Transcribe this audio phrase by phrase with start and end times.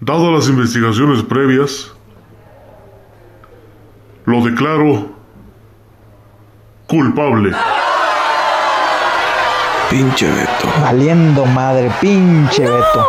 [0.00, 1.92] Dadas las investigaciones previas,
[4.24, 5.12] lo declaro
[6.86, 7.52] culpable.
[9.88, 10.68] Pinche Beto.
[10.82, 13.06] Valiendo madre, pinche Beto.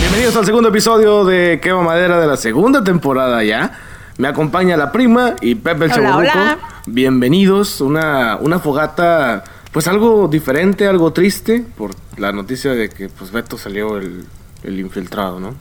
[0.00, 3.89] Bienvenidos al segundo episodio de Quema Madera de la segunda temporada ya.
[4.20, 6.38] Me acompaña la prima y Pepe el Hola, Chaburruco.
[6.38, 6.58] hola.
[6.86, 7.80] Bienvenidos.
[7.80, 13.56] Una, una fogata, pues algo diferente, algo triste, por la noticia de que pues Beto
[13.56, 14.26] salió el,
[14.62, 15.54] el infiltrado, ¿no?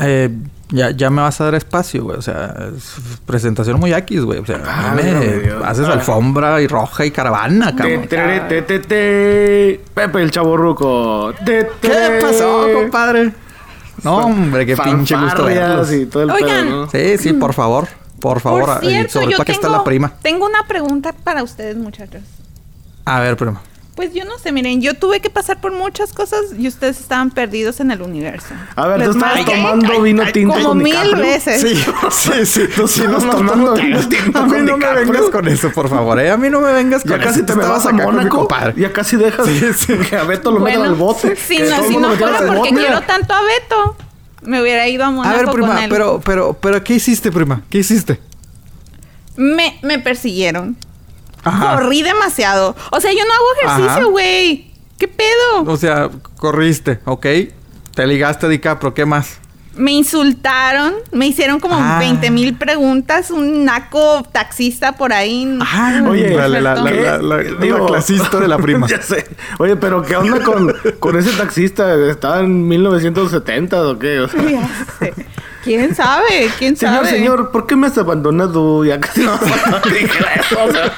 [0.00, 0.30] Eh,
[0.70, 2.16] ya, ya me vas a dar espacio, güey.
[2.16, 2.94] O sea, es
[3.26, 4.38] presentación muy X, güey.
[4.38, 5.62] O sea, a mí me Válgame Dios.
[5.66, 5.92] haces Ah.
[5.92, 8.08] alfombra y roja y caravana, cabrón.
[8.08, 9.80] tere, te, te, te.
[9.92, 11.34] Pepe el Chaborruco.
[11.44, 11.66] ¿Qué
[12.22, 13.34] pasó, compadre?
[14.04, 15.92] No, hombre, qué pinche gusto verlos.
[15.92, 16.66] y todo el Oigan.
[16.66, 16.90] pedo, ¿no?
[16.90, 17.88] Sí, sí, por favor.
[18.20, 18.64] Por favor.
[18.64, 20.12] Por cierto, sobre yo todo que está la prima.
[20.22, 22.22] tengo una pregunta para ustedes, muchachos.
[23.04, 23.60] A ver, prima.
[23.94, 27.30] Pues yo no sé, miren, yo tuve que pasar por muchas cosas y ustedes estaban
[27.30, 28.54] perdidos en el universo.
[28.74, 31.16] A ver, Les tú estabas tomando vino tinto como con mil DiCaprio?
[31.22, 31.60] veces.
[31.60, 31.74] Sí,
[32.10, 32.68] sí, sí.
[32.78, 35.90] Nos sí, nos tomando vino tinto A mí con no me vengas con eso, por
[35.90, 36.30] favor, ¿eh?
[36.30, 37.24] A mí no me vengas con Ya eso.
[37.26, 38.48] casi te me estabas vas a Mónaco.
[38.76, 39.92] Ya casi dejas Sí, sí.
[40.08, 41.34] que a Beto lo metan al bote.
[41.34, 42.74] Que todo no, si no fuera porque bote.
[42.74, 43.96] quiero tanto a Beto,
[44.40, 45.90] me hubiera ido a Mónaco A ver, con prima, él.
[45.90, 47.60] pero, pero, pero, ¿qué hiciste, prima?
[47.68, 48.18] ¿Qué hiciste?
[49.36, 50.78] Me, me persiguieron.
[51.44, 51.76] Ajá.
[51.76, 52.76] Corrí demasiado.
[52.90, 54.70] O sea, yo no hago ejercicio, güey.
[54.98, 55.64] ¿Qué pedo?
[55.66, 57.26] O sea, corriste, ¿ok?
[57.94, 59.38] Te ligaste a DiCaprio, ¿qué más?
[59.74, 61.96] Me insultaron, me hicieron como Ah.
[61.98, 65.58] 20 mil preguntas, un naco taxista por ahí.
[65.62, 67.00] Ah, Oye, la, la, la, la, ¿qué?
[67.00, 68.86] la- la- Digo- la clasista de la prima.
[68.86, 69.26] ya sé.
[69.58, 71.94] Oye, pero ¿qué onda con, con ese taxista?
[71.94, 74.20] ¿Estaba en 1970 o qué?
[74.20, 74.68] O sea, Ya
[74.98, 75.14] sé.
[75.62, 76.50] ¿Quién sabe?
[76.58, 77.10] ¿Quién señor, sabe?
[77.10, 78.84] señor, ¿por qué me has abandonado?
[78.84, 79.38] Ya casi no
[79.90, 80.64] dijera eso.
[80.64, 80.92] O sea,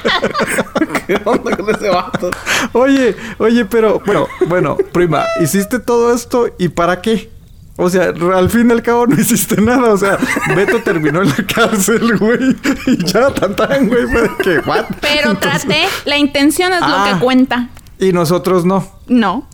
[1.07, 2.31] ¿qué onda con ese vato?
[2.73, 7.29] Oye, oye, pero, bueno, bueno, prima, hiciste todo esto y ¿para qué?
[7.77, 9.91] O sea, al fin y al cabo no hiciste nada.
[9.93, 10.17] O sea,
[10.55, 12.55] Beto terminó en la cárcel, güey.
[12.87, 14.05] Y ya, tan tan, güey.
[14.07, 14.85] Fue de que, ¿what?
[15.01, 17.05] Pero Entonces- traté, la intención es Ah.
[17.09, 17.67] lo que cuenta.
[17.99, 18.89] Y nosotros no.
[19.07, 19.45] No.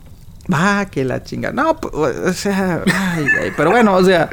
[0.53, 1.51] Va, que la chinga.
[1.51, 3.51] No, pues, o sea, ay, güey.
[3.57, 4.29] Pero bueno, o sea.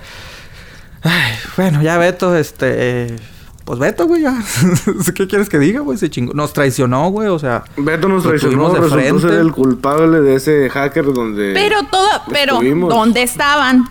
[1.03, 3.17] Ay, bueno, ya Beto, este.
[3.65, 4.43] Pues Beto, güey, ya.
[5.15, 5.99] ¿Qué quieres que diga, güey?
[5.99, 6.33] Se chingó.
[6.33, 7.65] Nos traicionó, güey, o sea.
[7.77, 11.53] Beto nos traicionó, de resultó ser el culpable de ese hacker donde...
[11.53, 12.89] Pero todo, pero Estuvimos.
[12.89, 13.91] ¿dónde estaban?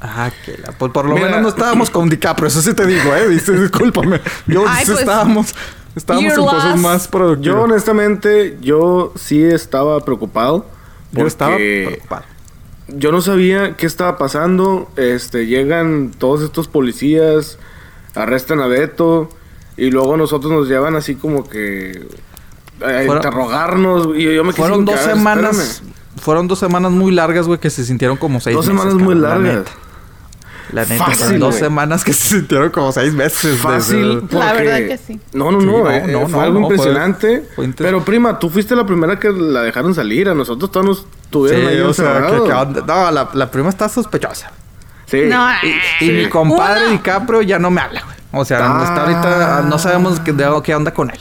[0.00, 0.72] Ah, que la.
[0.72, 1.26] Pues por lo Mira.
[1.26, 3.28] menos no estábamos con DiCaprio, eso sí te digo, ¿eh?
[3.28, 4.20] Dice, discúlpame.
[4.46, 5.54] Yo Ay, sí pues, estábamos.
[5.94, 6.82] Estábamos en cosas lost.
[6.82, 7.56] más productivas.
[7.56, 10.64] Yo honestamente, yo sí estaba preocupado.
[11.10, 12.22] Yo estaba preocupado.
[12.88, 14.88] Yo no sabía qué estaba pasando.
[14.96, 17.58] Este, llegan todos estos policías,
[18.14, 19.28] arrestan a Beto
[19.76, 22.06] y luego nosotros nos llevan así como que
[22.80, 24.08] a Fueron- interrogarnos.
[24.16, 25.58] Y yo me quedé Fueron sin dos semanas.
[25.58, 25.94] espérame.
[26.20, 28.80] Fueron dos semanas muy largas, güey, que se sintieron como seis Dos meses.
[28.82, 29.66] semanas muy cabrón, largas.
[30.72, 33.58] La neta, Fácil, dos semanas que se sintieron como seis meses.
[33.58, 34.20] Fácil.
[34.28, 35.20] desde- La verdad que sí.
[35.32, 35.78] No, no, Sí, no.
[35.84, 37.48] no, eh, no, fue no, algo fue- impresionante.
[37.56, 40.28] fue Pero prima, tú fuiste la primera que la dejaron salir.
[40.28, 43.50] A nosotros todos nos tuvieron ahí Sí, o sea, que, que onda- No, la, la
[43.50, 44.50] prima está sospechosa.
[45.06, 45.22] Sí.
[45.26, 45.48] No,
[46.00, 46.90] Y, y mi compadre Uno.
[46.92, 48.16] DiCaprio ya no me habla, güey.
[48.32, 48.84] O sea, Ah.
[48.84, 51.18] está ahorita no sabemos qué, de- qué onda con él.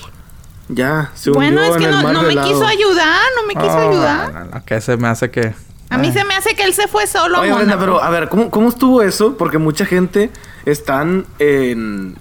[0.69, 2.47] Ya, se Bueno, es que no, me helado.
[2.49, 4.33] quiso ayudar, no me quiso No, ayudar.
[4.33, 5.53] no, no, que se me hace que.
[5.89, 6.13] A mí Ay.
[6.13, 7.37] se me hace que él se fue solo.
[7.37, 9.37] a Oye, Brenda, pero a ver, ¿cómo, ¿cómo estuvo eso?
[9.37, 10.31] Porque mucha gente
[10.65, 12.15] están en...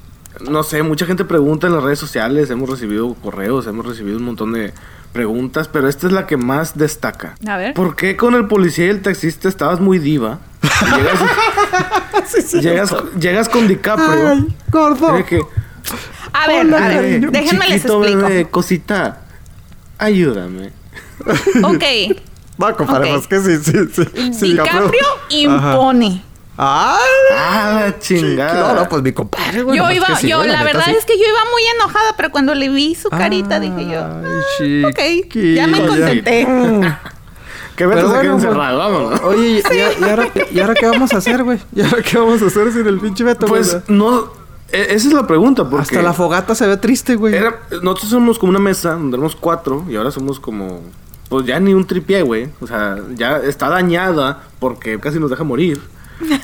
[0.49, 4.25] No sé, mucha gente pregunta en las redes sociales, hemos recibido correos, hemos recibido un
[4.25, 4.72] montón de
[5.15, 7.34] preguntas, pero esta es la que más destaca.
[7.49, 7.72] A ver.
[7.75, 10.41] ¿Por qué con el policía y el taxista estabas muy diva?
[10.62, 14.28] Y Llegas, llegas, llegas con DiCaprio.
[14.28, 15.25] Ay, gordo.
[15.25, 15.41] Que,
[16.34, 18.03] A ver, "Hola, a ver, bebé, déjenme les explico.
[18.22, 19.22] bebé, cosita,
[19.97, 20.71] ayúdame.
[21.65, 21.83] Ok,
[22.59, 23.27] No, compadre, Ok.
[23.28, 24.33] pues que sí, sí, sí.
[24.33, 26.22] sí, DiCaprio impone.
[26.59, 26.99] Ah,
[27.31, 28.72] la chingada.
[28.75, 29.77] no, no, pues mi compadre, güey.
[29.77, 30.93] yo nomás iba, sí, yo, la, verdad sí.
[30.98, 34.01] es que yo iba muy enojada, pero cuando le vi su carita dije yo,
[34.60, 36.47] Ay, "Ah, ok, ya me contenté.
[37.77, 39.21] Que quede bueno, encerrado, vámonos.
[39.25, 41.59] Oye, ¿y, y- y ahora, ¿y ahora qué vamos a hacer, güey?
[41.75, 43.60] ¿Y ahora qué vamos a hacer sin el pinche Beto, güey?
[43.63, 44.33] Pues no,
[44.72, 47.34] e- esa es la pregunta, porque Hasta la fogata se ve triste, güey.
[47.34, 50.81] era- nosotros somos como una mesa donde éramos cuatro y ahora somos como,
[51.28, 52.49] pues ya ni un tripié, güey.
[52.61, 55.81] O sea, ya está dañada porque casi nos deja morir.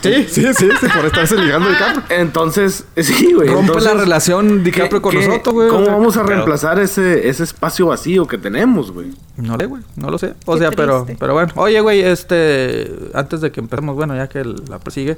[0.02, 2.02] Sí, sí, sí, sí, por estarse ligando el DiCaprio.
[2.18, 3.48] Entonces, sí, güey.
[3.48, 5.68] Rompe entonces, la relación DiCaprio ¿qué- con qué- nosotros, güey.
[5.68, 9.12] ¿Cómo vamos a pero- reemplazar ese, ese espacio vacío que tenemos, güey?
[9.38, 10.34] No sé, güey, no lo sé.
[10.44, 11.52] O Qué sea, pero, pero bueno.
[11.56, 15.16] Oye, güey, este, antes de que empecemos, bueno, ya que la persigue,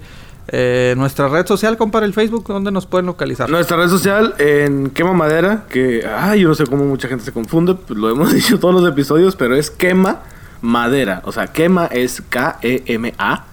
[0.49, 3.51] eh, nuestra red social, compadre, el Facebook, ¿dónde nos pueden localizar?
[3.51, 7.33] Nuestra red social en Quema Madera, que, ay, yo no sé cómo mucha gente se
[7.33, 10.21] confunde, pues lo hemos dicho todos los episodios, pero es Quema
[10.63, 11.23] Madera.
[11.25, 13.45] O sea, Quema es K-E-M-A,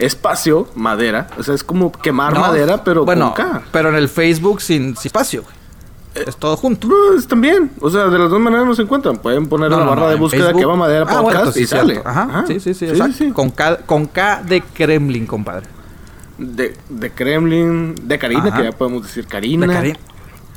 [0.00, 1.28] espacio, madera.
[1.38, 3.62] O sea, es como quemar No, madera, pero bueno, con K.
[3.72, 5.54] pero en el Facebook sin, sin espacio, güey.
[6.26, 6.88] Es todo junto.
[6.88, 9.18] Pues también, o sea, de las dos maneras nos encuentran.
[9.18, 10.62] Pueden poner No, la no, barra de búsqueda Facebook.
[10.62, 12.02] Quema Madera Ah, Podcast bueno, sí, y sale.
[12.04, 12.44] Ajá.
[12.48, 13.14] Sí, sí, sí, sí, exacto.
[13.16, 13.30] sí.
[13.30, 15.66] Con, K, con K de Kremlin, compadre.
[16.36, 18.56] De, de Kremlin, de Karina, Ajá.
[18.56, 19.66] que ya podemos decir Karina.
[19.68, 19.98] De Karina.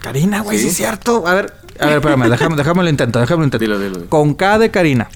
[0.02, 0.64] Karina, güey, sí.
[0.64, 0.70] Sí.
[0.72, 1.28] es cierto.
[1.28, 3.64] A ver, a ver, espérame, déjame, déjame lo intento, déjame lo intento.
[3.64, 4.10] Dilo, dilo, dilo.
[4.10, 5.08] Con K de Karina.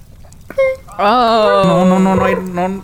[1.00, 1.64] Oh.
[1.66, 2.84] No, no, no, no hay, no.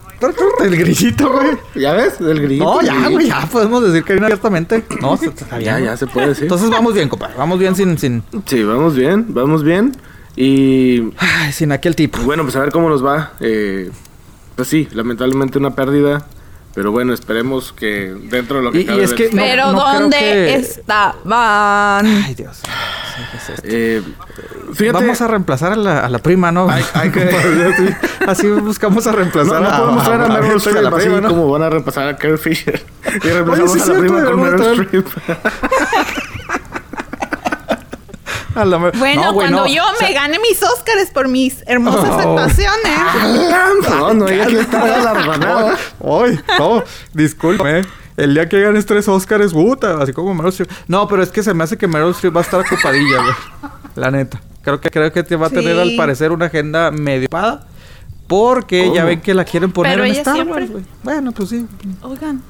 [0.63, 1.57] El grillito, güey.
[1.75, 2.19] ¿Ya ves?
[2.21, 2.63] El grito.
[2.63, 4.86] No, ya, güey, ya podemos decir Karina abiertamente.
[5.01, 5.62] No, se- bien.
[5.62, 6.44] Ya, ya se puede decir.
[6.44, 7.33] Entonces vamos bien, compadre.
[7.38, 9.94] Vamos bien sin, sin, Sí, vamos bien, vamos bien.
[10.36, 12.19] Y ay, sin aquel tipo.
[12.19, 13.33] bueno, pues a ver cómo nos va.
[13.39, 13.92] Eh,
[14.56, 16.25] pues sí, lamentablemente una pérdida.
[16.75, 19.44] Pero bueno, esperemos que dentro de lo que Y- y cabe es del- que- No,
[19.44, 22.06] Pero no ¿dónde que- estaban?
[22.06, 22.58] Ay, Dios.
[22.58, 23.62] Sí, ¿qué es esto?
[23.66, 24.02] Eh,
[24.74, 26.68] fíjate, Vamos a reemplazar a la, a la prima, ¿no?
[26.70, 27.22] Hay- hay que-
[28.25, 30.90] así, así buscamos a no, reemplazar no a, podemos traer a, Meryl a Streep la
[30.90, 31.30] así prima, ¿no?
[31.30, 32.84] como van a repasar a Carrie Fisher.
[33.24, 35.08] Y reemplazamos sí, a la cierto, prima con Meryl Streep.
[38.56, 39.74] A la mer- Bueno, No, güey, cuando no.
[39.74, 42.20] yo O sea, me gane mis Óscares por mis hermosas Oh.
[42.20, 43.00] actuaciones.
[43.90, 45.78] no, no, ella que está galardonada.
[46.04, 46.84] Ay, no,
[47.14, 47.86] disculpe.
[48.16, 50.70] El día que ganes tres Oscars, puta, así como Meryl Streep.
[50.88, 53.34] No, pero es que se me hace que Meryl Streep va a estar ocupadilla, güey.
[53.96, 54.40] La neta.
[54.62, 55.82] Creo que creo que te va a tener Sí.
[55.82, 57.66] al parecer una agenda medio ocupada.
[58.28, 60.84] Porque ya ven que la quieren poner Pero en ella Star siempre- Wars, güey.
[61.04, 61.66] Bueno, pues sí.
[62.02, 62.42] Oigan,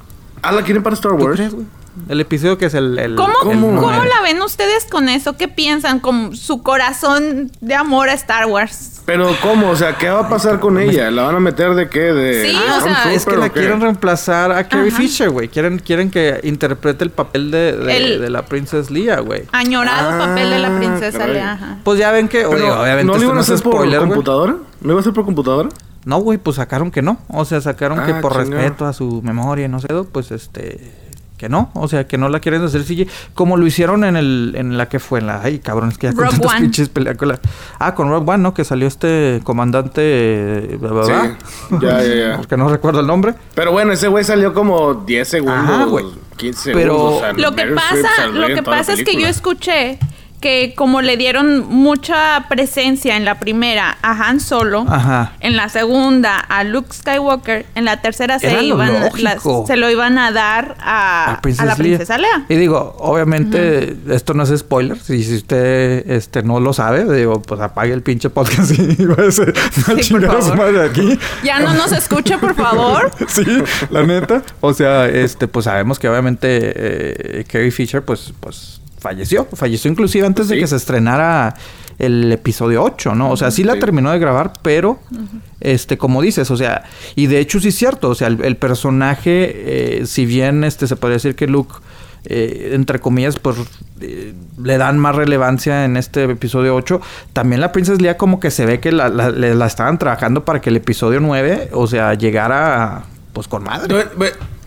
[0.41, 1.35] Ah, ¿la quieren para Star ¿Tú Wars?
[1.37, 1.65] crees, güey?
[2.09, 2.97] El episodio que es el...
[2.97, 5.37] el ¿cómo, el ¿cómo, la ven ustedes con eso?
[5.37, 5.99] ¿Qué piensan?
[5.99, 9.01] Con su corazón de amor a Star Wars.
[9.05, 9.69] Pero ¿cómo?
[9.69, 11.11] O sea, ¿qué va a pasar con ella?
[11.11, 11.99] ¿La van a meter de qué?
[11.99, 14.97] De Sí, Ah, o sea, es que la quieren reemplazar a Carrie Ajá.
[14.97, 15.49] Fisher, güey.
[15.49, 19.43] Quieren, quieren que interprete el papel de, de, El- de la Princess Leia, güey.
[19.51, 21.27] Añorado Ah, papel de la princesa.
[21.27, 21.51] Leia.
[21.53, 21.77] ajá.
[21.83, 24.55] Pues ya ven que, oye, obviamente ¿No lo iban a hacer por spoiler, computadora?
[24.81, 25.69] ¿No iba a ser por computadora?
[26.05, 27.19] No, güey, pues sacaron que no.
[27.27, 28.61] O sea, sacaron que Ah, por chingado.
[28.61, 31.02] respeto a su memoria y no sé, pues este
[31.43, 34.53] que no, o sea, que no la quieren hacer CGI como lo hicieron en el
[34.55, 36.61] en la que fue en la ay, cabrón, es que ya con Rogue tantas One.
[36.61, 37.39] pinches películas.
[37.79, 38.53] Ah, con Rogue One, ¿no?
[38.53, 41.37] Que salió este comandante eh, bla, bla, bla.
[41.69, 41.75] Sí.
[41.81, 42.37] Ya, ya, ya.
[42.37, 43.33] Porque no recuerdo el nombre.
[43.55, 46.05] Pero bueno, ese güey salió como 10 segundos, Ajá, güey.
[46.37, 47.15] 15 Pero- segundos.
[47.15, 49.99] o sea, Lo que pasa, lo que pasa es que yo escuché
[50.43, 55.31] que como le dieron mucha presencia en la primera a Han Solo, Ajá.
[55.39, 59.77] en la segunda a Luke Skywalker, en la tercera se Era lo iban las- se
[59.77, 62.45] lo iban a dar a, a, Princess a la princesa Lea.
[62.49, 64.99] Y digo, obviamente, esto no es spoiler.
[64.99, 69.43] Si, si usted este, no lo sabe, digo, pues apague el pinche podcast y váyase
[69.53, 70.57] a su favor.
[70.57, 71.17] madre aquí.
[71.45, 73.11] Ya no nos escucha, por favor.
[73.29, 73.45] sí,
[73.89, 74.43] la neta.
[74.59, 76.47] O sea, este, pues sabemos que obviamente
[77.39, 79.47] eh, Carrie Fisher, pues, pues falleció.
[79.53, 81.53] Falleció inclusive antes de que se estrenara
[81.99, 83.29] el episodio 8, ¿no?
[83.29, 83.79] O sea, sí la Sí.
[83.79, 84.97] terminó de grabar, pero,
[85.59, 86.83] este, como dices, o sea,
[87.15, 90.87] y de hecho sí es cierto, o sea, el, el personaje, eh, si bien, este,
[90.87, 91.75] se podría decir que Luke,
[92.25, 93.57] eh, entre comillas, pues,
[94.01, 96.99] eh, le dan más relevancia en este episodio 8,
[97.33, 100.43] también la Princess Leia como que se ve que la, la- le- la estaban trabajando
[100.45, 103.03] para que el episodio 9, o sea, llegara,
[103.33, 104.05] pues, con madre.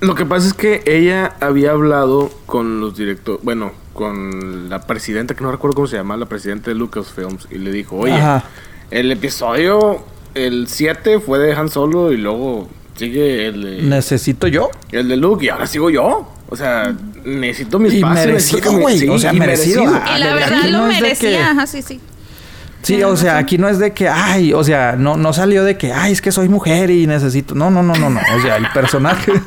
[0.00, 5.34] Lo que pasa es que ella había hablado con los directores, bueno, con la presidenta,
[5.34, 8.44] que no recuerdo cómo se llama, la presidenta de Lucasfilms, y le dijo, oye, Ajá.
[8.92, 14.70] el episodio, el 7 fue de Han Solo y luego sigue el de, Necesito yo.
[14.92, 16.30] el de Luke y ahora sigo yo.
[16.48, 18.14] O sea, necesito mi Y espacio.
[18.14, 19.82] merecido, necesito que me- güey, o sea, y merecido.
[19.86, 21.30] Ah, Y la de verdad lo no merecía.
[21.30, 22.00] que- Ajá, sí, sí.
[22.82, 25.76] Sí, o sea, aquí no es de que, ay, o sea, no, no salió de
[25.76, 27.54] que, ay, es que soy mujer y necesito.
[27.54, 28.20] No, no, no, no, no.
[28.36, 29.32] O sea, el personaje.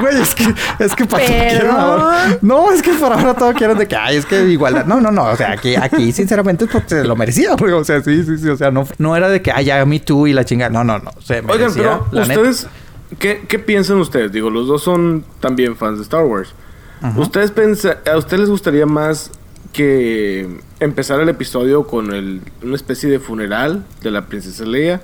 [0.00, 2.38] Güey, es que, es que para todo quieren ahora.
[2.40, 4.86] No, es que para ahora todo quieren de que, ay, es que igualdad.
[4.86, 5.24] No, no, no.
[5.24, 7.72] O sea, aquí, aquí, sinceramente, es porque se lo merecía, güey.
[7.72, 8.48] O sea, sí, sí, sí.
[8.48, 10.70] O sea, no, no era de que, ay, ya, me tú y la chingada.
[10.70, 11.10] No, no, no.
[11.20, 12.40] Se merecía, Oigan, pero la neta.
[12.40, 12.66] ustedes,
[13.18, 14.32] ¿qué, ¿qué piensan ustedes?
[14.32, 16.54] Digo, los dos son también fans de Star Wars.
[17.16, 19.30] ¿Ustedes pensa, ¿A ustedes les gustaría más
[19.72, 20.48] que
[20.80, 25.00] empezar el episodio con el, una especie de funeral de la princesa Leia?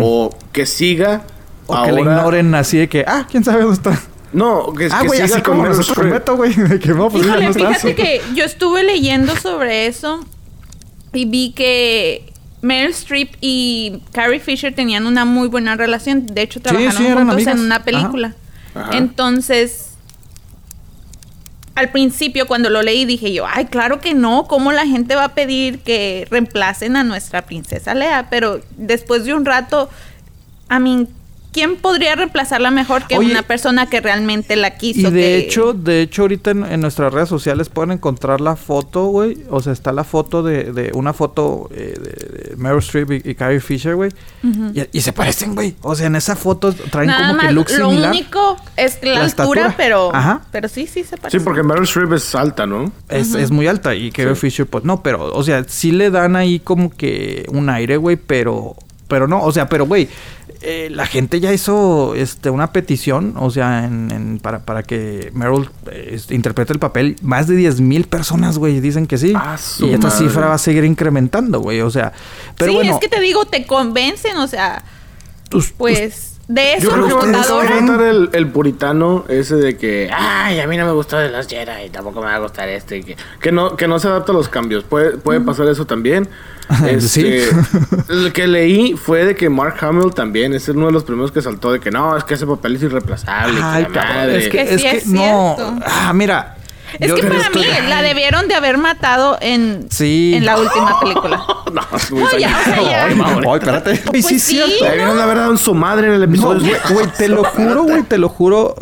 [0.00, 1.22] ¿O que siga
[1.66, 4.00] O que ahora- ignoren así de que, ah, quién sabe dónde está.
[4.32, 6.12] No, que, Ah, que güey, siga así con como nosotros Streep.
[6.12, 6.54] meto, güey.
[6.54, 7.68] De que no, pues ya Híjole, no está.
[7.74, 10.24] fíjate que yo estuve leyendo sobre eso
[11.12, 16.26] y vi que Meryl Streep y Carrie Fisher tenían una muy buena relación.
[16.26, 17.54] De hecho, trabajaron sí, juntos amigas.
[17.56, 17.84] en una Ajá.
[17.84, 18.34] película.
[18.74, 18.96] Ajá.
[18.96, 19.89] Entonces,
[21.80, 25.24] al principio cuando lo leí dije yo, ay, claro que no, ¿cómo la gente va
[25.24, 28.28] a pedir que reemplacen a nuestra princesa Lea?
[28.28, 29.88] Pero después de un rato,
[30.68, 31.08] a mí,
[31.52, 35.00] ¿quién podría reemplazarla mejor que Oye, una persona que realmente la quiso?
[35.08, 38.56] Y de que- hecho, de hecho, ahorita en, en nuestras redes sociales pueden encontrar la
[38.56, 39.38] foto, güey.
[39.50, 43.30] O sea, está la foto de, de una foto eh, de, de Meryl Streep y,
[43.30, 44.10] y Carrie Fisher, güey.
[44.42, 45.74] y, y se parecen, güey.
[45.82, 48.10] O sea, en esa foto traen Nada como que más, look lo similar.
[48.10, 49.74] único es la, La altura, estatura.
[49.76, 50.42] pero Ajá.
[50.52, 51.38] pero sí, sí se parece.
[51.38, 52.92] Sí, porque Meryl Streep es alta, ¿no?
[53.08, 56.36] Es, es muy alta y Carrie Fisher, pues no, pero, o sea, sí le dan
[56.36, 58.76] ahí como que un aire, güey, pero,
[59.08, 60.08] pero no, o sea, pero, güey,
[60.62, 65.30] eh, la gente ya hizo este, una petición, o sea, en, en- para, para que
[65.34, 67.16] Meryl eh, interprete el papel.
[67.22, 69.32] Más de 10 mil personas, güey, dicen que sí.
[69.34, 70.18] Ah, y esta madre.
[70.28, 72.12] cifra va a seguir incrementando, güey, o sea,
[72.56, 74.84] pero sí, bueno, es que te digo, te convencen, o sea,
[75.48, 77.68] tus- pues de Yo eso creo que va computadora.
[77.68, 81.30] a faltar el, el puritano ese de que, ay, a mí no me gustó de
[81.30, 82.98] los Jedi y tampoco me va a gustar este.
[82.98, 84.82] y Que, que no, que no se adapta a los cambios.
[84.84, 86.28] Puede, puede pasar eso también.
[87.00, 87.26] Sí.
[87.26, 87.50] Este,
[88.08, 91.42] Lo que leí fue de que Mark Hamill también es uno de los primeros que
[91.42, 93.56] saltó de que no, es que ese papel es irreemplazable.
[93.56, 94.36] que Ay, la cabrón, madre".
[94.38, 95.74] es que, Que es sí que es no, cierto.
[95.84, 96.56] ah, mira.
[96.98, 100.32] Es yo- que para estoy- mí la debieron de haber matado en, Sí.
[100.34, 101.36] en la última película.
[101.72, 103.04] no, muy No, ya, o sea, ya.
[103.06, 103.46] Ay, madre.
[103.48, 103.96] Ay, espérate.
[104.06, 104.56] Pues sí, es sí.
[104.56, 104.84] cierto.
[104.84, 106.60] Le debieron de haber dado en su madre en el No, episodio.
[106.60, 108.74] güey, güey, te lo juro, güey, te lo juro.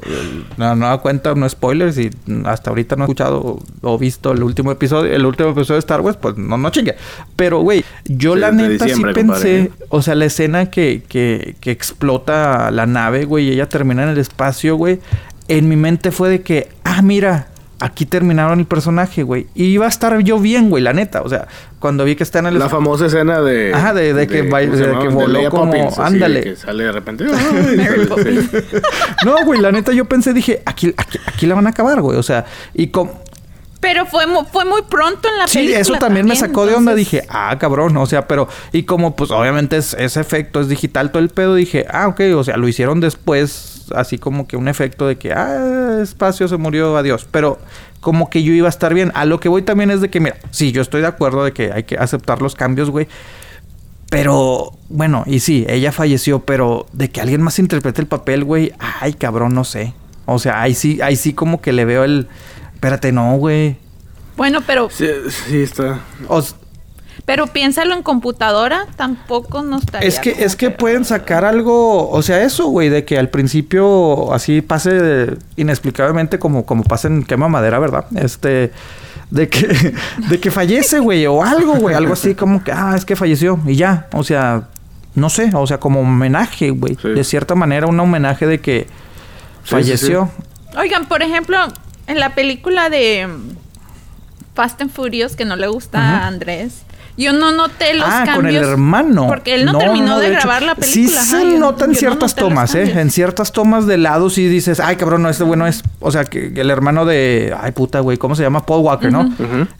[0.56, 1.98] No, no da cuenta, no spoilers.
[1.98, 2.10] Y
[2.44, 6.00] hasta ahorita no he escuchado o visto el último episodio, el último episodio de Star
[6.00, 6.96] Wars, pues no, no chingue.
[7.36, 9.70] Pero, güey, yo Sí, la neta sí pensé, compadre.
[9.90, 14.10] o sea, la escena que, que, que explota la nave, güey, y ella termina en
[14.10, 15.00] el espacio, güey.
[15.48, 17.48] En mi mente fue de que, ah, mira.
[17.80, 19.46] Aquí terminaron el personaje, güey.
[19.54, 21.22] Y iba a estar yo bien, güey, la neta.
[21.22, 21.46] O sea,
[21.78, 23.72] cuando vi que está en el La famosa escena de.
[23.72, 26.42] Ajá, de- de que va- ¿cómo se de que voló Leia como- Poppins, así, ándale.
[26.42, 27.24] Que sale de repente.
[27.32, 28.06] Ay, Mary sí.
[28.06, 28.50] Poppins.
[29.24, 32.18] No, güey, la neta yo pensé, dije, aquí, aquí, aquí la van a acabar, güey.
[32.18, 33.22] O sea, y como...
[33.80, 35.78] Pero fue, fue muy pronto en la Sí, película.
[35.80, 36.96] eso también, me sacó de onda.
[36.96, 37.96] Dije, ah, cabrón.
[37.96, 38.48] O sea, pero...
[38.72, 41.54] Y como, pues, obviamente es, ese efecto es digital todo el pedo.
[41.54, 42.20] Dije, ah, ok.
[42.34, 43.77] O sea, lo hicieron después.
[43.92, 47.26] Así como que un efecto de que, ah, espacio se murió, adiós.
[47.30, 47.58] Pero
[48.00, 49.12] como que yo iba a estar bien.
[49.14, 51.52] A lo que voy también es de que, mira, sí, yo estoy de acuerdo de
[51.52, 53.08] que hay que aceptar los cambios, güey.
[54.10, 58.72] Pero, bueno, y sí, ella falleció, pero de que alguien más interprete el papel, güey,
[58.78, 59.92] ay, cabrón, no sé.
[60.24, 62.28] O sea, ahí sí, ahí sí como que le veo el...
[62.74, 63.76] Espérate, no, güey.
[64.36, 66.00] Bueno, pero, Sí, sí, está.
[66.28, 66.42] O
[67.28, 70.08] pero piénsalo en computadora, tampoco no estaría.
[70.08, 74.32] es que, es que pueden sacar algo, o sea, eso, güey, de que al principio
[74.32, 78.06] así pase inexplicablemente como, como pasa en quema madera, ¿verdad?
[78.16, 78.72] Este,
[79.30, 79.94] de que,
[80.30, 83.60] de que fallece, güey, o algo, güey, algo así como que, ah, es que falleció
[83.66, 84.68] y ya, o sea,
[85.14, 87.10] no sé, o sea, como homenaje, güey, Sí.
[87.10, 88.86] de cierta manera, un homenaje de que
[89.64, 90.30] sí, falleció.
[90.78, 91.58] Oigan, por ejemplo,
[92.06, 93.28] en la película de
[94.54, 96.84] Fast and Furious, que no le gusta a Andrés,
[97.18, 98.36] yo no noté los ah, cambios.
[98.36, 99.26] con el hermano.
[99.26, 101.20] Porque él no, terminó de, grabar la película.
[101.22, 103.00] Sí se yo- nota en yo no ciertas tomas, ¿eh?
[103.00, 105.82] En ciertas tomas de lado sí dices, ay, cabrón, no, este bueno es...
[105.98, 107.52] O sea, que, que el hermano de...
[107.60, 108.64] Ay, puta, güey, ¿cómo se llama?
[108.64, 109.28] Paul Walker, ¿no?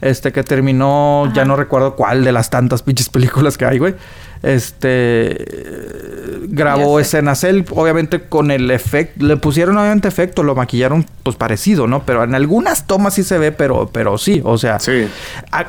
[0.01, 3.95] Este que terminó, ya no recuerdo cuál de las tantas pinches películas que hay, güey.
[4.41, 5.31] Este...
[5.31, 9.23] eh, Grabó escenas él, obviamente con el efecto...
[9.25, 12.03] Le pusieron obviamente efecto, lo maquillaron pues parecido, ¿no?
[12.05, 14.79] Pero en algunas tomas sí se ve, pero, pero sí, o sea...
[14.79, 15.07] Sí.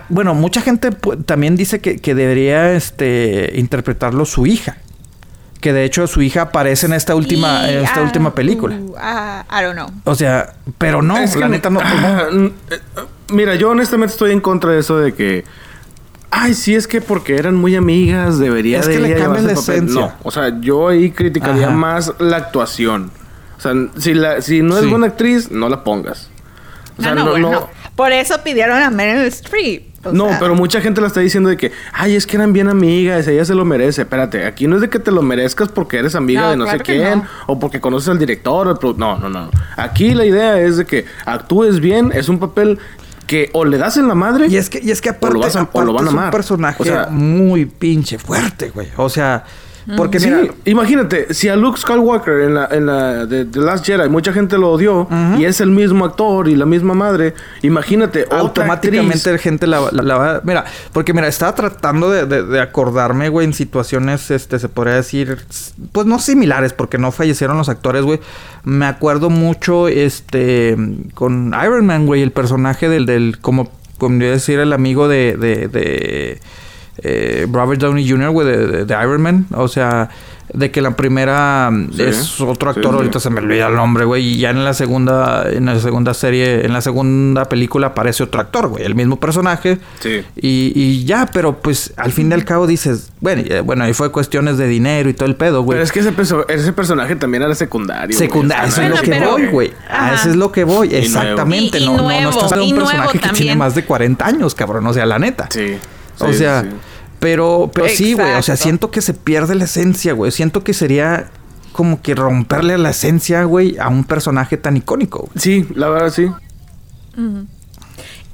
[0.08, 0.90] Bueno, mucha gente
[1.26, 4.78] también dice que, que debería este, interpretarlo su hija.
[5.60, 8.76] Que de hecho su hija aparece en esta última, Y, en esta ah, última película.
[8.76, 9.90] uh, ah, I don't know.
[10.04, 11.80] O sea, pero no, Es la que- neta no.
[11.80, 12.40] pues, no.
[12.40, 12.78] Mm, eh,
[13.32, 15.44] Mira, yo honestamente estoy en contra de eso de que.
[16.30, 19.46] Ay, sí, es que porque eran muy amigas, debería Es de que le ella cambian
[19.46, 19.74] la el papel.
[19.74, 20.00] esencia.
[20.00, 21.76] No, o sea, yo ahí criticaría Ajá.
[21.76, 23.10] más la actuación.
[23.58, 24.90] O sea, si, la, si no es Sí.
[24.90, 26.30] buena actriz, no la pongas.
[26.98, 27.50] O sea, no, no, bueno.
[27.50, 29.90] no- Por eso pidieron a Meryl Streep.
[30.06, 32.52] o no, sea, pero mucha gente la está diciendo de que, ay, es que eran
[32.54, 34.02] bien amigas, ella se lo merece.
[34.02, 36.64] Espérate, aquí no es de que te lo merezcas porque eres amiga No, de no
[36.64, 37.26] claro sé quién no.
[37.48, 38.66] o porque conoces al director.
[38.68, 39.50] o el no, no, no.
[39.76, 42.78] Aquí la idea es de que actúes bien, es un papel
[43.30, 45.34] que o le das en la madre Y es que, y es que aparte, o
[45.34, 48.18] lo, vas a- o aparte lo van a es un personaje O sea, muy pinche
[48.18, 48.88] fuerte, güey.
[48.96, 49.44] O sea,
[49.96, 53.84] porque sí, mira, imagínate, si a Luke Skywalker en la, en la de The Last
[53.86, 58.24] Jedi mucha gente lo odió y es el mismo actor y la misma madre, imagínate
[58.40, 60.40] automáticamente la gente la, la- la va...
[60.44, 64.94] Mira, porque mira, estaba tratando de, de- de acordarme, güey, en situaciones, este, se podría
[64.94, 65.38] decir,
[65.92, 68.20] pues no similares, porque no fallecieron los actores, güey.
[68.64, 70.76] Me acuerdo mucho, este,
[71.14, 76.40] con Iron Man, güey, el personaje del, del como, como decir, el amigo de, de
[77.02, 79.46] eh, Robert Downey Jr., güey, de, de- de Iron Man.
[79.54, 80.08] O sea,
[80.52, 82.96] de que la primera mm, Sí, es otro actor, sí.
[82.96, 86.12] ahorita se me olvida el nombre, güey, y ya en la segunda, en la segunda
[86.12, 89.78] serie, en la segunda película aparece otro actor, güey, el mismo personaje.
[90.00, 90.22] Sí.
[90.34, 93.92] Y, y ya, pero pues al fin y al cabo dices, bueno, eh, bueno, ahí
[93.94, 95.76] fue cuestiones de dinero y todo el pedo, güey.
[95.76, 98.18] Pero es que ese, perso- ese personaje también era secundario.
[98.18, 99.72] Secundario, eso es no lo que voy, güey.
[99.88, 101.04] A eso es lo que voy, nuevo.
[101.04, 101.78] exactamente.
[101.78, 103.76] Y- y no, no, no nuevo, estás hablando de un nuevo personaje que tiene más
[103.76, 104.84] de 40 años, cabrón.
[104.88, 105.46] O sea, la neta.
[105.48, 105.76] Sí.
[106.18, 106.64] o Sí, sea,
[107.20, 108.34] pero, pero sí, güey.
[108.34, 110.32] O sea, siento que se pierde la esencia, güey.
[110.32, 111.30] Siento que sería
[111.72, 115.20] como que romperle la esencia, güey, a un personaje tan icónico.
[115.20, 115.30] güey.
[115.36, 116.26] Sí, la verdad sí.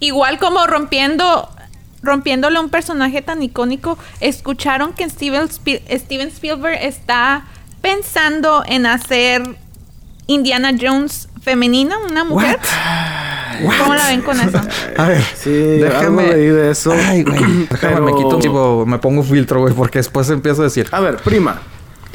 [0.01, 1.49] Igual como rompiendo
[2.03, 7.47] rompiéndole a un personaje tan icónico, escucharon que Steven, Spiel- Steven Spielberg está
[7.81, 9.43] pensando en hacer
[10.29, 12.59] Indiana Jones femenina, una mujer.
[13.79, 14.61] ¿Cómo la ven con eso?
[14.99, 16.93] A ver, Sí, algo leí de eso.
[16.93, 17.67] Ay, güey.
[17.71, 20.89] Déjame, me quito un tipo, me pongo un filtro, güey, porque después empiezo a decir.
[20.91, 21.61] A ver, prima.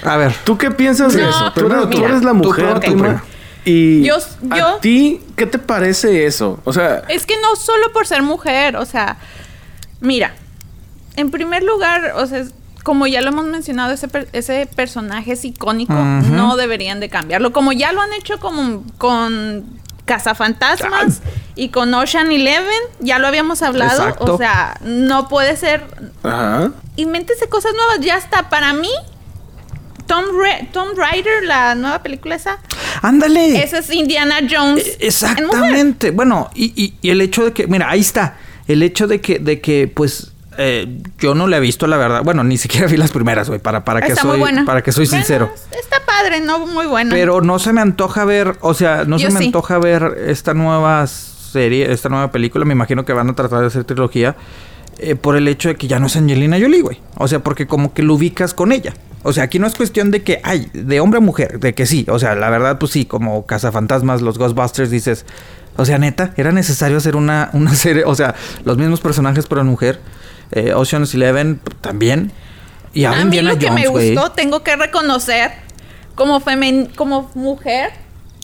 [0.04, 0.34] A ver.
[0.44, 1.52] ¿Tú qué piensas de No, eso?
[1.54, 1.90] Tú tú.
[1.90, 3.04] tú eres la mujer, tú, prima.
[3.04, 3.24] prima.
[3.64, 6.60] Y Yo- yo- a ti, ¿qué te parece eso?
[6.66, 9.16] O sea, Es que no solo por ser mujer, o sea,
[10.02, 10.34] mira,
[11.16, 12.44] en primer lugar, o sea,
[12.84, 17.52] como ya lo hemos mencionado, ese, per- ese personaje es icónico, no deberían de cambiarlo.
[17.54, 19.66] Como ya lo han hecho como con
[20.06, 21.22] Cazafantasmas
[21.56, 22.68] y con Ocean Eleven,
[23.00, 24.34] ya lo habíamos hablado, Exacto.
[24.36, 25.84] o sea, no puede ser...
[26.24, 26.72] ajá.
[26.98, 28.90] Invéntese cosas nuevas, ya está, para mí...
[30.08, 32.60] Tom, Ra- Tom Rider, la nueva película esa,
[33.02, 33.64] Ándale.
[33.64, 34.98] esa es Indiana Jones.
[35.00, 36.12] Exactamente.
[36.12, 38.36] Bueno, y, y- y el hecho de que, mira, ahí está.
[38.68, 40.31] El hecho de que, de que, pues,
[40.62, 42.22] eh, yo no la he visto, la verdad.
[42.24, 44.66] Bueno, ni siquiera vi las primeras, güey, para, para que Está muy soy, buena.
[44.66, 45.52] para que soy Bueno, sincero.
[45.72, 47.10] Está padre, no muy buena.
[47.14, 49.46] Pero no se me antoja ver, o sea, no Yo se me sí.
[49.48, 52.64] antoja ver esta nueva serie, esta nueva película.
[52.66, 54.36] Me imagino que van a tratar de hacer trilogía.
[55.00, 57.00] eh, por el hecho de que ya no es Angelina Jolie, güey.
[57.18, 58.94] O sea, porque como que lo ubicas con ella.
[59.24, 61.86] O sea, aquí no es cuestión de que, ay, de hombre a mujer, de que
[61.88, 62.06] sí.
[62.10, 65.26] O sea, la verdad, pues sí, como Cazafantasmas, los Ghostbusters, dices,
[65.78, 69.62] o sea, neta, era necesario hacer una, una serie, o sea, los mismos personajes pero
[69.62, 70.00] en mujer.
[70.52, 72.32] Eh, Ocean's Eleven también.
[72.94, 75.52] Y a mí Indiana lo que Jones, me gustó, tengo que reconocer,
[76.16, 77.92] como, femen como mujer,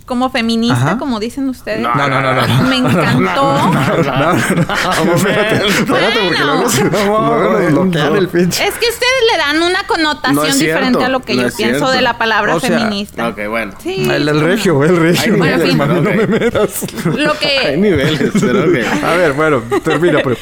[0.05, 0.97] como feminista, Ajá.
[0.97, 2.47] como dicen ustedes, No, No, no, no, no.
[2.47, 2.63] no.
[2.63, 3.41] me encantó.
[3.43, 5.15] No, no, no.
[5.15, 6.63] Espérate, espérate, porque luego,
[7.09, 7.85] Bueno.
[7.85, 8.65] nos el pinche.
[8.65, 11.75] Es que ustedes le dan una connotación No diferente a lo que no yo pienso
[11.79, 11.91] cierto.
[11.91, 13.27] de la palabra O sea, feminista.
[13.27, 13.74] Ok, bueno.
[13.83, 15.33] Sí, El, el regio, el regio.
[15.33, 15.70] Ay, Bueno, en fin.
[15.72, 16.15] Hermano, no Ok.
[16.15, 16.85] me metas.
[17.03, 19.03] Lo Hay que, niveles, pero ok.
[19.03, 20.37] A ver, bueno, termina, pero.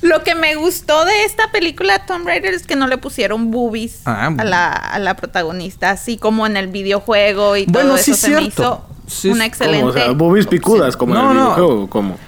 [0.00, 4.00] Lo que me gustó de esta película Tomb Raider es que no le pusieron boobies
[4.06, 8.12] Ah, a, la, a la protagonista, así como en el videojuego y Bueno, todo sí,
[8.12, 8.62] eso se me cierto.
[8.62, 9.80] hizo Sí, una excelente.
[9.80, 11.42] Como, o sea, boobies picudas, como No, en el no.
[11.54, 12.18] videojuego, como.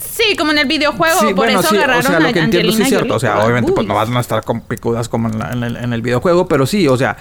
[0.00, 2.32] Sí, como en el videojuego, Sí, por bueno, eso sí, o agarraron sea, a lo
[2.32, 3.04] que entiendo sí es cierto.
[3.04, 5.62] Jolie O sea, obviamente, pues no van a estar con picudas como en, la- en
[5.62, 7.18] el, en el videojuego, pero sí, o sea,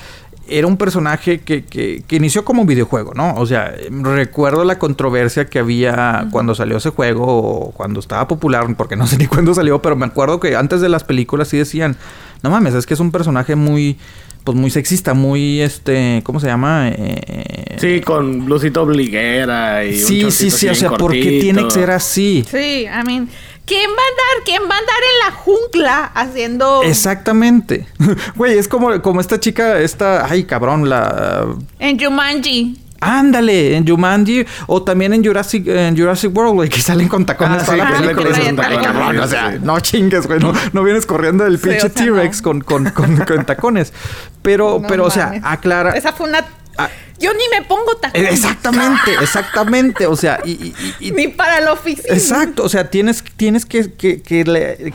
[0.50, 3.36] era un personaje que, que, que inició como un videojuego, ¿no?
[3.36, 8.66] O sea, recuerdo la controversia que había cuando salió ese juego, o cuando estaba popular,
[8.78, 11.58] porque no sé ni cuándo salió, pero me acuerdo que antes de las películas sí
[11.58, 11.96] decían,
[12.44, 13.98] no mames, es que es un personaje muy,
[14.44, 16.90] pues muy sexista, muy, este, ¿cómo se llama?
[16.90, 19.94] Eh, Sí, con blusita obliguera y.
[19.94, 21.42] un Sí, sí, sí, o sea, bien ¿por qué cortito.
[21.42, 22.44] tiene que ser así?
[22.50, 23.30] Sí, I mean,
[23.70, 27.88] ¿quién va a andar, quién va a andar en la jungla haciendo Exactamente.
[28.36, 31.46] Güey, es como, como esta chica, esta, ay cabrón, la...
[31.80, 32.82] en Jumanji?
[33.02, 37.62] Ándale, en Jumanji o también en Jurassic, en Jurassic World, güey, que salen con tacones
[37.64, 38.30] Ah, toda sí, la película.
[38.30, 39.58] con tacones, "Ay, cabrón, o sea, sí.
[39.62, 42.44] no chingues, güey, no, no vienes corriendo del Sí, pinche o sea, T-Rex no.
[42.44, 43.94] con, con, con, con tacones.
[44.42, 45.92] Pero, No pero, o sea, aclara...
[45.92, 46.44] Esa fue una...
[46.80, 46.90] Ah.
[47.20, 48.32] Yo ni me pongo tacones.
[48.32, 50.52] Exactamente, exactamente, o sea, y...
[50.52, 52.14] y- y- y- Ni para la oficina.
[52.14, 54.94] Exacto, o sea, tienes, tienes que, que- que le-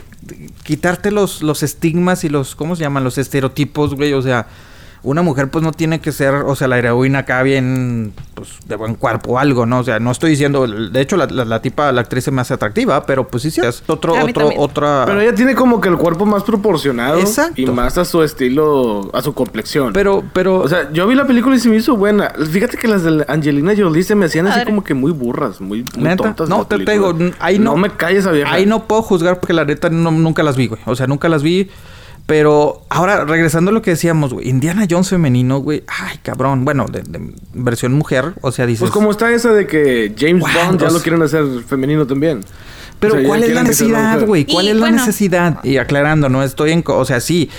[0.63, 3.03] quitarte los, los estigmas y los, ¿cómo se llaman?
[3.03, 4.47] Los estereotipos, güey, o sea,
[5.05, 8.75] una mujer pues no tiene que ser, o sea, la heroína acá bien, pues, de
[8.75, 9.79] buen cuerpo o algo, ¿no?
[9.79, 12.41] O sea, no estoy diciendo, de hecho, la, la, la tipa, la actriz se me
[12.41, 14.61] hace atractiva, pero pues sí, sí, es otro, A otro, también.
[14.61, 15.03] otra...
[15.05, 17.19] Pero ella tiene como que el cuerpo más proporcionado.
[17.19, 17.61] Exacto.
[17.61, 19.93] Y más a su estilo, a su complexión.
[19.93, 20.57] Pero, pero...
[20.59, 22.33] O sea, yo vi la película y se me hizo buena.
[22.51, 25.83] Fíjate que las de Angelina Jolie se me hacían así como que muy burras, muy,
[25.95, 26.15] muy ¿Neta?
[26.23, 26.49] tontas.
[26.49, 27.17] No, te películas.
[27.19, 28.51] digo, ahí no- No me calles esa vieja.
[28.51, 30.81] Ahí no puedo juzgar porque la neta no- nunca las vi, güey.
[30.85, 31.69] O sea, nunca las vi.
[32.25, 34.49] Pero ahora, regresando a lo que decíamos, güey.
[34.49, 35.83] Indiana Jones femenino, güey.
[35.87, 36.65] Ay, cabrón.
[36.65, 38.33] Bueno, de, de versión mujer.
[38.41, 38.79] O sea, dices...
[38.79, 42.41] Pues como está esa de que James Wow, Bond ya lo quieren hacer femenino también.
[42.99, 44.45] Pero O sea, ya ¿cuál es la necesidad, güey?
[44.45, 44.97] ¿Cuál Y, es la bueno.
[44.97, 45.63] necesidad?
[45.63, 46.81] Y aclarando, no estoy en...
[46.81, 47.49] co- O sea, sí.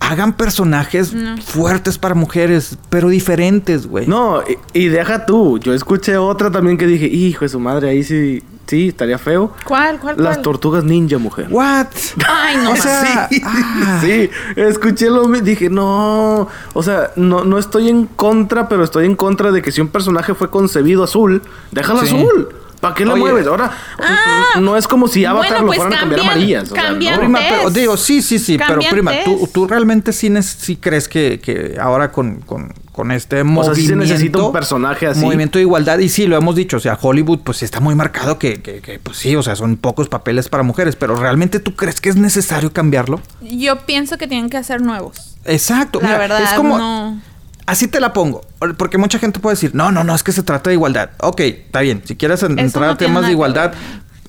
[0.00, 4.06] Hagan personajes fuertes para mujeres, pero diferentes, güey.
[4.06, 5.58] No, y, y deja tú.
[5.58, 9.52] Yo escuché otra también que dije, hijo de su madre, ahí sí sí, estaría feo.
[9.64, 10.42] ¿Cuál, cuál, Las cuál?
[10.42, 11.46] tortugas ninja, mujer.
[11.50, 11.86] What?
[12.28, 12.72] Ay, no.
[12.72, 14.00] O sea, sí, ah.
[14.02, 19.06] sí, escuché lo mismo, dije, no, o sea, no, no estoy en contra, pero estoy
[19.06, 22.06] en contra de que si un personaje fue concebido azul, déjalo Sí.
[22.16, 22.48] azul.
[22.80, 23.16] ¿Para qué Oye.
[23.16, 23.46] mueves?
[23.46, 26.70] Ahora, Ah, no es como si Avatar bueno, lo pues fueran a cambiar cambian- amarillas.
[26.70, 27.18] o sea, no.
[27.18, 31.40] Prima, pero digo, sí, sí, sí, pero prima, ¿tú, tú realmente sí, sí crees que,
[31.42, 33.74] que ahora con, con, con este O movimiento...
[33.74, 35.20] sea, sí se necesita un personaje así.
[35.20, 37.96] Movimiento de igualdad, y sí, lo hemos dicho, o sea, Hollywood pues sí está muy
[37.96, 41.58] marcado que, que, que, pues sí, o sea, son pocos papeles para mujeres, pero ¿realmente
[41.58, 43.20] tú crees que es necesario cambiarlo?
[43.42, 45.36] Yo pienso que tienen que hacer nuevos.
[45.44, 46.78] Exacto, La mira, verdad, es como...
[46.78, 47.20] no.
[47.66, 48.42] Así te la pongo,
[48.76, 51.10] porque mucha gente puede decir, no, no, no, es que se trata de igualdad.
[51.20, 53.72] Ok, está bien, si quieres entrar no a temas de que igualdad,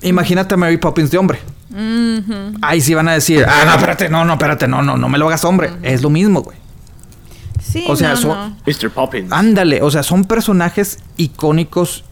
[0.02, 1.40] imagínate a Mary Poppins de hombre.
[1.70, 2.54] Ujú.
[2.62, 5.18] Ahí sí van a decir, ah, no, espérate, no, no, espérate, no, no, no me
[5.18, 5.70] lo hagas hombre.
[5.84, 6.58] Es lo mismo, güey.
[7.76, 8.58] Sí, O sea, no, son- no.
[8.66, 8.90] Mr.
[8.90, 9.32] Poppins.
[9.32, 12.04] Ándale, o sea, son personajes icónicos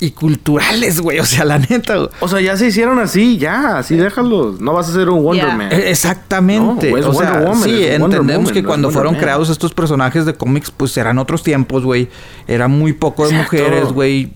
[0.00, 1.18] y culturales, güey.
[1.20, 2.08] O sea, la neta, güey.
[2.20, 4.60] O sea, ya se hicieron así, ya, así déjalos.
[4.60, 5.54] No vas a ser un Wonder Ya.
[5.54, 5.68] Man.
[5.72, 6.90] Eh, Exactamente.
[6.90, 9.20] No, es o sea, Wonder Woman, sí, es entendemos Woman, que no cuando fueron Man.
[9.20, 12.08] creados estos personajes de cómics, pues eran otros tiempos, güey.
[12.48, 13.56] Era muy poco de Exacto.
[13.58, 14.32] mujeres, güey.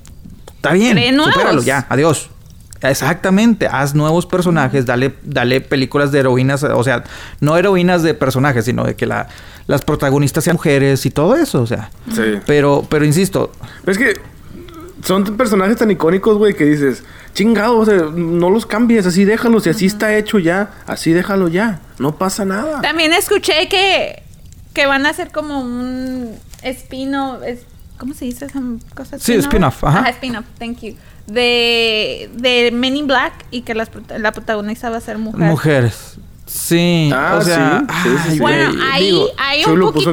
[0.54, 2.30] Está bien, supéralo ya, adiós.
[2.90, 7.04] Exactamente, haz nuevos personajes, dale, dale películas de heroínas, o sea,
[7.40, 9.28] no heroínas de personajes, sino de que la,
[9.66, 11.90] las protagonistas sean mujeres y todo eso, o sea.
[12.12, 12.40] Sí.
[12.46, 13.52] Pero, pero insisto,
[13.84, 14.20] Pero es que
[15.04, 19.66] son personajes tan icónicos, güey, que dices, chingado, o sea, no los cambies, así déjalos,
[19.66, 22.80] y así está hecho ya, así déjalo ya, no pasa nada.
[22.80, 24.22] También escuché que,
[24.72, 27.42] que van a hacer como un espino.
[27.42, 27.66] Es,
[27.98, 28.60] ¿Cómo se dice esa
[28.94, 29.18] cosa?
[29.18, 30.08] Sí, spin-off, ajá.
[30.10, 30.94] spin-off, thank you.
[31.26, 35.40] De, de Men in Black y que las prota- la protagonista va a ser mujer.
[35.48, 36.16] mujeres.
[36.46, 37.84] Sí, Ah, o sea,
[38.30, 38.38] sí.
[38.38, 40.12] Bueno, ahí, digo, ahí un poquito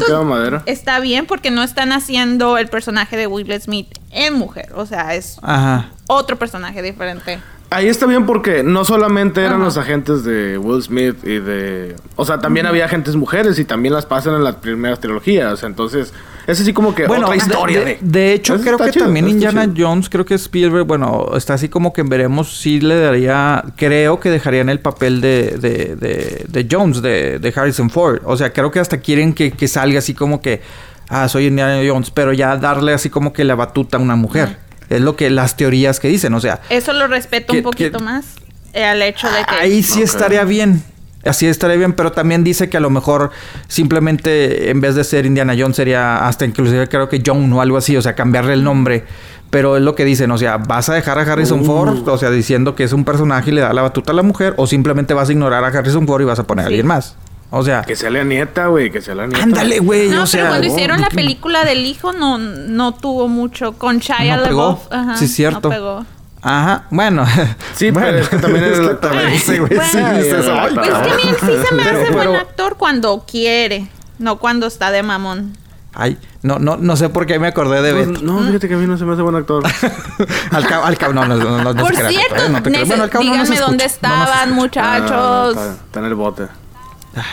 [0.65, 4.69] está bien porque no están haciendo el personaje de Will Smith en mujer.
[4.75, 5.89] O sea, es Ajá.
[6.07, 7.39] otro personaje diferente.
[7.69, 9.63] Ahí está bien porque no solamente eran Ajá.
[9.65, 11.95] los agentes de Will Smith y de...
[12.15, 15.53] O sea, también había agentes mujeres y también las pasan en las primeras trilogías.
[15.53, 16.13] O sea, entonces,
[16.47, 17.97] es así como que Bueno, otra de- historia de, de...
[18.01, 19.87] de hecho, creo que chido, también Indiana chido.
[19.89, 24.29] Jones, creo que Spielberg, bueno, está así como que veremos si le daría, creo que
[24.29, 28.21] dejarían el papel de, de, de, de Jones, de, de Harrison Ford.
[28.25, 30.61] O sea, creo que hasta quieren que, que salga así como que,
[31.09, 34.57] ah, soy Indiana Jones, pero ya darle así como que la batuta a una mujer.
[34.89, 37.97] Es lo que las teorías que dicen, o sea, Eso lo respeto Que- un poquito
[37.99, 38.25] que- más.
[38.73, 39.55] eh, al hecho de que.
[39.55, 40.83] Ahí sí estaría bien.
[41.25, 43.31] Así estaría bien, pero también dice que a lo mejor
[43.67, 47.77] simplemente en vez de ser Indiana Jones sería hasta inclusive creo que John o algo
[47.77, 49.03] así, o sea, cambiarle el nombre.
[49.49, 51.65] Pero es lo que dicen, o sea, vas a dejar a Harrison Uh.
[51.65, 54.23] Ford, o sea, diciendo que es un personaje y le da la batuta a la
[54.23, 56.87] mujer, o simplemente vas a ignorar a Harrison Ford y vas a poner a alguien
[56.87, 57.15] más.
[57.49, 59.43] O sea, Que sea la nieta, güey, que sea la nieta.
[59.43, 60.07] ándale, güey.
[60.07, 63.73] No, o sea, pero cuando oh, hicieron la película del hijo no, no tuvo mucho.
[63.73, 64.43] Con Shia No.
[64.43, 64.79] LaBeouf.
[64.89, 65.59] Ajá, Sí, cierto.
[65.67, 66.05] No pegó.
[66.41, 67.25] Ajá, bueno.
[67.75, 69.83] Sí, pero bueno, es que también es la- también sí, güey, Bueno.
[69.91, 72.11] sí, dices, Ay, "Ay, Pues es que a mí él sí se me Pero- hace
[72.11, 73.89] buen pero- actor cuando quiere.
[74.19, 75.57] No cuando está de mamón.
[75.93, 78.21] Ay, no, no, no sé por qué me acordé de Beto.
[78.21, 79.63] no, fíjate que a mí no se me hace buen actor.
[80.51, 82.49] al cabo, al cabo, no, no, no, no, no Por cierto, ¿eh?
[82.49, 84.81] no te Bueno, al cabo no díganme dónde escucha, no nos estaban, escucha.
[84.83, 85.11] muchachos.
[85.57, 86.43] Ah, está, está en el bote.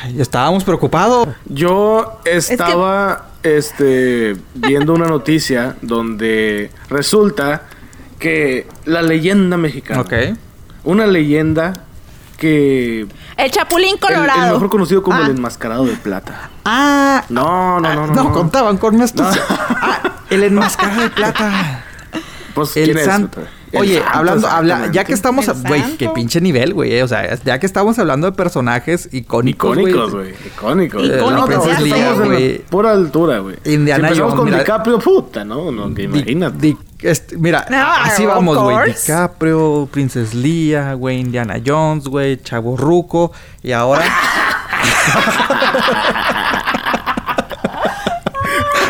[0.02, 1.28] Ay, estábamos preocupados.
[1.44, 7.62] Yo estaba este, viendo una noticia donde resulta
[8.18, 10.12] que la leyenda mexicana, Ok.
[10.84, 11.72] una leyenda
[12.36, 14.52] que El Chapulín el, el Colorado.
[14.54, 15.24] mejor conocido como Ah.
[15.26, 16.50] el enmascarado de plata.
[16.64, 18.14] Ah, No, no, no, no.
[18.14, 19.42] no, contaban con mi astucia.
[19.48, 20.00] Ah,
[20.30, 21.84] el enmascarado de plata.
[22.54, 23.06] Pues, El ¿quién es?
[23.70, 27.08] El Oye, hablando, habla, ya que estamos, El güey, qué pinche nivel, güey, eh, o
[27.08, 29.90] sea, ya que estamos hablando de personajes icónicos, güey.
[29.92, 30.30] Icónicos, güey.
[30.46, 31.04] Icónicos.
[31.04, 32.58] Icónicos, No, Princess estamos en la güey.
[32.70, 33.56] pura altura, güey.
[33.66, 34.58] Indiana si empezamos Jones, con mira.
[34.60, 35.70] DiCaprio, puta, ¿no?
[35.70, 36.56] no que Di- imagínate.
[36.58, 38.92] di- este, mira, Ah, así vamos, güey.
[38.92, 43.32] DiCaprio, Princess Leia, güey, Indiana Jones, güey, Chavo Ruco.
[43.62, 44.04] Y ahora.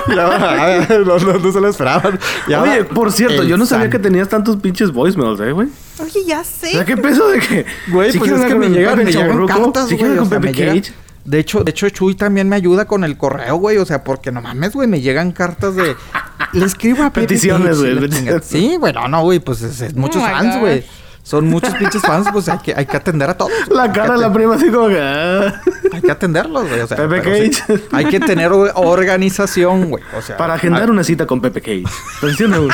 [0.08, 2.18] Y ahora, no, no, no se lo esperaban.
[2.46, 5.68] Y ahora, Oye, por cierto, yo no sabía que tenías tantos pinches voicemails, ¿eh, güey?
[6.00, 6.70] Oye, ya O sé.
[6.70, 7.66] sea, ¿qué peso de que...
[7.88, 9.98] Güey, si pues es que me llegan, me llegan cartas, güey.
[9.98, 10.82] quieren o con sea, me llegan-.
[11.28, 13.76] De hecho, de hecho, Chuy también me ayuda con el correo, güey.
[13.76, 15.94] O sea, porque no mames, güey, me llegan cartas de.
[16.52, 18.40] Le escribo a Pepe Peticiones, Cage, güey.
[18.42, 20.84] Sí, güey, no, no, güey, pues es, es muchos Oh my fans, güey.
[21.22, 23.52] Son muchos pinches fans, pues hay que, hay que atender a todos.
[23.68, 24.98] La cara de la prima así como que...
[24.98, 25.60] ah.
[25.92, 26.80] Hay que atenderlos, güey.
[26.80, 27.82] O sea, Pepe sí, Cage.
[27.92, 30.02] hay que tener or- organización, güey.
[30.16, 31.84] O sea, Para agendar una cita con Pepe Cage.
[32.22, 32.72] Presiona uno.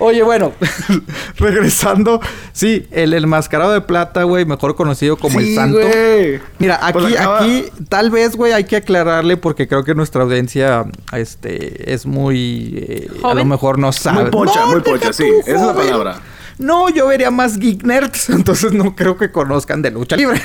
[0.00, 0.52] Oye, bueno,
[1.38, 2.20] regresando.
[2.52, 5.78] Sí, el, el mascarado de plata, güey, mejor conocido como el santo.
[5.78, 6.40] güey.
[6.58, 10.22] Mira, aquí, Pues acaba- aquí, tal vez, güey, hay que aclararle porque creo que nuestra
[10.22, 14.22] audiencia, este, es muy, eh, a lo mejor no sabe.
[14.22, 15.24] Muy pocha, No, muy pocha, sí.
[15.46, 16.20] Esa es la palabra.
[16.60, 20.40] No, yo vería más geek nerds, entonces no creo que conozcan de lucha libre.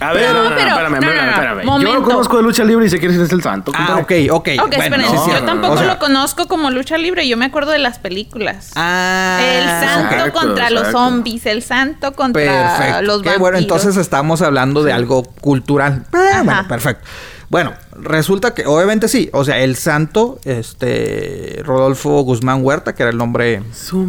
[0.00, 1.82] A ver, No, no, no, pero- espérame, no, no, espérame, no, espérame.
[1.82, 3.72] Yo lo conozco de lucha libre y sé quién es el santo.
[3.74, 4.48] ah, ok, ok.
[4.62, 7.36] Ok, bueno, esperen, sí, sí, yo tampoco o sea- lo conozco como lucha libre, yo
[7.36, 8.70] me acuerdo de las películas.
[8.76, 13.02] Ah, el santo exacto, contra los zombies, el santo contra Perfecto.
[13.02, 13.38] los Qué vampiros.
[13.40, 16.04] bueno, entonces estamos hablando de algo cultural.
[16.12, 17.04] Ah, bueno, perfecto.
[17.48, 23.10] Bueno, resulta que obviamente sí, o sea, el santo, este, Rodolfo Guzmán Huerta, que era
[23.12, 23.62] el nombre,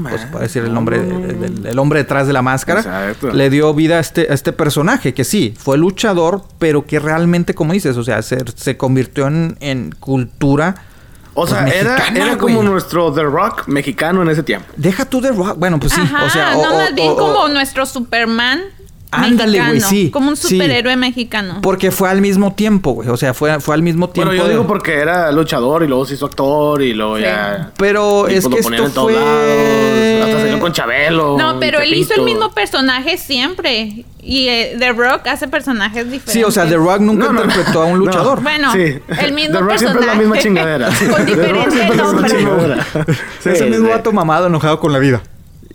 [0.04, 3.32] pues puede decir el nombre, del, el hombre detrás de la máscara, Exacto.
[3.32, 7.54] le dio vida a este, a este personaje, que sí, fue luchador, pero que realmente,
[7.54, 10.76] como dices, o sea, se, se convirtió en, en cultura.
[11.40, 14.66] O sea, pues, era, mexicana, era como nuestro The Rock mexicano en ese tiempo.
[14.76, 15.56] Deja tú de rock.
[15.60, 16.02] Bueno, pues sí.
[16.02, 18.62] Ajá, o sea, o- no, o- más bien o- como nuestro Superman
[19.12, 20.50] Ándale, güey, sí, Como un sí.
[20.56, 21.60] superhéroe mexicano.
[21.62, 23.08] Porque fue al mismo tiempo, güey.
[23.10, 24.30] O sea, fue, fue al mismo tiempo.
[24.30, 27.24] Bueno, yo de- digo porque era luchador y luego se hizo actor y luego Sí.
[27.24, 27.72] ya.
[27.78, 29.20] Pero y es pues que esto en todos fue...
[29.22, 30.24] lados.
[30.30, 31.38] Hasta salió con Chabelo.
[31.38, 34.04] No, pero él hizo el mismo personaje siempre.
[34.22, 36.34] Y eh, The Rock hace personajes diferentes.
[36.34, 38.06] Sí, o sea, The Rock nunca No, no, interpretó a un no.
[38.06, 38.42] luchador.
[38.44, 39.00] Bueno, Sí.
[39.22, 39.78] el mismo The Rock personaje.
[39.78, 40.88] siempre es la misma chingadera.
[41.10, 42.76] Con The Rock diferente siempre
[43.48, 43.58] es.
[43.58, 43.92] Sí, el mismo sí.
[43.94, 45.22] vato mamado enojado con la vida.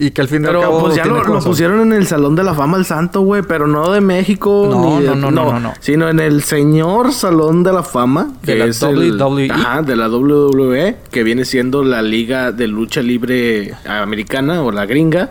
[0.04, 2.34] Y que al fin y al Pero cabo pues ya lo, pusieron en el Salón
[2.34, 4.66] de la Fama al Santo, güey, pero no de México.
[4.68, 5.74] No, ni de- no, no, no, no, no.
[5.78, 8.32] Sino en el señor Salón de la Fama.
[8.42, 9.48] De que la es el- WWE.
[9.52, 14.86] ajá, de la WWE, que viene siendo la liga de lucha libre americana o la
[14.86, 15.30] gringa.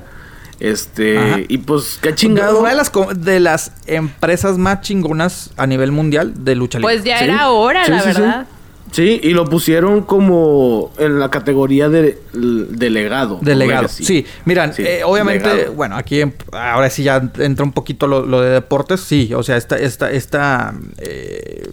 [0.62, 1.39] Este, Ajá.
[1.47, 2.60] y pues, qué chingado.
[2.60, 6.93] Una de las, de las empresas más chingonas a nivel mundial de lucha libre.
[6.93, 7.23] Pues ya Sí.
[7.25, 8.21] era hora, Sí, la sí, sí.
[8.21, 8.47] verdad.
[8.91, 13.39] Sí, y lo pusieron como en la categoría de delegado.
[13.41, 14.25] Delegado, sí.
[14.45, 15.73] Miran, Sí, eh, obviamente, legado.
[15.73, 18.99] bueno, aquí em- ahora sí ya entra un poquito lo, lo de deportes.
[18.99, 21.69] Sí, o sea, esta, esta, esta eh,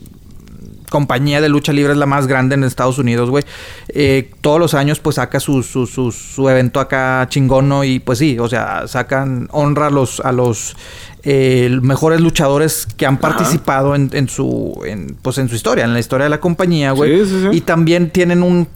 [0.91, 3.45] compañía de lucha libre es la más grande en Estados Unidos, güey.
[3.89, 8.19] Eh, todos los años, pues saca su, su, su, su evento acá chingono y pues
[8.19, 10.77] sí, o sea, sacan honra a los, a los
[11.25, 15.93] eh, mejores luchadores que han participado en, en su, en, pues en su historia, en
[15.93, 17.25] la historia de la compañía, güey.
[17.25, 17.57] Sí, sí, sí.
[17.57, 18.69] Y también tienen un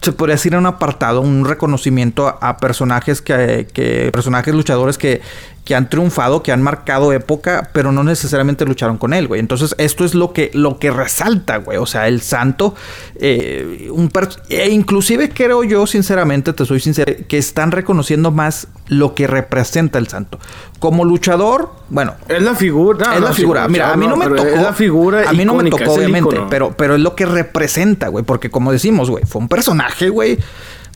[0.00, 5.20] se podría decir un apartado, un reconocimiento a, a personajes que, que- personajes luchadores que,
[5.64, 9.38] que han triunfado, que han marcado época, pero no necesariamente lucharon con él, güey.
[9.38, 11.78] Entonces, esto es lo que, lo que resalta, güey.
[11.78, 12.74] O sea, el santo,
[13.14, 14.10] eh, un
[14.48, 20.00] e inclusive creo yo, sinceramente, te soy sincero, que están reconociendo más lo que representa
[20.00, 20.40] el santo.
[20.80, 23.06] Como luchador, bueno, Es la figura.
[23.06, 23.68] no, es la figura.
[23.68, 24.48] Mira, a mí no me tocó.
[24.48, 25.28] Es la figura.
[25.28, 26.40] A mí no me tocó, obviamente.
[26.50, 28.24] Pero, pero es lo que representa, güey.
[28.24, 30.38] Porque como decimos, güey, fue un personaje, güey.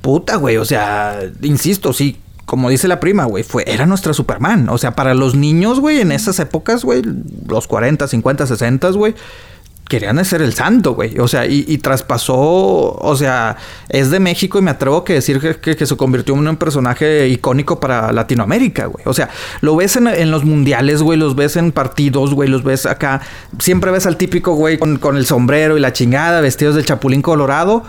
[0.02, 0.56] Puta, güey.
[0.56, 2.18] O sea, insisto, sí.
[2.46, 4.68] Como dice la prima, güey, fue, era nuestra Superman.
[4.70, 7.02] O sea, para los niños, güey, en esas épocas, güey,
[7.46, 9.14] los 40, 50, 60, güey,
[9.88, 11.18] querían ser el santo, güey.
[11.18, 13.56] O sea, y, traspasó, o sea,
[13.88, 16.56] es de México y me atrevo a decir que, que- que se convirtió en un
[16.56, 19.04] personaje icónico para Latinoamérica, güey.
[19.06, 19.28] O sea,
[19.60, 23.20] lo ves en, en los mundiales, güey, los ves en partidos, güey, los ves acá.
[23.58, 27.22] Siempre ves al típico, güey, con, con el sombrero y la chingada, vestidos del Chapulín
[27.22, 27.82] Colorado.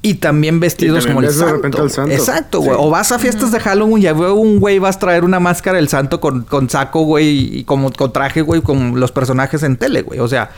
[0.00, 1.56] Y también vestidos también como el ves de santo.
[1.56, 2.12] repente al santo.
[2.12, 2.70] Exacto, güey.
[2.70, 2.76] Sí.
[2.78, 5.40] O vas a fiestas de Halloween y ya veo un güey vas a traer una
[5.40, 9.62] máscara del santo con, con saco, güey, y como con traje, güey, con los personajes
[9.64, 10.20] en tele, güey.
[10.20, 10.50] O sea,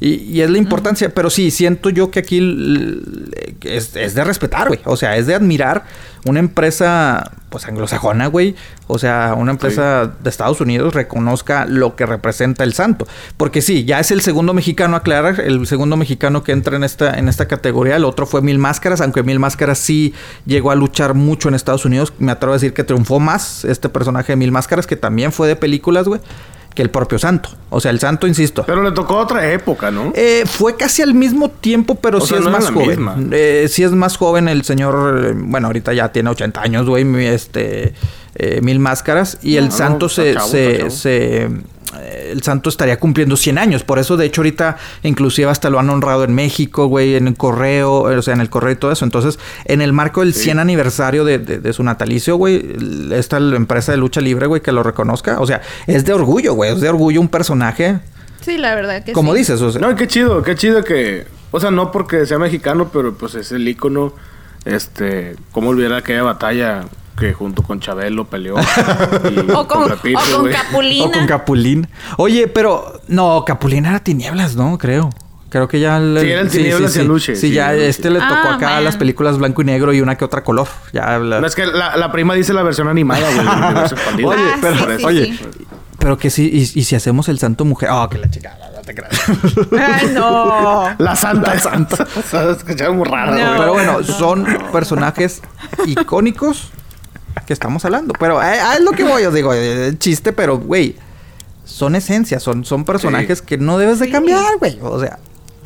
[0.00, 1.10] y, y es la importancia.
[1.14, 2.38] Pero sí, siento yo que aquí
[3.62, 4.80] es, es de respetar, güey.
[4.84, 5.84] O sea, es de admirar
[6.24, 8.54] una empresa, pues anglosajona, güey.
[8.86, 13.06] O sea, una empresa de Estados Unidos reconozca lo que representa el santo.
[13.36, 17.18] Porque sí, ya es el segundo mexicano, aclarar, el segundo mexicano que entra en esta,
[17.18, 17.96] en esta categoría.
[17.96, 20.14] El otro fue Mil Máscaras, aunque Mil Máscaras sí
[20.46, 22.12] llegó a luchar mucho en Estados Unidos.
[22.18, 25.48] Me atrevo a decir que triunfó más este personaje de Mil Máscaras, que también fue
[25.48, 26.20] de películas, güey,
[26.78, 27.48] que el propio santo.
[27.70, 28.62] O sea, el santo, insisto.
[28.64, 30.12] Pero le tocó otra época, ¿no?
[30.14, 32.88] Eh, fue casi al mismo tiempo, pero O sí sea, es no más la joven.
[32.90, 33.16] misma.
[33.32, 35.24] Eh, sí es más joven el señor.
[35.26, 37.04] eh, bueno, ahorita ya tiene 80 años, güey.
[37.04, 37.94] mi- Este.
[38.36, 39.38] eh, mil máscaras.
[39.42, 40.34] Y el santo no, se.
[40.34, 41.48] chavo, se, se,
[42.30, 43.82] el santo estaría cumpliendo 100 años.
[43.82, 47.34] Por eso, de hecho, ahorita inclusive hasta lo han honrado en México, güey, en el
[47.36, 49.04] correo, eh, o sea, en el correo y todo eso.
[49.04, 52.76] Entonces, en el marco del 100 aniversario de, de- de su natalicio, güey,
[53.12, 55.40] esta empresa de lucha libre, güey, que lo reconozca.
[55.40, 56.72] O sea, es de orgullo, güey.
[56.72, 58.00] Es de orgullo un personaje,
[58.40, 59.38] Sí, la verdad que como sí.
[59.40, 59.80] dices, o sea.
[59.80, 61.26] No, qué chido, qué chido que.
[61.50, 64.14] O sea, no porque sea mexicano, pero pues es el ícono.
[64.64, 65.36] Este.
[65.52, 66.84] ¿Cómo olvidar aquella batalla
[67.18, 68.56] que junto con Chabelo peleó?
[69.30, 70.52] y O con, Pepito, o con güey.
[70.54, 71.04] Capulina.
[71.06, 71.88] O con Capulín.
[72.16, 74.78] Oye, pero no, Capulín era tinieblas, ¿no?
[74.78, 75.10] Creo.
[75.50, 78.18] Creo que ya le- Sí, era el Tinieblas y Aluche, Sí, sí, ya este le
[78.18, 80.68] tocó Ah, acá las películas blanco y negro y una que otra color.
[80.92, 84.26] Ya la- No, es que la, la prima dice la versión animada, güey.
[84.26, 85.06] Oye, Ah, pero sí, Por sí, eso.
[85.06, 85.66] oye, sí.
[85.98, 87.88] pero que sí, y, y si hacemos el santo mujer.
[87.90, 89.22] Oh, que la chingada, no te creas.
[89.80, 90.94] Ay, no.
[90.98, 91.54] La santa.
[91.54, 92.06] La santa.
[92.06, 93.38] Se escuchaba muy raro, No.
[93.46, 93.58] güey.
[93.58, 95.40] Pero bueno, son personajes
[95.86, 96.70] icónicos
[97.40, 98.14] que estamos hablando.
[98.18, 100.96] Pero eh, ah, es lo que voy, os digo, eh, chiste, pero, güey,
[101.64, 104.12] son esencias, son, son personajes que no debes de Sí.
[104.12, 104.78] cambiar, güey.
[104.82, 105.18] O sea,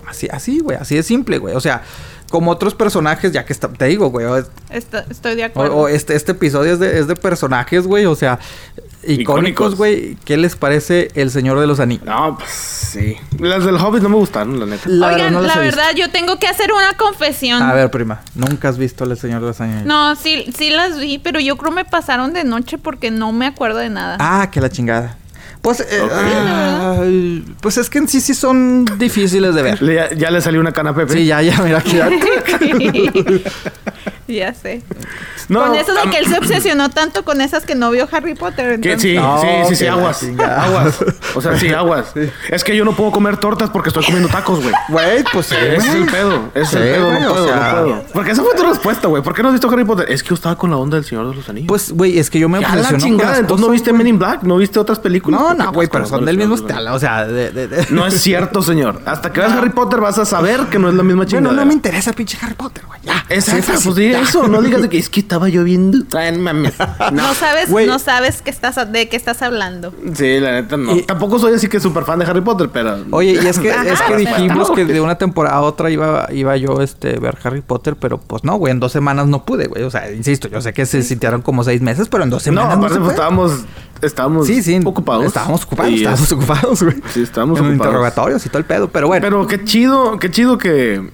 [0.07, 1.55] así, así, güey, así de simple, güey.
[1.55, 1.83] O sea,
[2.31, 4.37] como otros personajes, ya que está, te digo, güey, o,
[4.71, 5.77] Esto- estoy de o- acuerdo.
[5.77, 8.39] o este, este episodio es de, es de personajes, güey, o sea,
[9.07, 10.17] icónicos, güey.
[10.25, 12.05] ¿Qué les parece El Señor de los Anillos?
[12.05, 13.17] No, pues sí.
[13.39, 14.89] Las del Hobbit no me gustaron, la neta.
[14.89, 15.61] La verdad, Oigan, no la visto.
[15.61, 17.63] verdad, yo tengo que hacer una confesión.
[17.63, 19.85] A ver, prima, nunca has visto El Señor de los Anillos.
[19.85, 23.47] No, sí, sí las vi, pero yo creo me pasaron de noche porque no me
[23.47, 24.17] acuerdo de nada.
[24.21, 25.17] Ah, que la chingada.
[25.63, 29.81] Pues, eh, pues es que en sí sí son difíciles de ver.
[29.81, 31.13] Le- ya, ya le salió una cana a Pepe.
[31.13, 31.99] Sí, ya, ya, mira aquí.
[34.33, 34.55] ya.
[34.55, 34.83] sé.
[35.49, 38.35] No, con eso de que él se obsesionó tanto con esas que no vio Harry
[38.35, 38.73] Potter.
[38.73, 40.23] Entonces- sí, No, sí, sí, sí, la aguas.
[40.39, 40.97] Aguas.
[41.35, 42.13] O sea, sí, aguas.
[42.49, 44.75] Es que yo no puedo comer tortas porque estoy comiendo tacos, güey.
[44.89, 45.55] Güey, pues sí.
[45.57, 46.51] Ese es el pedo.
[46.55, 47.13] Ese es el pedo.
[47.21, 48.05] no o puedo, sea- no puedo.
[48.13, 49.23] Porque esa fue tu respuesta, güey.
[49.23, 50.11] ¿Por qué no has visto Harry Potter?
[50.11, 51.69] Es que yo estaba con la onda del Señor de los Anillos.
[51.69, 53.31] Pues, güey, es que yo me ya la obsesiono con chingada.
[53.33, 53.93] las Entonces no viste.
[53.93, 55.41] Men in Black, no viste otras películas.
[55.41, 56.95] No, ¿Por qué no, güey, pero son la del mismo estilo.
[56.95, 59.01] O sea, de, de- de- No es cierto, señor.
[59.05, 61.57] Hasta que veas Harry Potter vas a saber que no es la misma Bueno, chingada.
[61.57, 63.01] no me interesa pinche Harry Potter, güey.
[63.03, 63.25] Ya.
[63.29, 63.83] Exacto, pues.
[64.23, 64.49] Eso.
[64.49, 65.99] No digas de que es que estaba lloviendo.
[66.17, 66.75] Ay, no mames.
[67.13, 67.87] No sabes, Güey.
[67.87, 69.93] no sabes que estás, de qué estás hablando.
[70.15, 70.97] Sí, la neta no.
[70.97, 72.97] Y- Tampoco soy así que súper fan de Harry Potter, pero.
[73.11, 76.29] Oye, y es que, Ajá, es que dijimos que de una temporada a otra iba,
[76.33, 79.67] iba yo este, ver Harry Potter, pero pues no, güey, en dos semanas no pude,
[79.67, 79.83] güey.
[79.83, 82.45] O sea, insisto, yo sé que se sintieron como seis meses, pero en dos No,
[82.45, 83.53] semanas no, aparte se pues, estábamos.
[84.01, 84.81] Estábamos Sí, sí.
[84.85, 85.27] ocupados.
[85.27, 86.97] Estábamos ocupados, Y estábamos es- ocupados, güey.
[87.15, 87.87] Sí, estábamos en ocupados.
[87.87, 89.23] interrogatorios y todo el pedo, pero bueno.
[89.25, 91.09] Pero qué chido, qué chido que.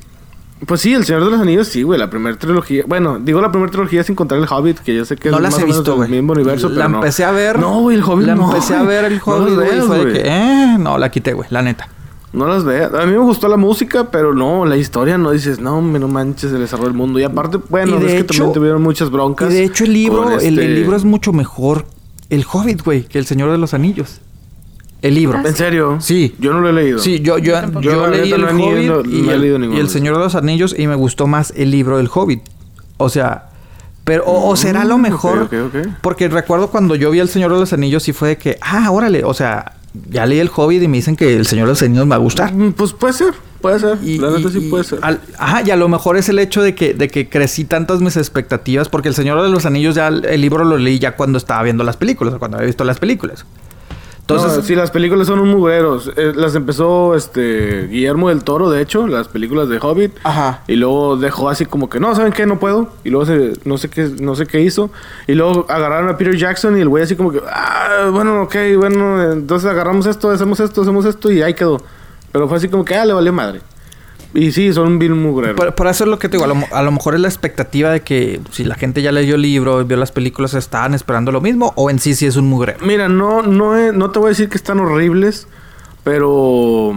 [0.66, 2.82] Pues sí, El Señor de los Anillos, sí, güey, la primera trilogía.
[2.86, 5.42] Bueno, digo la primera trilogía sin contar el Hobbit, que yo sé que no es
[5.42, 6.96] las más he o menos visto, del mismo universo, La pero no.
[6.98, 7.58] empecé a ver.
[7.60, 8.48] No, güey, el Hobbit La no.
[8.50, 10.00] empecé a ver el No Hobbit, las güey.
[10.02, 11.88] fue de que, eh, no, la quité, güey, la neta.
[12.32, 12.92] No las veas.
[12.92, 16.08] A mí me gustó la música, pero no, la historia no dices, no, me no
[16.08, 17.18] manches el desarrollo del mundo.
[17.20, 19.50] Y aparte, bueno, Y es que hecho- también tuvieron muchas broncas.
[19.50, 21.86] Y de hecho el libro, el, el este- libro es mucho mejor,
[22.30, 24.20] el Hobbit, güey, que el Señor de los Anillos.
[25.02, 25.38] El libro.
[25.46, 25.98] ¿En serio?
[26.00, 26.34] Sí.
[26.40, 26.98] Yo no lo he leído.
[26.98, 29.88] Sí, yo, yo, yo leí el no Hobbit no- y, no he el, y el
[29.88, 32.40] Señor de los Anillos y me gustó más el libro del Hobbit.
[32.96, 33.44] O sea,
[34.04, 35.88] pero o, o será lo Mm, mejor ok, ok, ok.
[36.02, 38.90] porque recuerdo cuando yo vi el Señor de los Anillos y fue de que, ah,
[38.90, 39.74] órale, o sea,
[40.10, 42.16] ya leí el Hobbit y me dicen que el Señor de los Anillos me va
[42.16, 42.52] a gustar.
[42.52, 43.98] Mm, Pues puede ser, puede ser.
[44.02, 44.98] Y, la neta y- sí y puede ser.
[45.02, 48.00] al- ajá, y a lo mejor es el hecho de que, de que crecí tantas
[48.00, 51.14] mis expectativas, porque el Señor de los Anillos ya el, el libro lo leí ya
[51.14, 53.44] cuando estaba viendo las películas, o cuando había visto las películas.
[54.28, 56.12] Entonces, Entonces, sí, las películas son un mugreros.
[56.14, 60.18] Eh, las empezó este Guillermo del Toro, de hecho, las películas de Hobbit.
[60.22, 60.64] Ajá.
[60.68, 62.44] Y luego dejó así como que, no, ¿saben qué?
[62.44, 62.92] No puedo.
[63.04, 64.90] Y luego se, no sé qué, no sé qué hizo.
[65.26, 68.54] Y luego agarraron a Peter Jackson y el güey así como que, ah, bueno, ok,
[68.76, 71.80] bueno, entonces agarramos esto, hacemos esto, hacemos esto y ahí quedó.
[72.30, 73.62] Pero fue así como que, ah, le valió madre.
[74.34, 75.56] Y sí, son bien mugreros.
[75.56, 77.20] Por, por eso es lo que te digo, a lo, mo- a lo mejor es
[77.20, 80.92] la expectativa de que si la gente ya leyó el libro, vio las películas, estaban
[80.94, 82.78] esperando lo mismo, o en sí sí es un mugrero.
[82.84, 85.48] Mira, no, no, he- no te voy a decir que están horribles,
[86.04, 86.94] pero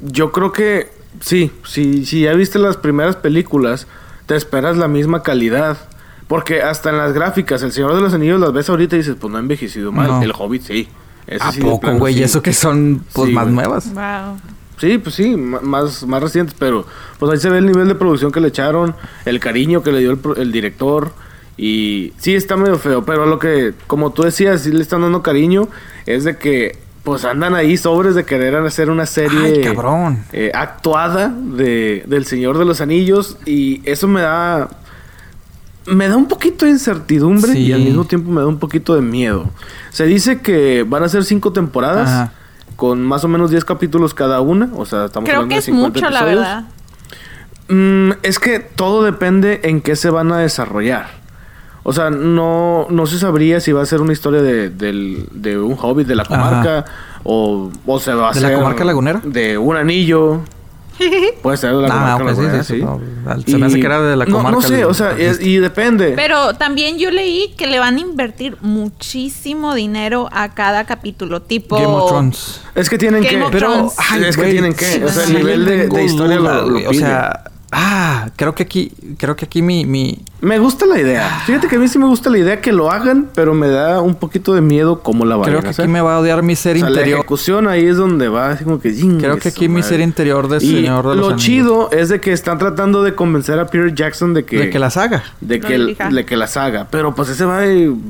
[0.00, 3.86] yo creo que sí, sí, si ya viste las primeras películas,
[4.26, 5.76] te esperas la misma calidad.
[6.28, 9.16] Porque hasta en las gráficas, El Señor de los Anillos las ves ahorita y dices,
[9.18, 10.08] pues no ha envejecido mal.
[10.08, 10.22] No.
[10.22, 10.86] El Hobbit sí.
[11.26, 12.12] Ese ¿A sí, poco, güey?
[12.12, 12.20] sí.
[12.20, 13.92] Y eso que son pues Sí, más nuevas.
[13.94, 14.36] Wow.
[14.80, 16.86] Sí, pues sí, más, más recientes, pero
[17.18, 20.00] pues ahí se ve el nivel de producción que le echaron, el cariño que le
[20.00, 21.12] dio el, el director.
[21.56, 25.22] Y sí, está medio feo, pero lo que, como tú decías, sí le están dando
[25.22, 25.68] cariño,
[26.06, 30.24] es de que pues andan ahí sobres de querer hacer una serie Ay, cabrón.
[30.32, 34.68] eh, actuada de, del Señor de los Anillos y eso me da...
[35.86, 37.60] Me da un poquito de incertidumbre Sí.
[37.60, 39.48] y al mismo tiempo me da un poquito de miedo.
[39.90, 42.32] Se dice que van a ser cinco temporadas Ajá.
[42.78, 44.70] Con más o menos 10 capítulos cada una.
[44.76, 46.40] O sea, estamos Creo hablando que de es 50 mucho, la episodios.
[46.40, 46.64] verdad.
[47.68, 51.08] Mm, es que todo depende en qué se van a desarrollar.
[51.82, 55.76] O sea, no, no se sabría si va a ser una historia de, de un
[55.80, 56.84] hobbit de la comarca
[57.24, 58.52] o, o se va a ¿De hacer...
[58.52, 59.20] la comarca lagunera?
[59.24, 60.42] De un anillo.
[61.42, 62.82] Puede ser de la Ah, comarca ok, sí, sí, sí, sí.
[62.82, 63.00] no,
[63.46, 65.40] se me hace que era de la No, comarca No, sé, del- o sea, es-
[65.40, 66.12] y depende.
[66.16, 71.42] Pero también yo leí que le van a invertir muchísimo dinero a cada capítulo.
[71.42, 71.76] Tipo.
[71.76, 72.60] Game of Thrones.
[72.74, 73.42] es que tienen Game que...
[73.44, 74.84] of Pero, ay, es que tienen que...
[74.84, 76.90] sí, o sea, el nivel de, historia lo- lo.
[76.90, 81.42] O sea, ah, creo que aquí, creo que aquí mi, mi, Me gusta la idea.
[81.46, 84.00] Fíjate que a mí sí me gusta la idea que lo hagan, pero me da
[84.00, 85.84] un poquito de miedo cómo la van creo a que hacer.
[85.84, 87.18] aquí me va a odiar mi ser O sea, la interior.
[87.18, 88.92] ejecución ahí es donde va, así como que...
[88.94, 89.88] "Yingue Creo que aquí mi madre".
[89.88, 93.14] ser interior de Y Señor de los lo chido es de que están tratando de
[93.16, 94.58] convencer a Peter Jackson de que...
[94.58, 95.24] de que las haga.
[95.40, 95.76] de que,
[96.10, 96.86] de que las haga.
[96.90, 97.58] Pero pues ese va,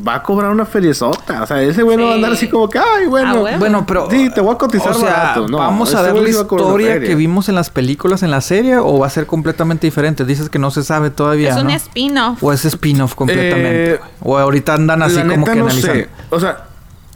[0.06, 1.42] va a cobrar una feriezota.
[1.42, 2.36] O sea, ese güey no va a andar Sí.
[2.36, 3.42] así como que, ay, Ah, bueno.
[3.42, 3.58] huevo.
[3.58, 4.08] Bueno, pero.
[4.10, 5.48] Sí, te voy a cotizar o sea, barato.
[5.48, 8.76] No, ¿Vamos a ver la sí historia que vimos en las películas en la serie
[8.76, 10.24] o va a ser completamente diferente?
[10.26, 11.50] Dices que no se sabe todavía.
[11.50, 11.72] Es un ¿no?
[12.18, 12.42] Spin-off.
[12.42, 13.94] ¿O es spin-off completamente?
[13.94, 15.94] Eh, ¿O ahorita andan así como que no analizando?
[16.02, 16.08] sé.
[16.30, 16.64] O sea,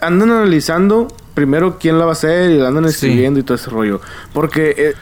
[0.00, 2.90] andan analizando primero quién la va a hacer y la andan Sí.
[2.90, 4.00] escribiendo y todo ese rollo.
[4.32, 4.94] Porque eh,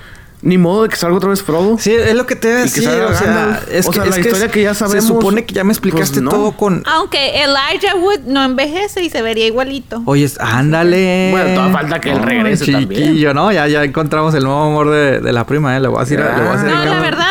[0.43, 1.77] ni modo de que salga otra vez Frodo.
[1.79, 2.85] Sí, es lo que te voy a Y que decir.
[2.85, 5.05] salga O sea, es O que, sea, es la que historia es- que ya sabemos,
[5.05, 6.31] Se supone que ya me explicaste pues, no.
[6.31, 6.83] todo con.
[6.87, 10.03] Aunque Elijah Wood no envejece y se vería igualito.
[10.07, 11.29] Oye, es- ándale.
[11.31, 13.35] Bueno, todavía falta que él regrese chiquillo, también.
[13.35, 13.53] ¿no?
[13.53, 15.81] Ya, ya encontramos el nuevo amor de, de la prima, ¿eh?
[15.81, 16.21] Le voy a decir.
[16.21, 17.30] a- le voy a decir a No, la verdad.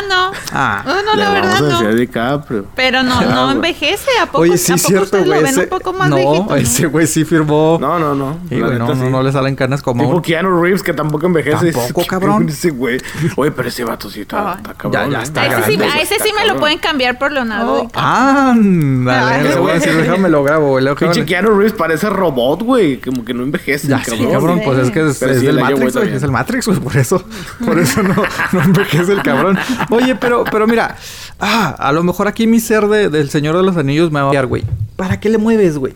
[0.51, 0.83] Ah.
[0.85, 1.95] No, la vamos verdad a decir a no.
[1.95, 2.65] DiCaprio.
[2.75, 3.55] Pero no, Ah, no güey.
[3.55, 4.09] envejece.
[4.21, 5.39] ¿A poco, Oye, ¿a sí, poco cierto, ustedes güey.
[5.39, 6.55] lo ven ese- un poco más no, viejito?
[6.55, 7.77] ese güey sí firmó.
[7.79, 8.39] No, no, no.
[8.49, 9.01] Sí, güey, no, sí.
[9.09, 10.03] no le salen canas como.
[10.03, 11.71] Tipo Keanu Reeves, que tampoco envejece.
[11.71, 12.47] Tampoco, cabrón.
[12.49, 12.99] Ese güey.
[13.35, 14.91] Oye, pero ese vato sí está, está cabrón.
[15.11, 15.23] Ya, ya ¿eh?
[15.23, 17.81] está A ese sí, grande, a ese sí me lo pueden cambiar por Leonardo Oh,
[17.81, 18.03] DiCaprio.
[18.03, 20.87] ándale, Ay, le voy a decir, déjame lo grabo, güey.
[20.87, 22.99] a- Pinche Keanu Reeves parece robot, güey.
[22.99, 23.87] Como que no envejece.
[23.87, 24.61] Ya, el sí, cabrón.
[24.63, 26.13] pues es que es, del Matrix, güey.
[26.15, 26.79] Es el Matrix, güey.
[26.79, 27.23] Por eso,
[27.65, 28.15] por eso no,
[28.53, 29.57] no envejece el cabrón.
[29.89, 30.95] Oye, pero, pero mira,
[31.39, 34.27] ah, a lo mejor aquí mi ser de- del Señor de los Anillos me va
[34.27, 34.63] a odiar, güey.
[34.95, 35.93] ¿Para qué le mueves, güey?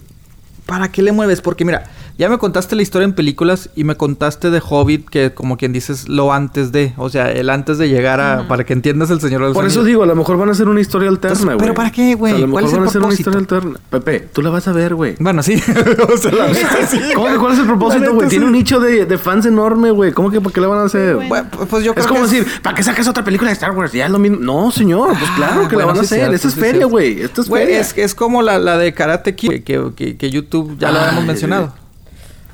[0.65, 1.41] ¿Para qué le mueves?
[1.41, 1.83] Porque mira,
[2.17, 5.73] ya me contaste la historia en películas y me contaste de Hobbit, que como quien
[5.73, 9.19] dices, lo antes de, o sea, el antes de llegar a, para que entiendas el
[9.19, 9.77] Señor de los Por Anillos.
[9.77, 11.57] eso digo, a lo mejor van a hacer una historia alterna, güey.
[11.57, 12.33] ¿pero para qué, güey?
[12.33, 13.79] O sea, a lo ¿Cuál mejor van a hacer una historia alterna.
[13.89, 15.15] Pepe, tú la vas a ver, güey.
[15.19, 15.55] Bueno, sí.
[16.13, 16.99] o sea, la sí.
[17.15, 18.29] ¿Cómo que cuál es el La propósito, güey?
[18.29, 18.47] Tiene sí.
[18.47, 20.11] un nicho de, de fans enorme, güey.
[20.11, 21.15] ¿Cómo que para qué la van a hacer?
[21.15, 21.29] Bueno.
[21.29, 23.71] Bueno, pues yo creo es como que decir, ¿para qué sacas otra película de Star
[23.71, 23.91] Wars?
[23.91, 24.37] Ya es lo mismo.
[24.39, 26.19] No, señor, pues claro que la Ah, van a hacer.
[26.19, 27.21] cierto, Esta es feria, güey.
[27.21, 27.79] Esto es Güey, feria.
[27.79, 31.05] es, es como la, la de Karate Kid, que, que, que YouTube ya lo Ay,
[31.05, 31.73] habíamos mencionado.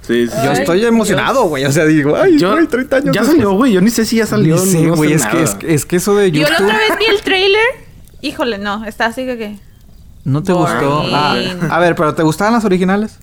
[0.10, 0.34] Sí, sí.
[0.44, 1.66] Yo Ay, estoy emocionado, güey.
[1.66, 3.28] O sea, digo, ay, Yo- güey, 30 años Ya después.
[3.28, 3.74] salió, güey.
[3.74, 4.56] Yo ni sé si ya salió.
[4.56, 5.10] Ni sé, no güey.
[5.12, 5.44] sé es, que, nada.
[5.44, 6.58] es, que- es que eso de Yo YouTube...
[6.62, 7.62] la otra vez vi el trailer.
[8.22, 9.60] Híjole, no, está así que.
[10.26, 11.04] ¿No te gustó?
[11.14, 11.38] Ah,
[11.70, 13.20] a ver, ¿pero te gustaban las originales?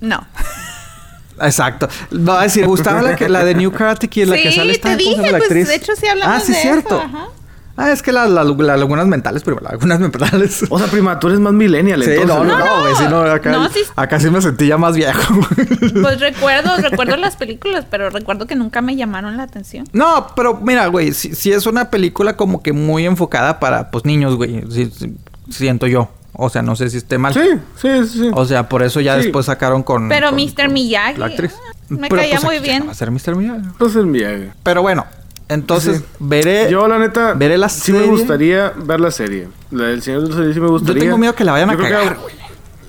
[0.00, 0.26] No.
[1.40, 1.88] Exacto.
[2.10, 4.72] No, es decir, ¿gustaba la, que, la de New Karate Kid, la que Sí, sale
[4.76, 5.68] te esta ¿cómo se dije, pues, actriz?
[5.68, 6.96] de hecho, sí hablamos Ah, sí, de cierto.
[6.98, 7.26] eso, ajá.
[7.82, 10.64] Ah, es que las la, las lagunas mentales, pero las lagunas mentales...
[10.68, 12.28] O sea, prima, tú eres más millennial, Sí, entonces.
[12.28, 13.80] no, no, No, no, güey, sí, no, acá, no, sí.
[13.96, 15.20] acá sí me sentí ya más viejo.
[16.02, 19.86] Pues recuerdo, recuerdo las películas, pero recuerdo que nunca me llamaron la atención.
[19.92, 24.04] No, pero mira, güey, si, si es una película como que muy enfocada para, pues,
[24.04, 24.62] niños, güey.
[24.70, 25.14] sí, sí,
[25.50, 26.10] siento yo.
[26.32, 27.34] O sea, no sé si esté mal.
[27.34, 27.40] Sí,
[27.76, 28.18] sí, sí.
[28.20, 28.30] sí.
[28.34, 29.24] O sea, por eso ya Sí.
[29.24, 30.08] después sacaron con...
[30.08, 30.54] Pero con- Mr.
[30.66, 31.52] con Miyagi, La actriz.
[31.54, 32.80] ah, me Pero, caía pues, muy bien.
[32.80, 33.36] no Va a ser Mr.
[33.36, 33.68] Miyagi.
[33.78, 34.50] Pues el Miyagi.
[34.62, 35.06] Pero bueno,
[35.50, 36.04] entonces Sí.
[36.20, 36.68] veré...
[36.70, 38.12] Yo, la neta, veré la sí me serie.
[38.12, 39.48] gustaría ver la serie.
[39.70, 41.02] La del Señor de los Anillos sí me gustaría.
[41.02, 42.34] tengo miedo que la vayan a Yo cagar, güey.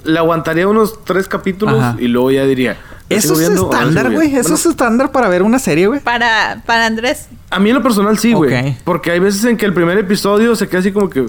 [0.04, 1.96] La aguantaría unos tres capítulos Ajá.
[2.00, 2.78] y luego ya diría.
[3.10, 4.28] ¿la Eso es estándar, güey.
[4.34, 6.00] Eso Bueno, es estándar para ver una serie, güey.
[6.00, 7.28] Para, para Andrés.
[7.50, 8.78] A mí en lo personal sí, güey.
[8.86, 11.26] Porque hay veces en que el primer episodio se queda así como que...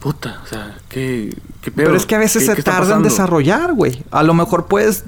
[0.00, 1.86] Puta, o sea, ¿qué, qué pedo?
[1.86, 4.02] Pero es que a veces ¿Qué- se qué tarda en desarrollar, güey.
[4.10, 5.04] A lo mejor puedes...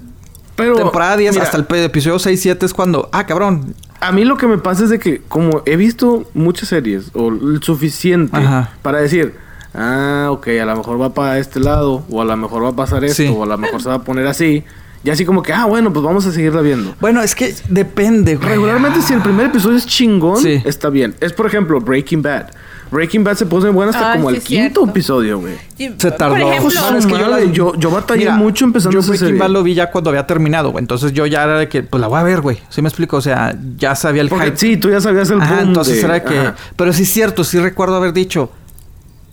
[0.56, 3.08] Pero, temporada 10 mira, hasta el episodio 6, 7 es cuando...
[3.12, 3.74] Ah, cabrón.
[4.00, 7.28] A mí lo que me pasa es de que como he visto muchas series o
[7.28, 8.70] el suficiente Ajá.
[8.82, 9.34] para decir,
[9.74, 12.76] ah, ok, a lo mejor va para este lado o a lo mejor va a
[12.76, 13.28] pasar esto Sí.
[13.34, 14.64] o a lo mejor se va a poner así.
[15.02, 16.94] Y así como que, ah, bueno, pues vamos a seguirla viendo.
[17.00, 18.48] Bueno, es que depende, güey.
[18.50, 20.60] Regularmente si el primer episodio es chingón, Sí.
[20.64, 21.14] está bien.
[21.20, 22.48] Es por ejemplo Breaking Bad.
[22.90, 24.84] Breaking Bad se pone buena hasta como sí, el quinto cierto.
[24.90, 25.54] episodio, güey.
[25.96, 26.34] Se tardó.
[26.34, 29.38] Por ejemplo, Joder, es que yo la- yo- yo batallé mucho empezando Yo Breaking.
[29.38, 30.82] Bad lo vi ya cuando había terminado, güey.
[30.82, 32.58] Entonces yo ya era de que, pues la voy a ver, güey.
[32.68, 33.16] ¿Sí me explico?
[33.16, 34.56] O sea, ya sabía el Porque hype.
[34.56, 36.38] sí, tú ya sabías el boom entonces de- era que...
[36.38, 36.56] ajá.
[36.76, 38.50] Pero sí es cierto, sí recuerdo haber dicho...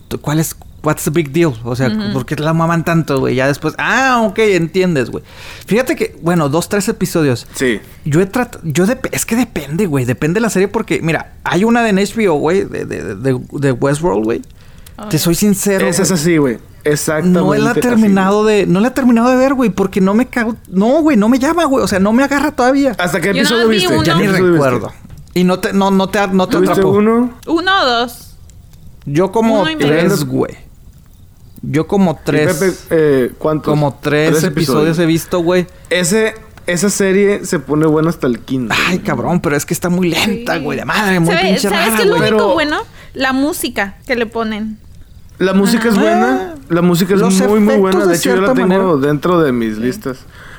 [0.08, 0.54] "¿Tú- ¿Cuál es...
[0.82, 1.54] What's the big deal?
[1.64, 3.34] O sea, ¿por qué la maman tanto, güey?
[3.34, 3.74] Ya después...
[3.78, 5.24] Ah, ok, entiendes, güey.
[5.66, 7.46] Fíjate que, bueno, dos, tres episodios.
[7.54, 7.80] Sí.
[8.04, 8.62] Yo he tratado...
[8.64, 10.04] Yo dep- es que depende, güey.
[10.04, 11.00] Depende de la serie porque...
[11.02, 12.62] Mira, hay una de HBO, güey.
[12.64, 14.42] De, de, de, de Westworld, güey.
[15.10, 15.84] Te soy sincero.
[15.86, 16.58] Esa es así, güey.
[16.84, 17.40] Exactamente.
[17.40, 18.66] No la he así, terminado de...
[18.66, 19.70] No la he terminado de ver, güey.
[19.70, 20.54] Porque no me cago...
[20.68, 21.16] No, güey.
[21.16, 21.82] No me llama, güey.
[21.84, 22.94] O sea, no me agarra todavía.
[22.98, 23.92] ¿Hasta qué episodio vi viste?
[23.94, 24.04] uno.
[24.04, 24.42] Ya ¿qué ni viste?
[24.42, 24.92] recuerdo.
[25.34, 25.72] Y no te...
[25.72, 26.90] No, no te, no te ¿Tuviste atrapó.
[26.90, 27.32] uno?
[27.48, 28.36] Uno o dos.
[29.06, 29.88] Yo como Uno y medio.
[29.88, 30.67] tres, güey.
[31.62, 32.56] Yo como ¿Y tres...
[32.56, 33.70] Pepe, eh, ¿cuántos?
[33.72, 35.66] como tres, episodios he visto, güey.
[35.90, 36.34] Ese,
[36.66, 38.74] esa serie se pone buena hasta el quinto.
[38.88, 40.62] Ay, cabrón, pero es que está muy lenta, Sí.
[40.62, 40.78] güey.
[40.78, 42.78] De madre, muy ¿Sabe- pinche ¿Sabes rara, qué es lo único Pero- bueno?
[43.14, 44.78] La música que le ponen.
[45.38, 46.54] La música es buena.
[46.68, 48.00] La música es Los muy, muy buena.
[48.00, 49.06] de De hecho, yo la tengo manera.
[49.08, 50.18] dentro de mis listas.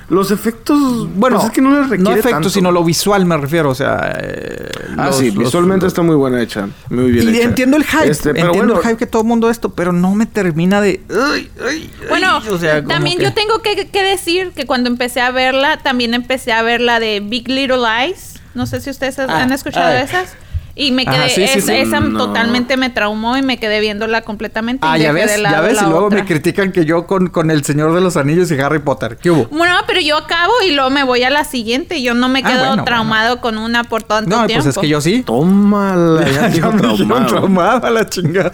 [0.10, 0.78] Los efectos,
[1.16, 2.49] Bueno, pues es que no les requiere no efectos, tanto.
[2.49, 4.12] sino lo visual me refiero, o sea...
[4.20, 6.68] eh, Ah, los- sí, los- visualmente los- está muy buena hecha.
[6.89, 7.43] Muy bien Y hecha.
[7.47, 9.91] entiendo el hype, Este, pero entiendo bueno, el hype que todo el mundo esto, pero
[9.93, 11.01] no me termina de...
[11.10, 14.66] Ay, ay, ay, Bueno, o sea, como también que- yo tengo que, que decir que
[14.66, 18.39] cuando empecé a verla, también empecé a ver la de Big Little Lies.
[18.55, 19.91] No sé si ustedes Ah, han escuchado ah.
[19.91, 20.34] de esas.
[20.82, 21.74] Y me Ajá, quedé, sí, sí, es- sí.
[21.74, 22.18] esa No.
[22.18, 24.86] totalmente me traumó y me quedé viéndola completamente.
[24.86, 25.76] y Ah, ya dejé ves, ya ves.
[25.76, 26.20] la Y luego otra.
[26.20, 29.18] me critican que yo con, con El Señor de los Anillos y Harry Potter.
[29.18, 29.46] ¿Qué hubo?
[29.48, 32.02] Bueno, pero yo acabo y luego me voy a la siguiente.
[32.02, 34.64] Yo no me Ah, quedo bueno, traumado con una por tanto No, tiempo.
[34.64, 35.22] pues es que yo sí.
[35.24, 37.26] Tómala, ya Ya me dijeron traumado.
[37.28, 38.52] traumado a la chingada.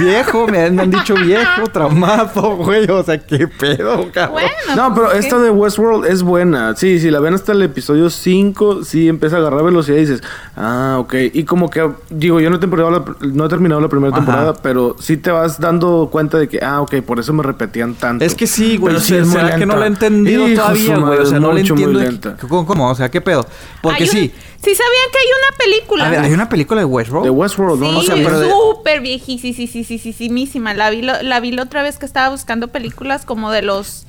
[0.00, 2.90] Viejo, me han, me han dicho viejo, traumado, güey.
[2.90, 4.32] O sea, qué pedo, cabrón.
[4.32, 5.18] Bueno, No, pues, pero ¿qué?
[5.26, 6.74] esta de Westworld es buena.
[6.76, 10.22] Sí, si la ven hasta el episodio 5, sí empieza a agarrar velocidad y dices,
[10.56, 11.14] ah, ok.
[11.32, 14.24] Y como que, digo, yo no he, temporado la- no he terminado la primera Ajá.
[14.24, 17.94] temporada, pero sí te vas dando cuenta de que, ah, ok, por eso me repetían
[17.94, 18.24] tanto.
[18.24, 18.94] Es que sí, güey.
[18.94, 21.18] Pero sí, es muy ¿Será que no lo he entendido Hijo todavía, güey?
[21.20, 21.98] O sea, no muy entiendo.
[21.98, 22.36] de-.
[22.48, 22.90] ¿Cómo, cómo?
[22.90, 23.46] O sea, ¿qué pedo?
[23.82, 24.32] Porque Hay un- sí.
[24.60, 26.06] Sí sabían que hay una película.
[26.06, 27.24] A ver, hay una película de Westworld.
[27.24, 27.86] De Westworld, ¿no?
[27.88, 30.74] Sí, No sé, sea, pero de- súper viejísimísima.
[30.74, 34.06] La vi, lo- la vi la otra vez que estaba buscando películas como de los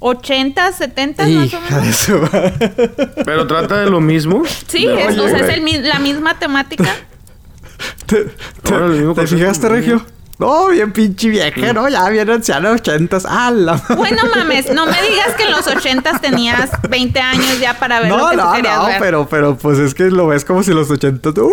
[0.00, 2.08] 80, 70 más o menos.
[3.24, 4.42] Pero trata de lo mismo.
[4.68, 6.94] Sí, es, o sea, es el la misma temática.
[8.06, 9.68] ¿Te, te- ¿te fijaste.
[9.68, 10.04] Regio?
[10.38, 11.88] No, bien pinche vieja, ¿no?
[11.88, 13.26] Ya bien anciana, ochentas.
[13.28, 13.74] ¡Ah, la!
[13.96, 18.10] Bueno, mames, no me digas que en los 80 tenías 20 años ya para ver
[18.10, 18.96] lo No, que tú no, querías no, ver.
[19.00, 21.34] pero, pero pues es que lo ves como si los ochentas.
[21.38, 21.50] ¡Uh!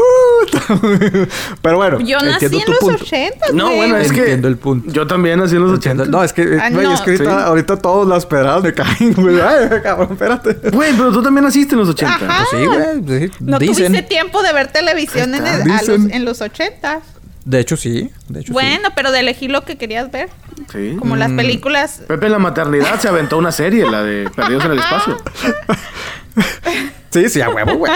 [1.63, 3.03] pero bueno, Yo nací en los punto.
[3.03, 3.47] 80.
[3.53, 3.77] No, güey.
[3.77, 4.91] bueno, es que Entiendo el punto.
[4.91, 5.89] yo también nací en los 80.
[6.03, 6.17] Entiendo.
[6.19, 6.93] No, es que, Ah, güey, no.
[6.93, 7.43] es que ahorita, Sí.
[7.47, 9.39] ahorita todas las pedradas me caen, güey.
[9.41, 10.69] Ay, cabrón, espérate.
[10.69, 12.13] Güey, pero tú también naciste en los 80.
[12.13, 12.45] Ajá.
[12.51, 13.31] Pues sí, güey, sí.
[13.39, 13.87] No dicen.
[13.87, 16.99] tuviste tiempo de ver televisión en, el- los, en los 80.
[17.45, 18.11] De hecho, sí.
[18.27, 20.29] De hecho, Bueno, pero de elegir lo que querías ver.
[20.71, 20.95] Sí.
[20.99, 21.19] Como Mm.
[21.19, 22.01] las películas.
[22.07, 25.17] Pepe en la maternidad se aventó una serie, la de Perdidos en el Espacio.
[27.11, 27.29] sí.
[27.29, 27.91] Sí, a huevo, güey.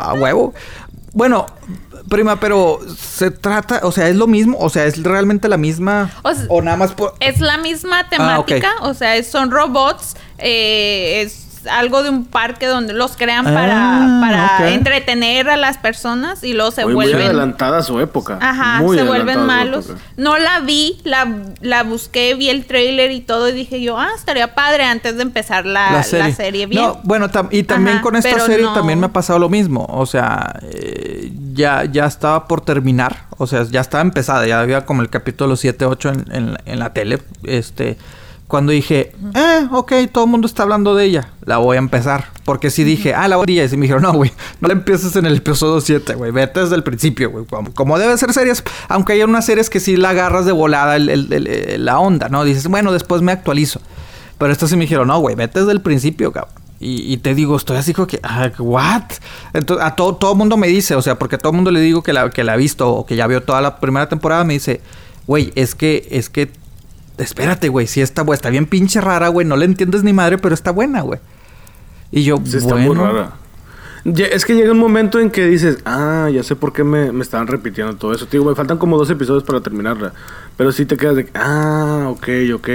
[0.00, 0.52] A huevo.
[1.12, 1.46] Bueno,
[2.08, 6.10] prima, pero se trata, o sea, es lo mismo, o sea, es realmente la misma.
[6.48, 7.14] O nada más por.
[7.20, 12.24] Es la misma Ah, temática, o sea, es- son robots, eh, es algo de un
[12.24, 16.94] parque donde los crean para, Ah, para entretener a las personas y luego se Muy,
[16.94, 17.26] muy vuelven...
[17.26, 18.38] adelantada a su época.
[18.40, 19.90] Ajá, Muy se adelantada vuelven malos.
[20.16, 21.26] No la vi, la,
[21.60, 25.22] la busqué, vi el trailer y todo y dije yo, ah, estaría padre antes de
[25.22, 26.66] empezar la, la serie.
[26.66, 26.82] bien.
[26.82, 28.72] No, bueno, tam- y también Ajá, con esta serie no.
[28.74, 29.86] también me ha pasado lo mismo.
[29.90, 33.24] O sea, eh, ya, ya estaba por terminar.
[33.38, 34.46] O sea, ya estaba empezada.
[34.46, 37.20] Ya había como el capítulo 7, 8 en, en, en la tele.
[37.44, 37.96] Este.
[38.52, 42.26] Cuando dije, eh, ok, todo el mundo está hablando de ella, la voy a empezar.
[42.44, 44.30] Porque sí dije, ah, la voy a Y me dijeron, no, güey,
[44.60, 47.46] no la empieces en el episodio 7, güey, vete desde el principio, güey.
[47.46, 50.96] Como, como debe ser series, aunque hay unas series que sí la agarras de volada
[50.96, 52.44] el- la onda, ¿no?
[52.44, 53.80] Dices, bueno, después me actualizo.
[54.36, 56.52] Pero estos sí me dijeron, no, güey, vete desde el principio, cabrón.
[56.78, 59.04] Y, y te digo, estoy así como que, ah, ¿what?
[59.54, 62.02] Entonces, a todo, todo mundo me dice, o sea, porque a todo mundo le digo
[62.02, 64.52] que la, que la ha visto o que ya vio toda la primera temporada, me
[64.54, 64.82] dice,
[65.26, 66.50] güey, es que, es que,
[67.18, 70.38] espérate, güey, si está, güey, está bien pinche rara, güey, no le entiendes ni madre,
[70.38, 71.20] pero está buena, güey.
[72.10, 73.32] Y yo, Sí, está bueno, muy rara.
[74.04, 77.22] Es que llega un momento en que dices, ah, ya sé por qué me, me
[77.22, 78.26] estaban repitiendo todo eso.
[78.26, 80.12] Te digo, me faltan como dos episodios para terminarla.
[80.56, 82.68] Pero sí te quedas de, ah, ok, ok.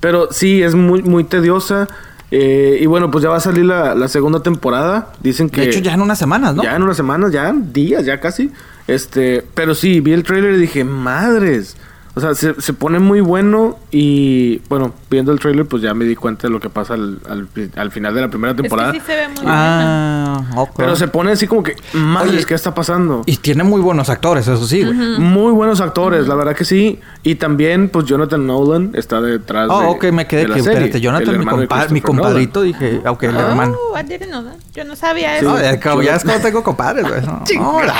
[0.00, 1.88] Pero sí, es muy, muy tediosa.
[2.30, 5.12] Eh, y bueno, pues ya va a salir la, la segunda temporada.
[5.22, 5.62] Dicen que...
[5.62, 6.62] de hecho, ya en unas semanas, ¿no?
[6.62, 8.52] Ya en unas semanas, ya en días, ya casi.
[8.86, 11.76] Este, pero sí, vi el trailer y dije, madres.
[12.18, 16.04] O sea, se, se pone muy bueno y bueno, viendo el trailer pues ya me
[16.04, 18.88] di cuenta de lo que pasa al, al, al final de la primera temporada.
[18.90, 19.44] Es que sí se ve muy.
[19.46, 20.70] Ah, ok.
[20.76, 23.22] Pero se pone así como que, madres, ¿qué está pasando?
[23.24, 24.94] Y tiene muy buenos actores, eso sí, güey.
[25.20, 26.98] Muy buenos actores, la verdad que sí.
[27.22, 29.86] Y también, pues Jonathan Nolan está detrás Oh, de.
[29.86, 33.36] ok, me quedé que, serie, espérate, Jonathan, mi, hermano compa- mi compadrito, dije, ok, el
[33.36, 33.76] hermano.
[33.92, 34.54] Oh, I didn't know that.
[34.74, 35.44] Yo no sabía Sí.
[35.44, 35.54] eso.
[35.54, 37.20] No, ya, como- ya es como tengo compadres, güey.
[37.22, 37.42] No,
[37.82, 37.92] no,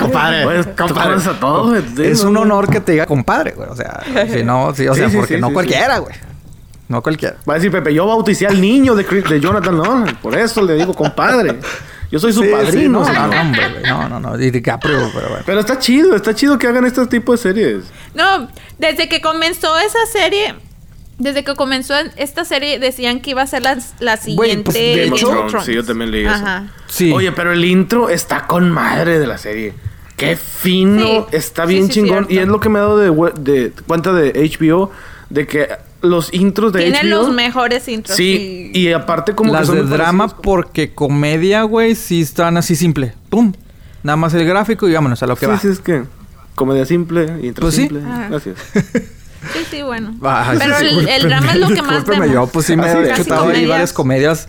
[0.00, 0.44] compadre.
[0.44, 2.40] Pues, conoces a todos, Es un no.
[2.40, 3.65] honor que te diga compadre, güey.
[3.70, 4.02] O sea,
[4.32, 6.14] si no, sí, o Sí, sea, sí, porque sí, no sí, cualquiera, güey.
[6.88, 7.36] No cualquiera.
[7.48, 10.16] Va a decir Pepe, yo bauticé al niño de, Chris- de Jonathan Nolan.
[10.22, 11.58] Por eso le digo compadre.
[12.12, 13.00] Yo soy su Sí, sí, padrino.
[13.00, 13.82] no, no, hombre, güey.
[13.82, 14.40] No, no, no.
[14.40, 15.42] Y DiCaprio, pero bueno.
[15.44, 17.84] Pero está chido, está chido que hagan este tipo de series.
[18.14, 18.48] No,
[18.78, 20.54] desde que comenzó esa serie,
[21.18, 25.18] desde que comenzó esta serie decían que iba a ser la, la siguiente pues, Game
[25.18, 26.34] Thrones, sí, yo también leí eso.
[26.34, 26.66] Ajá.
[26.86, 27.10] Sí.
[27.12, 29.74] Oye, pero el intro está con madre de la serie.
[30.16, 31.36] Qué fino, Sí.
[31.36, 32.26] está bien sí, chingón.
[32.26, 32.32] cierto.
[32.34, 33.10] Y es lo que me ha dado de,
[33.40, 34.90] de cuenta de HBO,
[35.30, 35.68] de que
[36.02, 37.08] los intros de Tiene HBO...
[37.24, 38.16] los mejores intros.
[38.16, 40.42] Sí, y aparte como Las que son de drama, parecidos.
[40.44, 43.14] porque comedia, güey, sí están así simple.
[43.28, 43.52] Pum.
[44.02, 45.58] Nada más el gráfico y vámonos a lo que Sí, va.
[45.58, 46.02] sí, es que
[46.54, 48.00] comedia simple, intro Pues simple.
[48.00, 48.28] Ajá.
[48.30, 48.56] Gracias.
[49.52, 50.12] Sí, sí, bueno.
[50.22, 52.30] Ay, Pero el, drama es lo que más vemos.
[52.32, 53.68] yo pues sí me Así he chutado ahí comedias.
[53.70, 54.48] varias comedias.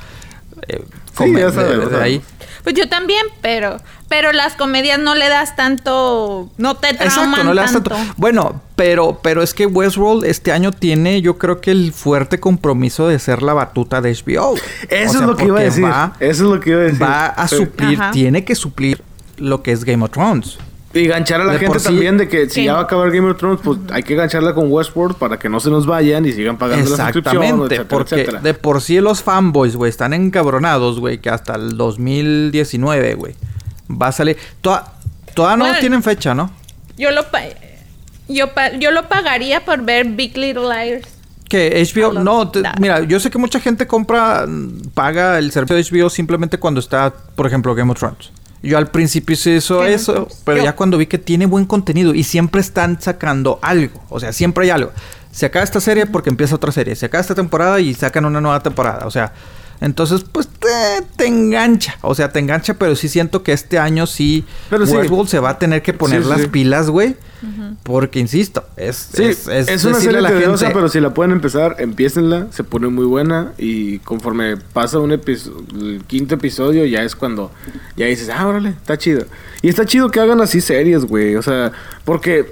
[0.68, 0.82] eh,
[1.16, 2.22] Sí, ya de- sabemos, de ahí.
[2.64, 3.78] Pues yo también, pero
[4.10, 7.90] pero las comedias no le das tanto, no te trauman Exacto, no le das tanto.
[7.90, 8.14] tanto.
[8.16, 13.08] Bueno, pero, pero es que Westworld este año tiene, yo creo que el fuerte compromiso
[13.10, 14.56] de ser la batuta de HBO.
[14.56, 15.84] Eso O sea, es lo que iba a decir.
[15.84, 17.04] Va, Eso es lo que iba a decir.
[17.04, 18.12] va a Pero- suplir, Ajá.
[18.12, 19.02] tiene que suplir
[19.38, 20.58] lo que es Game of Thrones.
[21.00, 22.64] Y ganchar a la De gente sí- también de que si Sí.
[22.66, 25.50] ya va a acabar Game of Thrones, pues hay que gancharla con Westworld para que
[25.50, 28.40] no se nos vayan y sigan pagando la suscripción, Exactamente, etcétera, porque etcétera.
[28.42, 33.36] de por sí los fanboys, güey, están encabronados, güey, que hasta el 2019, güey,
[33.90, 34.38] va a salir.
[34.62, 34.94] Toda-
[35.34, 35.80] Todavía no Bueno.
[35.80, 36.50] tienen fecha, ¿no?
[36.98, 37.42] Yo lo, pa-
[38.28, 41.08] yo, pa- yo lo pagaría por ver Big Little Liars.
[41.48, 44.46] Que HBO, no, te- mira, yo sé que mucha gente compra,
[44.96, 48.32] paga el servicio de HBO simplemente cuando está, por ejemplo, Game of Thrones.
[48.64, 52.14] Yo al principio hice eso, eso, pero Yo- ya cuando vi que tiene buen contenido
[52.16, 54.92] y siempre están sacando algo, o sea, siempre hay algo.
[55.32, 58.42] Se acaba esta serie porque empieza otra serie, se acaba esta temporada y sacan una
[58.42, 59.32] nueva temporada, o sea,
[59.82, 60.68] entonces pues te,
[61.16, 64.96] te engancha, o sea, te engancha, pero sí siento que este año sí, Pero sí.
[64.96, 66.48] Westworld se va a tener que poner Sí, las sí.
[66.48, 67.16] pilas, güey,
[67.84, 71.32] porque insisto, es, Sí, es, es, es una serie tediosa, gente- pero si la pueden
[71.32, 77.04] empezar, empiécenla, se pone muy buena y conforme pasa un episodio, el quinto episodio ya
[77.04, 77.52] es cuando
[77.96, 79.26] ya dices, ah, órale, está chido.
[79.62, 81.72] Y está chido que hagan así series, güey, o sea,
[82.04, 82.52] porque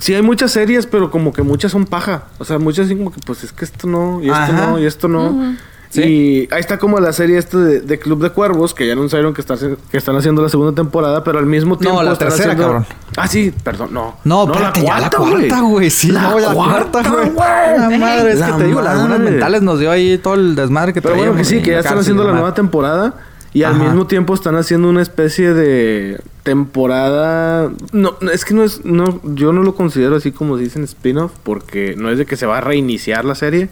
[0.00, 3.12] sí hay muchas series, pero como que muchas son paja, o sea, muchas así como
[3.12, 4.66] que pues es que esto no, y esto Ajá.
[4.66, 5.56] no, y esto no.
[5.94, 6.02] Sí.
[6.02, 9.32] Y ahí está como la serie esta de, de Club de Cuervos, que ya anunciaron
[9.32, 12.52] que, está, que están haciendo la segunda temporada, pero al mismo tiempo la están tercera,
[12.52, 12.62] haciendo...
[12.64, 12.86] cabrón.
[13.16, 14.16] Ah, sí, perdón, no.
[14.24, 15.90] No, espérate, ya la cuarta, güey.
[15.90, 17.32] Sí, La no, la cuarta, güey.
[17.34, 20.56] La madre, es La que te digo, las lagunas mentales nos dio ahí todo el
[20.56, 22.40] desmadre que Pero bueno, que sí, que ya la están haciendo la madre.
[22.40, 23.14] nueva temporada
[23.52, 27.70] y al mismo tiempo están haciendo una especie de temporada.
[27.92, 31.30] No, no, es que no es, no, yo no lo considero así como dicen spin-off
[31.44, 33.68] porque no es de que se va a reiniciar la serie.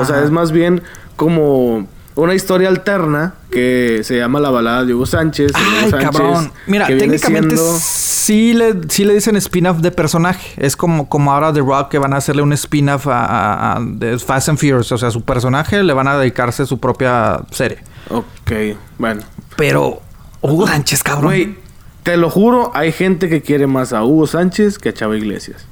[0.00, 0.82] O sea, es más bien
[1.22, 5.52] como una historia alterna que se llama La balada de Hugo Sánchez.
[5.54, 6.52] Ay, Sánchez, cabrón.
[6.66, 10.52] Mira, técnicamente siendo- sí, le, sí le dicen spin-off de personaje.
[10.58, 13.80] Es como, como ahora The Rock que van a hacerle un spin-off a, a- a-
[13.80, 14.92] de Fast and Furious.
[14.92, 17.78] O sea, su personaje le van a dedicarse su propia serie.
[18.10, 18.52] Ok,
[18.98, 19.22] bueno.
[19.56, 20.02] Pero
[20.42, 21.24] Hugo Sánchez, cabrón.
[21.26, 21.56] Güey,
[22.02, 25.66] te lo juro, hay gente que quiere más a Hugo Sánchez que a Chava Iglesias.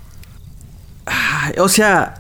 [1.07, 2.20] Ay, o sea,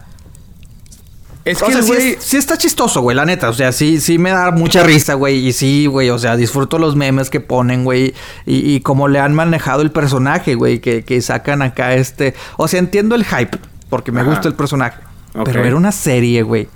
[1.45, 2.09] Es o que sea, el sí, güey...
[2.11, 3.49] es- sí está chistoso, güey, la neta.
[3.49, 5.47] O sea, sí, sí me da mucha risa, güey.
[5.47, 8.15] Y sí, güey, o sea, disfruto los memes que ponen, güey.
[8.47, 12.35] Y, y cómo le han manejado el personaje, güey, que, que sacan acá este...
[12.57, 14.31] O sea, entiendo el hype, porque me Ajá.
[14.31, 15.01] gusta el personaje.
[15.45, 16.69] Pero era una serie, güey.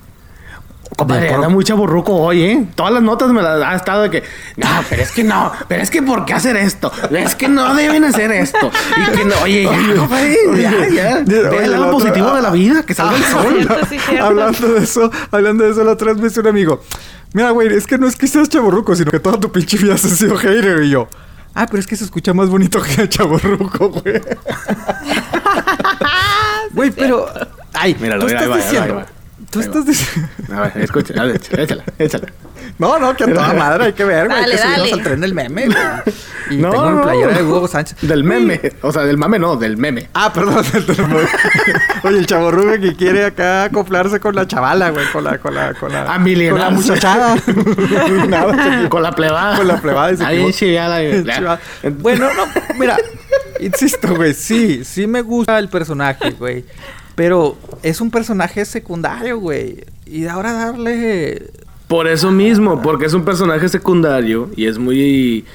[0.95, 2.65] Compadre, anda muy chaburruco hoy, ¿eh?
[2.75, 4.23] Todas las notas me las ha estado de que...
[4.55, 5.51] No, pero es que no.
[5.67, 6.91] Pero es que ¿por qué hacer esto?
[7.11, 8.71] Es que no deben hacer esto.
[8.95, 9.35] Y que no...
[9.43, 11.23] Oye, ya, compadre, ya, ya.
[11.25, 12.83] Ve el la lado positivo de la vida.
[12.83, 13.67] Que salga el Ah, sol.
[14.21, 16.81] Hablando de eso, hablando de eso, la otra vez me dice un amigo.
[17.33, 19.95] Mira, güey, es que no es que seas chaborruco, sino que toda tu pinche vida
[19.95, 20.83] has sido hater.
[20.83, 21.09] Y yo,
[21.55, 24.21] ah, pero es que se escucha más bonito que chaborruco, güey.
[26.71, 27.27] Güey, pero.
[27.73, 29.05] Ay, mira, estás ahí va, diciendo.
[29.49, 30.29] Tú Ahí estás diciendo.
[30.53, 31.13] A ver, escucha.
[31.21, 32.25] A ver, échala, échala.
[32.77, 34.43] No, no, que a toda madre hay que ver, güey.
[34.43, 35.77] Hay que subirnos al tren del meme, güey.
[36.51, 37.01] Y No, tengo mi no.
[37.01, 37.97] playera de Hugo Sánchez.
[38.01, 38.61] Del meme.
[38.83, 40.09] O sea, del mame no, del meme.
[40.13, 40.97] Ah, perdón, del del-
[42.03, 45.73] Oye, el chaborruco que quiere acá acoplarse con la chavala, güey, con la, con la,
[45.73, 47.35] con la, A con la muchachada.
[48.29, 49.57] Nada, Con la plebada.
[49.57, 51.23] Con la plebada, dice Ahí chiviada, güey.
[51.97, 52.43] Bueno, no,
[52.77, 52.97] mira,
[53.59, 56.63] insisto, güey, sí, sí me gusta el personaje, güey.
[57.15, 59.83] Pero es un personaje secundario, güey.
[60.05, 61.49] Y ahora darle.
[61.87, 65.45] Por eso mismo, porque es un personaje secundario y es muy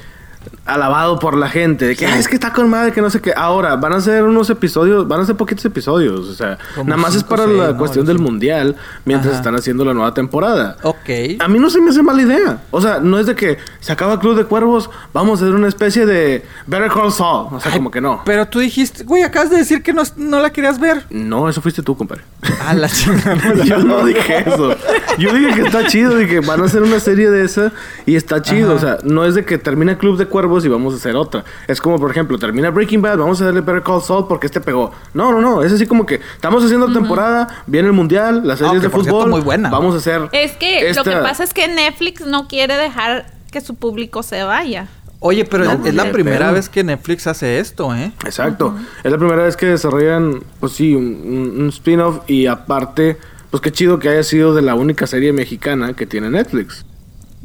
[0.66, 1.86] alabado por la gente.
[1.86, 3.32] De que, "Ah, es que está con madre, que no sé qué.
[3.36, 6.28] Ahora, van a ser unos episodios, van a ser poquitos episodios.
[6.28, 7.78] O sea, Como nada más es para seis, la ¿no?
[7.78, 9.38] cuestión del mundial mientras Ajá.
[9.40, 10.76] están haciendo la nueva temporada.
[10.82, 11.08] Ok.
[11.40, 12.62] A mí no se me hace mala idea.
[12.70, 15.68] O sea, no es de que se acaba Club de Cuervos, vamos a hacer una
[15.68, 17.48] especie de Better Call Saul.
[17.54, 18.22] O sea, como que no.
[18.24, 21.04] Pero tú dijiste, güey, acabas de decir que no, no la querías ver.
[21.10, 22.22] No, eso fuiste tú, compadre.
[22.66, 23.54] A la chingada.
[23.64, 24.74] Yo no dije eso.
[25.18, 27.72] Yo dije que está chido que van a hacer una serie de esa
[28.06, 28.74] y está chido.
[28.74, 28.76] Ajá.
[28.76, 31.44] O sea, no es de que termina Club de Cuervos y vamos a hacer otra.
[31.66, 34.60] Es como, por ejemplo, termina Breaking Bad, vamos a darle Better Call Saul porque este
[34.60, 34.92] pegó.
[35.14, 35.62] No, no, no.
[35.62, 38.90] Es así como que estamos haciendo temporada, viene el mundial, las series Ah, que de
[38.90, 39.12] por fútbol.
[39.22, 39.70] cierto, muy buena.
[39.70, 40.28] Vamos a hacer.
[40.32, 44.42] Es que lo que pasa es que Netflix no quiere dejar que su público se
[44.42, 44.88] vaya.
[45.22, 48.10] Oye, pero No, es- es la primera vez que Netflix hace esto, ¿eh?
[48.24, 48.74] Exacto.
[49.04, 53.18] Es la primera vez que desarrollan, pues sí, un, un- un spin-off y aparte,
[53.50, 56.86] pues qué chido que haya sido de la única serie mexicana que tiene Netflix.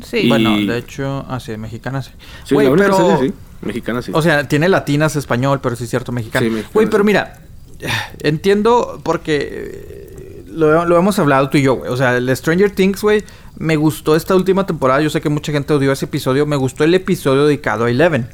[0.04, 0.18] Sí.
[0.18, 2.12] Y- Bueno, de hecho, así, mexicana sí.
[2.44, 3.34] Sí, la única pero- serie, sí.
[3.62, 4.12] Mexicana, sí.
[4.14, 6.12] O sea, tiene latinas, español, pero sí es cierto.
[6.12, 7.08] Sí, mexicano, Güey, pero sí.
[7.08, 7.40] mira,
[8.20, 11.92] entiendo porque eh, lo, lo hemos hablado tú y yo, güey.
[11.92, 13.24] O sea, el Stranger Things, güey,
[13.58, 15.02] me gustó esta última temporada.
[15.02, 16.46] Yo sé que mucha gente odió ese episodio.
[16.46, 18.28] Me gustó el episodio dedicado a Eleven.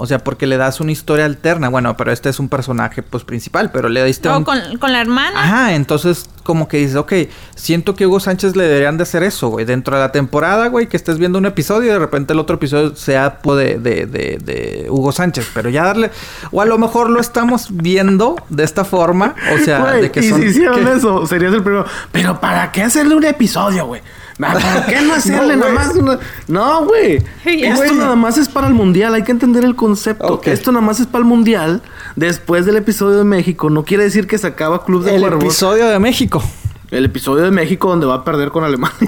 [0.00, 1.68] O sea, porque le das una historia alterna.
[1.68, 4.44] Bueno, pero este es un personaje, pues, principal, pero le diste O un...
[4.44, 5.42] con, con la hermana.
[5.42, 7.12] Ajá, entonces como que dices, ok,
[7.54, 9.64] siento que Hugo Sánchez le deberían de hacer eso, güey.
[9.64, 12.56] Dentro de la temporada, güey, que estés viendo un episodio y de repente el otro
[12.56, 15.48] episodio sea de, de, de, de Hugo Sánchez.
[15.54, 16.10] Pero ya darle...
[16.50, 19.34] O a lo mejor lo estamos viendo de esta forma.
[19.54, 20.40] O sea, Güey, de que y son...
[20.40, 21.84] si hicieron que- eso, serías el primero.
[22.10, 24.00] Pero ¿para qué hacerle un episodio, güey?
[24.52, 26.18] ¿Para qué no hacerle No, nada más una...
[26.48, 27.22] No, güey.
[27.44, 29.14] Esto nada más es para el mundial.
[29.14, 30.40] Hay que entender el concepto.
[30.44, 31.82] Esto nada más es para el mundial.
[32.16, 33.68] Después del episodio de México.
[33.70, 35.44] No quiere decir que se acaba Club de El Cuervos.
[35.44, 36.42] episodio de México.
[36.90, 38.98] El episodio de México donde va a perder con Alemania.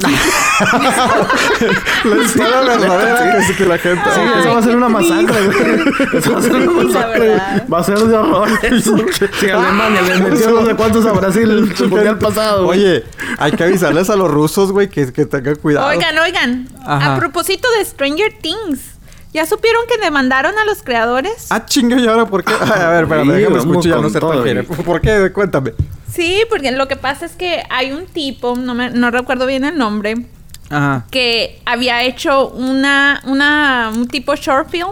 [2.04, 4.02] La historia verdadera que, es que la gente...
[4.14, 6.18] Sí, eso va a ser una masacre, güey.
[6.18, 7.36] Eso va a ser una masacre.
[7.72, 8.48] Va a ser de horror.
[9.40, 12.66] Sí, Alemania le metió no sé cuántos a Brasil el mundial pasado.
[12.66, 12.80] güey.
[12.80, 13.04] Oye,
[13.38, 15.86] hay que avisarles a los rusos, güey, que, que tengan cuidado.
[15.88, 16.68] Oigan, oigan.
[16.84, 17.14] Ajá.
[17.14, 18.80] A propósito de Stranger Things.
[19.32, 21.46] ¿Ya supieron que demandaron a los creadores?
[21.50, 22.52] Ah, chinga, ¿y ahora por qué?
[22.60, 24.64] Ay, a ver, espérame, Sí, déjame escucho ya no todo, tan.
[24.84, 25.30] ¿Por qué?
[25.32, 25.72] Cuéntame.
[26.12, 29.64] Sí, porque lo que pasa es que hay un tipo, no, me, no recuerdo bien
[29.64, 30.14] el nombre,
[30.68, 31.06] Ajá.
[31.10, 34.88] que había hecho una, una, un tipo short film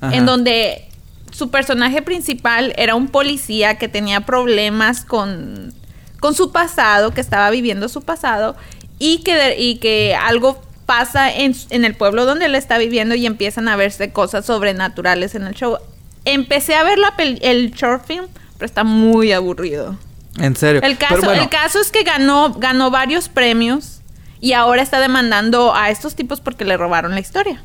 [0.00, 0.14] Ajá.
[0.16, 0.88] en donde
[1.32, 5.72] su personaje principal era un policía que tenía problemas con,
[6.20, 8.56] con su pasado, que estaba viviendo su pasado
[8.98, 13.14] y que, de- y que algo pasa en, en el pueblo donde él está viviendo
[13.16, 15.76] y empiezan a verse cosas sobrenaturales en el show.
[16.24, 18.26] Empecé a ver la el short film,
[18.56, 19.96] pero está muy aburrido.
[20.38, 20.80] En serio.
[20.82, 24.00] El caso, Pero bueno, el caso es que ganó, ganó varios premios
[24.40, 27.62] y ahora está demandando a estos tipos porque le robaron la historia.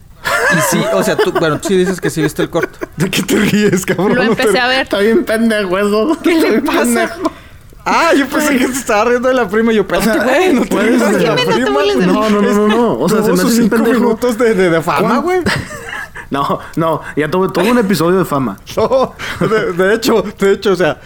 [0.56, 2.80] Y sí, o sea, tú, bueno, sí dices que sí viste el corto.
[2.98, 4.16] ¿De qué te ríes, cabrón?
[4.16, 4.82] Lo empecé a ver.
[4.84, 6.18] Está bien pendejo eso.
[6.24, 7.10] ¿Qué le pasa?
[7.84, 10.62] Ah, yo pensé que se estaba riendo de la prima y yo, sea, güey, no
[10.62, 12.06] te puedes- rías de ¿Qué la me no prima?
[12.06, 13.00] No, no, no, no, no.
[13.00, 14.00] O sea, se me hace cinco pendejo.
[14.00, 14.54] minutos de,
[14.84, 15.40] fama, ¿Cuán- güey.
[16.30, 18.58] No, no, ya tuve todo un episodio de fama.
[18.78, 19.16] No,
[19.48, 21.02] de, de hecho, de hecho, o sea,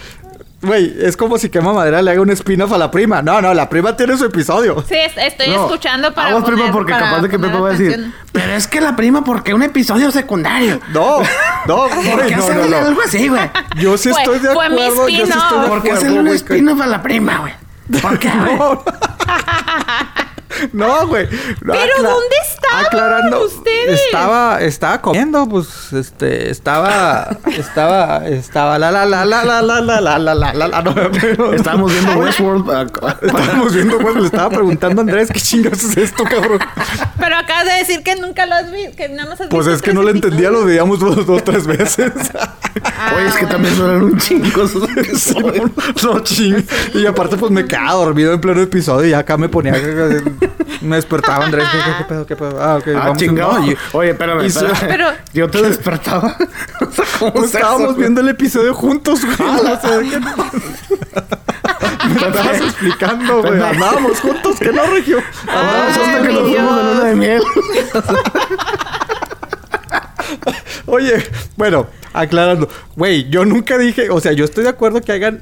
[0.66, 3.22] güey, es como si Quema Madera le haga un spin-off a la prima.
[3.22, 4.84] No, no, la prima tiene su episodio.
[4.88, 7.61] Sí, es- estoy No, escuchando para poner, prima, porque para capaz de que poner Pepe
[7.63, 8.13] va a decir, atención.
[8.32, 10.80] pero es que la prima, ¿por qué un episodio secundario?
[10.93, 11.20] No,
[11.68, 12.88] no, ¿Por güey, qué no, no, hacerle no.
[12.88, 13.49] algo así, güey?
[13.78, 15.07] Yo sí Fue- estoy de fue mi acuerdo.
[15.09, 15.68] Yo sí estoy de spin-off.
[15.68, 17.53] ¿Por qué acuerdo, hacerle un güey, que- spin-off a la prima, güey?
[18.01, 18.55] ¿Por qué, güey?
[18.57, 18.84] No,
[20.73, 21.27] no, güey.
[21.61, 23.45] No, Pero ¿dónde estaban Aclarando.
[23.45, 24.01] ustedes?
[24.05, 29.91] Estaba, estaba comiendo, pues, este, estaba, estaba, estaba, la, la, la, la, la, la, la,
[30.01, 31.53] la, la, la, la, la, no.
[31.53, 32.69] Estábamos viendo Westworld.
[32.71, 36.59] ah, Estábamos viendo, güey, le estaba preguntando a Andrés, ¿qué chingas es esto, cabrón?
[37.19, 39.75] Pero acabas de decir que nunca lo has visto, que nada más has Pues visto
[39.75, 42.11] es que no le entendía, lo veíamos dos, dos, tres veces.
[43.15, 44.63] Oye, es que también no eran un chingo
[46.03, 46.65] no, ching.
[46.93, 49.73] Y aparte, pues me quedaba dormido en pleno episodio y acá me ponía.
[50.81, 51.67] Me despertaba Andrés.
[51.71, 52.25] ¿Qué, qué, qué pedo?
[52.25, 52.61] ¿Qué pedo?
[52.63, 52.87] Ah, ok.
[52.89, 53.17] Ah, vamos.
[53.17, 53.59] chingado.
[53.59, 54.75] No, Oye, espérame, espérame.
[54.87, 56.35] Pero- Yo te despertaba.
[56.81, 59.49] O sea, ¿cómo Pues es estábamos eso, viendo el episodio juntos, güey.
[59.49, 60.19] O sea, ¿qué-
[62.07, 63.61] Me estabas explicando, güey.
[63.61, 65.19] Andábamos juntos, que no, Regio.
[65.47, 67.41] Andábamos hasta que nos fuimos de luna de miel.
[70.85, 71.23] Oye,
[71.55, 72.69] bueno, aclarando.
[72.95, 74.09] Güey, yo nunca dije...
[74.09, 75.41] O sea, yo estoy de acuerdo que hagan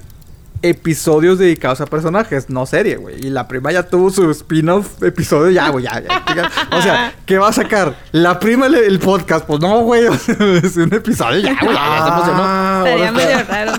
[0.64, 3.28] episodios dedicados a personajes, no serie, güey.
[3.28, 6.24] Y la prima ya tuvo su spin-off episodio, ya, güey, ya, ya.
[6.36, 6.52] ya.
[6.76, 7.96] O sea, ¿qué va a sacar?
[8.12, 10.06] La prima el, el podcast, pues no, güey.
[10.64, 12.44] es un episodio, ya, güey, ya, ya se emocionó.
[12.44, 12.84] Ah,
[13.14, 13.74] medio raro.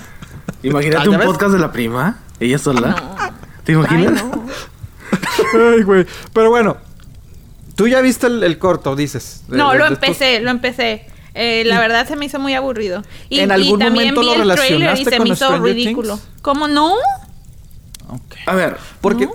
[0.62, 1.26] Imagínate Ah, ¿ya un ves?
[1.26, 2.18] podcast de la prima.
[2.38, 2.88] Ella sola.
[2.90, 3.34] No.
[3.64, 4.24] ¿Te Ay, imaginas?
[4.24, 4.46] no.
[5.74, 6.06] Ay, güey.
[6.32, 6.76] Pero bueno,
[7.76, 9.42] tú ya viste el, el corto, dices.
[9.48, 11.06] No, de- lo de estos- empecé, lo empecé.
[11.34, 13.02] Eh, la verdad se me hizo muy aburrido.
[13.28, 15.34] Y, ¿En y algún también momento vi lo el trailer y relacionaste se con me
[15.34, 16.14] hizo Stranger ridículo.
[16.16, 16.28] Things?
[16.42, 16.94] ¿Cómo no?
[18.08, 18.34] Ok.
[18.46, 19.28] A ver, Porque...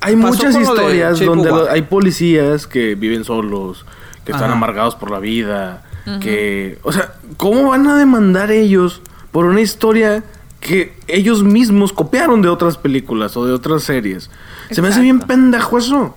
[0.00, 3.86] hay Pasó muchas historias donde lo- hay policías que viven solos,
[4.24, 4.52] que están Ajá.
[4.56, 5.84] amargados por la vida,
[6.20, 6.78] que...
[6.82, 10.24] O sea, ¿cómo van a demandar ellos por una historia
[10.60, 14.28] que ellos mismos copiaron de otras películas o de otras series?
[14.70, 15.32] Se me hace bien Exacto.
[15.34, 16.14] pendejo eso.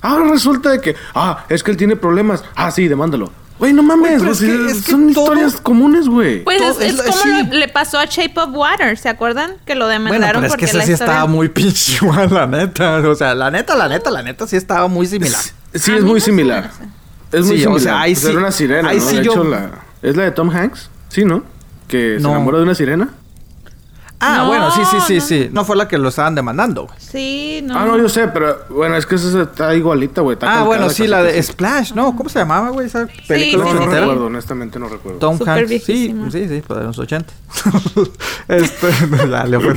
[0.00, 2.42] Ahora resulta de que, ah, es que él tiene problemas.
[2.54, 3.30] Ah, sí, demándalo.
[3.58, 6.44] Güey, no mames, pero es que- sí, es que son todo- historias comunes, güey.
[6.44, 7.28] Pues Todo- es, es es la- como sí.
[7.50, 9.52] le, le pasó a Shape of Water, ¿se acuerdan?
[9.64, 11.12] Que lo Bueno, demandaron pero es que porque esa sí historia...
[11.14, 12.96] estaba muy pinche igual, la neta.
[13.08, 15.40] O sea, la neta, la neta, la neta sí estaba muy similar.
[15.74, 16.70] Sí, A es muy no similar.
[17.32, 17.80] Es muy Sí, o similar.
[17.80, 19.08] sea, ahí Pues sí- Era una sirena, ahí ¿no?
[19.08, 19.70] sí de yo- hecho, la...
[20.02, 20.90] ¿Es la de Tom Hanks?
[21.08, 21.42] Sí, ¿no?
[21.88, 23.08] Que se enamora de una sirena.
[24.18, 25.20] Ah, No, bueno, sí, sí, sí, no.
[25.20, 25.48] sí.
[25.52, 26.98] No fue la que lo estaban demandando, güey.
[26.98, 27.78] Sí, no.
[27.78, 30.34] Ah, no, yo sé, pero bueno, es que esa está igualita, güey.
[30.34, 31.42] está Ah, bueno, sí, la de.
[31.42, 32.16] Splash, ¿no?
[32.16, 32.86] ¿Cómo se llamaba, güey?
[32.86, 33.84] Esa película No, sí, no sí.
[33.84, 34.00] ochentera?
[34.00, 35.18] recuerdo, honestamente no recuerdo.
[35.18, 35.60] Tom Hanks.
[35.60, 36.30] Sí, viejísima.
[36.30, 37.32] sí, sí, pues de los 80.
[38.48, 38.88] este,
[39.28, 39.74] ya le fue.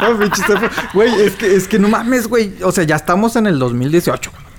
[0.00, 0.70] No, pinche Stefan.
[0.94, 2.54] Güey, es que, es que no mames, güey.
[2.62, 4.30] O sea, ya estamos en el 2018.
[4.30, 4.49] güey.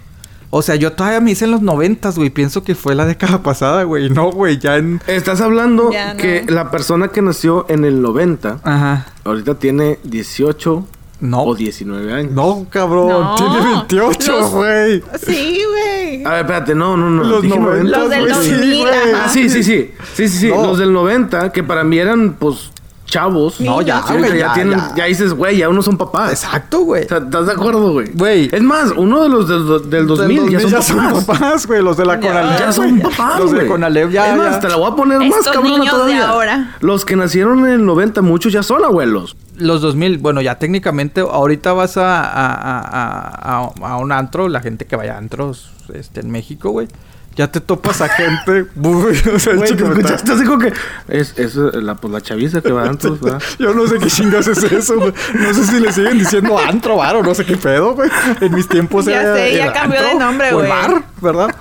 [0.53, 2.29] O sea, yo todavía me hice en los noventas, güey.
[2.29, 4.09] Pienso que fue la década pasada, güey.
[4.09, 5.01] No, güey, ya en...
[5.07, 6.19] Estás hablando Ya, no.
[6.19, 9.07] que la persona que nació en el 90 Ajá.
[9.23, 10.85] ahorita tiene 18
[11.21, 11.43] No.
[11.43, 12.31] o 19 años.
[12.33, 13.09] No, cabrón.
[13.09, 13.35] No.
[13.35, 15.03] Tiene 28, Los- güey.
[15.25, 16.25] Sí, güey.
[16.25, 17.23] A ver, espérate, no, no, no.
[17.23, 18.33] Los dije 90, Los del güey.
[18.43, 18.93] Sí, 2000, güey.
[18.93, 19.23] ajá.
[19.25, 19.91] Ah, sí, sí, sí.
[20.15, 20.47] Sí, sí, sí.
[20.49, 20.63] No.
[20.63, 22.71] Los del 90, que para mí eran, pues,
[23.11, 23.59] chavos.
[23.61, 24.93] No, ya, güey, ya, ya, tienen, ya.
[24.95, 25.05] ya.
[25.05, 26.31] dices, güey, ya unos son papás.
[26.31, 27.05] Exacto, güey.
[27.05, 28.09] O sea, ¿estás de acuerdo, güey?
[28.13, 28.49] Güey.
[28.51, 31.25] Es más, uno de los del, del 2000, Del ya son papás.
[31.25, 31.83] papás, güey.
[31.83, 32.19] Los de la.
[32.19, 32.59] Conalep.
[32.59, 33.01] Ya son güey.
[33.03, 33.67] papás, Los de.
[33.67, 34.31] Conalep ya.
[34.31, 34.59] Es más, ya.
[34.61, 36.27] te la voy a poner más de todavía.
[36.27, 36.75] ahora.
[36.79, 39.35] Los que nacieron en el 90, muchos ya son abuelos.
[39.57, 44.61] Los 2000, bueno, ya técnicamente, ahorita vas a, a, a, a, a un antro, la
[44.61, 46.87] gente que vaya a antros este, en México, güey.
[47.35, 48.65] Ya te topas a gente.
[48.75, 50.73] Uy, o sea, Güey, ¿te escuchaste así como que...
[51.07, 53.41] Es, es la, pues, la chaviza que va a antros, ¿verdad?
[53.57, 55.13] Yo no sé qué chingas es eso, güey.
[55.33, 58.09] No sé si le siguen diciendo antro, bar o no sé qué pedo, güey.
[58.41, 60.69] En mis tiempos Ya era sé, ya el cambió de antro nombre, o el güey.
[60.69, 61.55] bar, ¿verdad?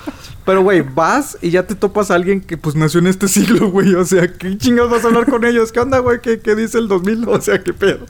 [0.44, 3.70] Pero, güey, vas y ya te topas a alguien que, pues, nació en este siglo,
[3.70, 3.94] güey.
[3.94, 5.70] O sea, ¿qué chingas vas a hablar con ellos?
[5.70, 6.20] ¿Qué onda, güey?
[6.20, 7.28] ¿Qué, qué dice el 2000?
[7.28, 8.06] O sea, ¿qué pedo?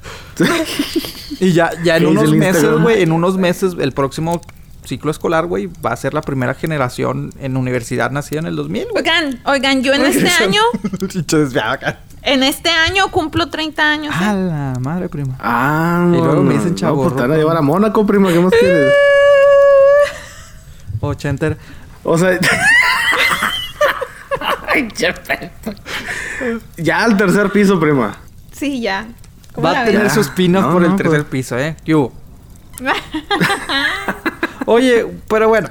[1.41, 4.41] Y ya, ya en ¿Qué dice unos meses, güey, en unos meses, el próximo
[4.91, 8.89] ciclo escolar, güey, va a ser la primera generación en universidad nacida en el 2000,
[8.91, 8.97] güey.
[9.05, 10.61] Oigan, oigan, yo en este año,
[12.23, 14.13] en este año cumplo 30 años.
[14.15, 14.25] ¿eh?
[14.25, 15.37] A la madre, prima.
[15.39, 18.33] Ah, Y luego me dicen chavo pues te van a llevar a Mónaco, prima.
[18.33, 18.93] ¿Qué más quieres?
[21.01, 21.57] Ochenter.
[22.03, 22.31] O sea...
[24.73, 25.73] Ay, Chepeto.
[26.77, 28.17] Ya al tercer piso, prima.
[28.53, 29.07] Sí, ya.
[29.55, 31.31] ¿Cómo Va a tener sus pinos No, por el tercer pues.
[31.31, 31.77] piso, ¿eh?
[31.85, 32.13] ¿Qué hubo?
[34.73, 35.69] Oye, pero bueno.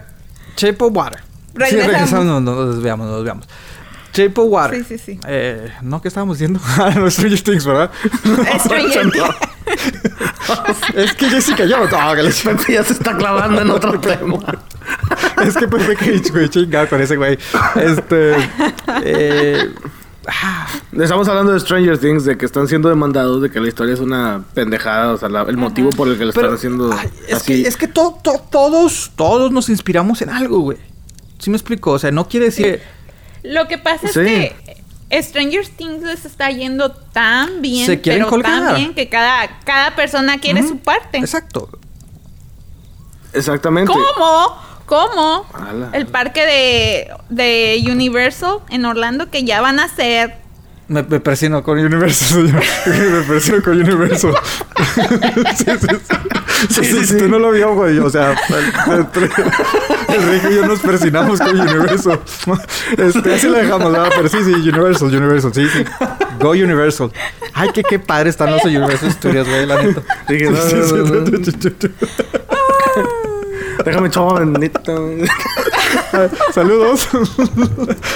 [0.57, 1.19] Shape of Water.
[1.21, 1.85] Sí, Regresamos.
[1.93, 2.25] regresamos.
[2.25, 3.47] No, no, nos desviamos, nos desviamos.
[4.13, 4.83] Shape of Water.
[4.83, 5.19] Sí, sí, sí.
[5.25, 6.01] Eh, ¿No?
[6.01, 6.59] ¿Qué estábamos diciendo?
[6.77, 7.91] Ah, no, Stranger Things, ¿verdad?
[8.59, 9.35] Stranger Things.
[10.95, 11.77] es que Jessica yo...
[11.87, 14.37] No, que le- Pepe ya se está clavando en otro tema.
[15.45, 17.37] es que Pepe Cage, güey, chingado con ese güey.
[17.75, 18.35] Este...
[19.05, 19.69] Eh...
[20.91, 23.99] Estamos hablando de Stranger Things, de que están siendo demandados, de que la historia es
[23.99, 27.09] una pendejada, o sea, la- el motivo por el que le Pero, están haciendo ay,
[27.27, 27.61] es, así.
[27.63, 30.77] que, es que to- to- todos, todos nos inspiramos en algo, güey.
[31.39, 31.91] ¿Sí me explico?
[31.91, 32.81] O sea, no quiere decir...
[33.43, 34.55] Lo que pasa es que
[35.21, 38.63] Stranger Things les está yendo tan bien, Se quieren pero colgar.
[38.65, 41.17] tan bien que cada, cada persona quiere su parte.
[41.17, 41.69] Exacto.
[43.33, 43.91] Exactamente.
[43.91, 44.57] ¿Cómo?
[44.89, 45.45] ¿Cómo?
[45.53, 45.91] Ala.
[45.93, 50.33] El parque de, de Universal en Orlando que ya van a hacer.
[50.87, 52.63] Me, me persino con Universal, señor.
[52.87, 54.33] me persino con Universal.
[55.55, 55.95] sí, sí, sí.
[56.69, 57.99] Sí, sí, sí, Usted no lo vio, güey.
[57.99, 58.35] O sea,
[58.87, 59.05] el,
[60.09, 62.19] el, el y yo nos persinamos con Universal.
[62.97, 64.09] Este, así la dejamos, ¿verdad?
[64.15, 65.53] Pero sí, sí, Universal, Universal.
[65.53, 65.85] Sí, sí.
[66.39, 67.11] Go Universal.
[67.53, 70.01] Ay, qué, qué padre están los Universal Studios, güey, la neta.
[70.27, 71.37] Dije, no, Sí, sí, no, no, no.
[71.37, 71.87] sí, sí, sí.
[73.89, 74.09] Déjame
[74.45, 74.81] neta.
[76.53, 77.07] Saludos.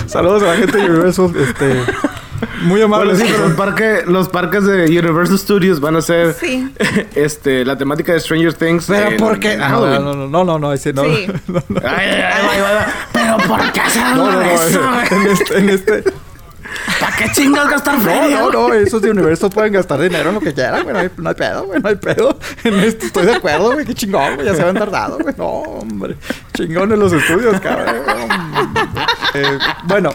[0.08, 1.34] Saludos a la gente de Universal.
[1.38, 1.82] Este,
[2.64, 3.18] muy amables.
[3.20, 6.70] Bueno, sí, pero el parque, los parques de Universal Studios van a ser Sí.
[7.16, 8.86] este, la temática de Stranger Things.
[8.88, 9.54] Pero en- ¿por qué?
[9.54, 11.04] en Ah, no, no, no, no, no, ese no.
[11.04, 11.28] Sí.
[11.48, 11.82] no, no.
[11.84, 12.94] Ay, ay, ay, ay, ay, ay.
[13.14, 13.82] Pero ¿por qué
[14.16, 14.82] No, no, no, eso?
[15.12, 16.04] en este, en este.
[17.18, 18.40] ¿Para qué chingas gastar No, feria?
[18.40, 20.94] no, no, esos de universo pueden gastar dinero en lo que quieran, güey.
[20.94, 22.38] No hay, no hay pedo, güey, no hay pedo.
[22.64, 23.86] En esto estoy de acuerdo, güey.
[23.86, 24.48] Qué chingón, güey.
[24.48, 25.34] Ya se van tardado, güey.
[25.38, 26.18] No, hombre.
[26.54, 27.96] Chingón en los estudios, cabrón.
[29.36, 30.14] Eh, bueno,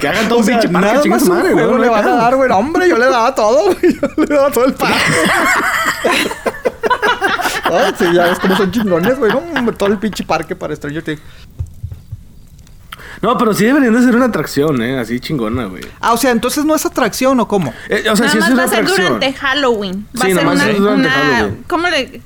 [0.00, 1.72] Que hagan todo o un sea, pinche parque, nada chinga más su un madre, juego
[1.72, 1.78] ¿no?
[1.78, 2.48] le No van a dar, güey.
[2.48, 3.94] No, hombre, yo le daba todo, güey.
[4.00, 4.96] Yo le daba todo el parque.
[7.70, 9.30] Ah, sí, ya ves cómo son chingones, güey.
[9.30, 11.20] No, hombre, todo el pinche parque para Stranger Things.
[13.22, 14.98] No, pero sí deberían de ser una atracción, ¿eh?
[14.98, 15.82] Así chingona, güey.
[16.00, 17.72] Ah, o sea, entonces no es atracción o cómo?
[17.88, 19.06] Eh, o sea, Nada sí es más una va a ser atracción.
[19.14, 20.06] durante Halloween.
[20.20, 21.64] Va Sí, a ser nomás una, es durante una- Halloween.
[21.68, 22.22] ¿Cómo le...?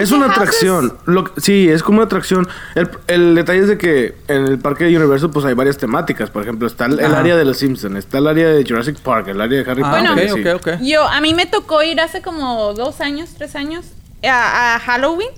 [0.00, 0.96] Es una atracción.
[1.04, 2.48] Lo, sí, es como una atracción.
[2.74, 6.30] El, el detalle es de que en el parque de Universal pues hay varias temáticas.
[6.30, 9.42] Por ejemplo, está el, área de los Simpsons, está el área de Jurassic Park, el
[9.42, 10.30] área de Harry Ah, Bueno, Potter.
[10.32, 10.40] sí.
[10.40, 10.80] ok, ok, ok.
[10.82, 13.84] Yo, a mí me tocó ir hace como dos años, tres años,
[14.26, 15.28] a, a Halloween.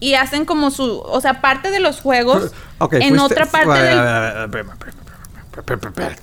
[0.00, 1.00] Y hacen como su...
[1.00, 2.52] O sea, parte de los juegos.
[2.78, 6.16] Ok, en fuiste- otra parte a ver, del...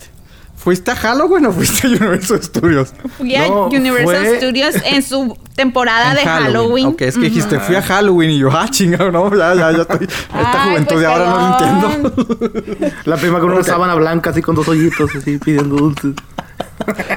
[0.56, 2.94] ¿Fuiste a Halloween o fuiste a Universal Studios?
[3.18, 6.88] Fui a No, Universal fue- Studios en su temporada En de Halloween.
[6.88, 9.82] Ok, es que dijiste, fui a Halloween y yo, ah, chingado, no, ya, ya, ya
[9.82, 10.04] estoy.
[10.06, 12.96] Esta Ay, juventud pues, de ahora no lo entiendo.
[13.06, 16.14] La prima con una sábana blanca así con dos hoyitos así pidiendo dulces.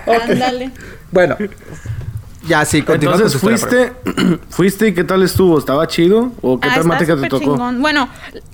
[0.07, 0.71] Ándale.
[1.11, 1.37] bueno,
[2.47, 6.33] ya sí, continúa Entonces con tu historia, fuiste, fuiste y qué tal estuvo, ¿estaba chido?
[6.43, 7.45] ¿O qué Ah, temática te tocó?
[7.45, 7.81] chingón.
[7.81, 8.09] Bueno,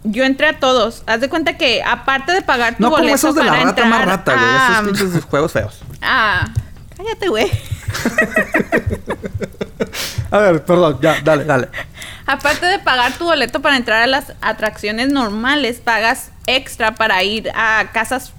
[0.04, 1.02] yo entré a todos.
[1.06, 3.68] Haz de cuenta que aparte de pagar tu No como boleto esos de la rata
[3.70, 4.92] entrar más rata, güey.
[4.94, 5.80] Esos pinches juegos feos.
[6.02, 6.48] Ah,
[6.96, 7.50] cállate, güey.
[10.30, 11.68] A ver, perdón, ya, dale, dale.
[12.26, 17.50] Aparte de pagar tu boleto para entrar a las atracciones normales, pagas extra para ir
[17.54, 18.32] a casas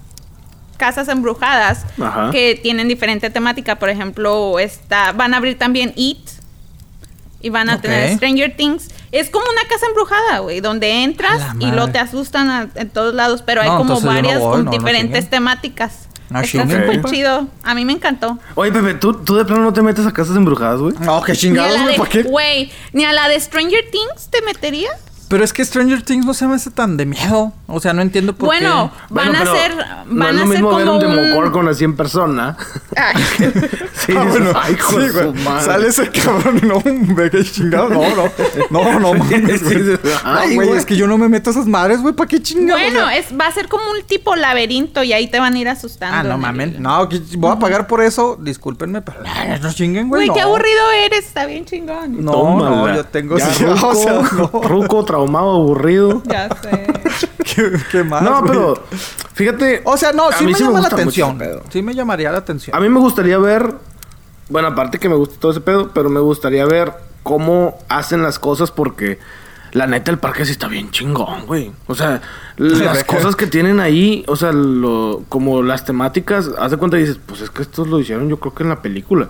[0.81, 2.31] casas embrujadas Ajá.
[2.31, 3.75] que tienen diferente temática.
[3.77, 6.17] Por ejemplo, está, van a abrir también Eat
[7.39, 8.89] y van a tener Stranger Things.
[9.11, 11.91] Es como una casa embrujada, güey, donde entras y madre.
[11.93, 15.29] te asustan a- en todos lados, pero hay como no varias voy, con no, diferentes
[15.29, 16.07] temáticas.
[16.31, 17.47] No Está súper chido.
[17.61, 18.39] A mí me encantó.
[18.55, 20.95] Oye, Pepe, ¿tú, tú de plano no te metes a casas embrujadas, güey.
[21.01, 22.23] No, qué Ni a chingados, la güey, de, ¿para qué?
[22.23, 24.95] güey, ni a la de Stranger Things te meterías.
[25.31, 27.53] Pero es que Stranger Things no se me hace tan de miedo.
[27.67, 29.13] O sea, no entiendo por Bueno, qué.
[29.13, 29.75] van Bueno, a pero ser,
[30.07, 31.15] no van es a lo ser mismo ver como un un...
[31.15, 32.57] Demogorgon así en persona.
[32.95, 33.23] Ay,
[33.93, 35.11] Sí, Ah, bueno, "Ay, sí, güey.
[35.11, 35.65] su madre".
[35.65, 36.81] Sale ese cabrón y no,
[37.15, 37.89] ve que chingado.
[37.89, 38.31] No, no.
[38.71, 39.77] No, no, mames, güey.
[39.83, 40.79] No, "Ay, güey, güey".
[40.79, 42.13] es que yo no me meto a esas madres, güey.
[42.13, 42.81] ¿Para qué chingados?
[42.81, 45.53] Bueno, O sea, es, va a ser como un tipo laberinto y ahí te van
[45.53, 46.17] a ir asustando.
[46.17, 46.79] Ah, no mames.
[46.79, 47.07] No,
[47.37, 48.37] voy a pagar por eso.
[48.41, 49.19] Discúlpenme, pero
[49.61, 50.21] no chinguen, güey.
[50.21, 50.33] Güey, no.
[50.33, 52.25] qué aburrido eres, está bien chingón.
[52.25, 52.69] No, Tómala.
[52.75, 54.47] no, yo tengo Ya, sí, ruco, o sea, no.
[54.63, 56.21] ruco, traumado, aburrido.
[56.31, 56.93] Ya sé.
[57.43, 58.51] ¿Qué, qué No, güey?
[58.51, 58.83] pero
[59.33, 59.81] fíjate.
[59.85, 61.39] O sea, no, sí me llama la atención.
[61.69, 62.75] Sí me llamaría la atención.
[62.75, 63.73] A mí me gustaría ver.
[64.49, 66.93] Bueno, aparte que me gusta todo ese pedo, pero me gustaría ver
[67.23, 69.19] cómo hacen las cosas porque.
[69.73, 71.71] La neta, el parque sí está bien chingón, güey.
[71.87, 72.21] O sea,
[72.57, 77.03] las cosas que tienen ahí, o sea, lo, como las temáticas, haz de cuenta y
[77.03, 79.29] dices, pues es que estos lo hicieron yo creo que en la película.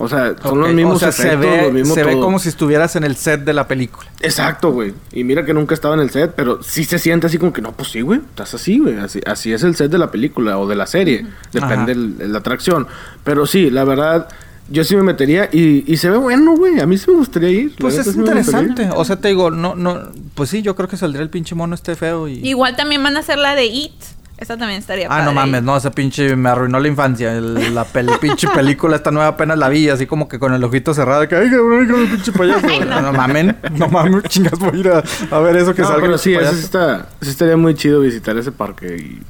[0.00, 3.16] O sea, son los mismos o sea, se ve, se como si estuvieras en el
[3.16, 4.08] set de la película.
[4.20, 4.94] Exacto, güey.
[5.12, 7.60] Y mira que nunca estaba en el set, pero sí se siente así como que
[7.60, 8.20] no, pues sí, güey.
[8.20, 8.96] Estás así, güey.
[8.96, 11.26] Así, así es el set de la película o de la serie.
[11.52, 12.86] Depende el- la atracción.
[13.24, 14.28] Pero sí, la verdad,
[14.70, 16.78] yo sí me metería y, y se ve bueno, güey.
[16.78, 17.74] A mí sí me gustaría ir.
[17.76, 18.88] Pues es sí interesante.
[18.94, 19.98] O sea, te digo, no, no,
[20.36, 22.34] pues sí, yo creo que saldría el pinche mono este feo y.
[22.48, 23.92] Igual también van a hacer la de It.
[24.38, 27.32] Esa también estaría Ah, no mames, no, ese pinche me arruinó la infancia.
[27.36, 30.62] El- la pel- pinche película, esta nueva apenas la vi, así como que con el
[30.62, 31.26] ojito cerrado.
[31.28, 32.66] Que, ay, cabrón, cabrón, pinche payaso.
[32.86, 33.00] no.
[33.02, 35.02] no mamen, no mames, chingas, voy a ir a,
[35.36, 36.02] a ver eso que No, salga.
[36.02, 38.96] pero sí, está, sí estaría muy chido visitar ese parque.
[38.96, 39.22] Y...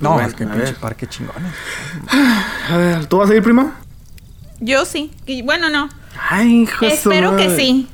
[0.00, 0.74] No, Bueno, es que pinche ver.
[0.76, 1.52] parque chingones.
[2.70, 3.74] A ver, ¿tú vas a ir, prima?
[4.60, 5.12] Yo sí.
[5.26, 5.88] Y bueno, no.
[6.30, 7.88] Ay, hijo Espero que sí.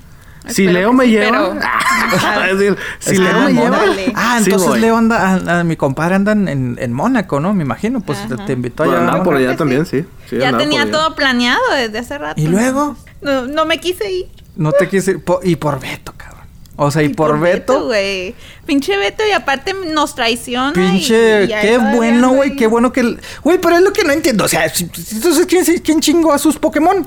[0.49, 1.31] Si Espero Leo me sí, lleva.
[1.31, 3.79] pero- Es decir, si Leo me lleva.
[4.15, 4.81] Ah, entonces.
[4.81, 7.53] Leo anda, mi compadre anda en, en Mónaco, ¿no?
[7.53, 8.47] Me imagino, pues te, Ajá.
[8.47, 9.23] te invitó allá.
[9.23, 10.05] por allá también, sí.
[10.29, 12.41] Sí, ya tenía por todo planeado desde hace rato.
[12.41, 12.97] ¿Y luego?
[13.21, 14.27] No, no me quise ir.
[14.57, 15.23] No te quise ir.
[15.43, 16.41] y por Beto, cabrón.
[16.77, 17.85] O sea, y, por, Beto.
[17.85, 18.35] güey.
[18.65, 20.73] Pinche Beto y aparte nos traiciona.
[20.73, 23.01] Pinche, y- y ahí qué bueno, güey, qué bueno que...
[23.01, 24.45] el- Güey, pero es lo que no entiendo.
[24.45, 27.07] O sea, entonces, ¿quién, quién chingó a sus Pokémon?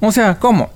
[0.00, 0.70] O sea, ¿cómo?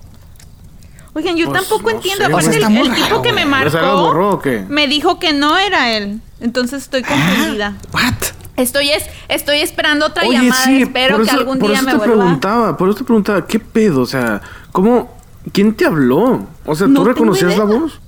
[1.14, 2.24] Oigan, yo Pues, tampoco no entiendo.
[2.24, 3.66] sé, Aparte, el, tipo que me güey.
[3.66, 4.64] ¿O sea, lo borró marcó o qué?
[4.68, 6.20] me dijo que no era él.
[6.40, 7.74] Entonces estoy confundida.
[7.92, 8.14] ¿What?
[8.56, 10.64] Estoy, es, estoy esperando otra Oye, llamada.
[10.64, 12.14] sí, Espero que algún día eso me te vuelva.
[12.16, 14.02] preguntaba, por eso te preguntaba, ¿qué pedo?
[14.02, 14.40] O sea,
[14.70, 15.16] ¿cómo?
[15.52, 16.46] ¿Quién te habló?
[16.66, 18.00] O sea, ¿tú No reconocías la voz?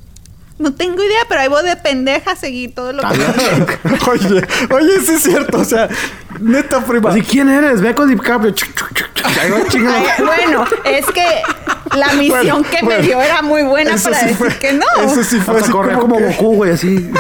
[0.59, 3.09] No tengo idea, pero ahí voy de pendeja a seguir todo lo que.
[4.11, 5.59] oye, oye, sí es cierto.
[5.59, 5.89] O sea,
[6.41, 7.11] neta, prima.
[7.11, 7.81] Así, ¿quién eres?
[7.81, 8.55] Ve con DiCaprio.
[10.19, 11.27] Bueno, es que
[11.97, 12.31] la misión
[12.63, 13.01] Bueno, que bueno.
[13.01, 14.87] me dio era muy buena Eso para sí decir fue- que no.
[15.05, 17.11] Eso sí fue así corría como como que- Goku, güey, así.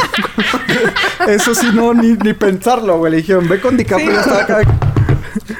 [1.28, 3.12] Eso sí, no, ni, ni pensarlo, güey.
[3.12, 4.14] Le dijeron, ve con DiCaprio, Sí.
[4.14, 4.60] ya estaba acá.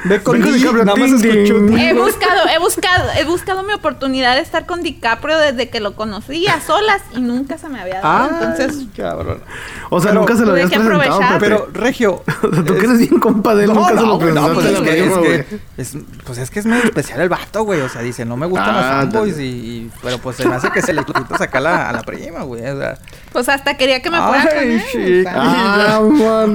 [0.05, 1.23] Ve con Ve con DiCaprio, nada más.
[1.23, 5.95] He buscado, he buscado, he buscado mi oportunidad de estar con DiCaprio desde que lo
[5.95, 8.07] conocí a solas y nunca se me había dado.
[8.07, 9.41] Ah, Entonces, cabrón.
[9.89, 11.39] O sea, Pero nunca se lo tuve habías que presentado.
[11.39, 12.23] Pero, Regio.
[12.43, 14.47] O sea, tú es- que eres bien compa de él, nunca se lo güey, no,
[14.53, 14.53] presentaste.
[14.53, 17.81] pues es que, es que- es- pues es que es medio especial el vato, güey.
[17.81, 20.55] O sea, dice, no me gustan los Ah, fanboys y, y- Pero pues se me
[20.55, 22.65] hace que se le quita sacar la, a la prima, güey.
[22.67, 22.97] O sea.
[23.31, 24.81] pues hasta quería que me fuera con Ay, él.
[24.91, 25.27] shit.
[25.27, 25.33] o sea.
[25.35, 25.99] Ah,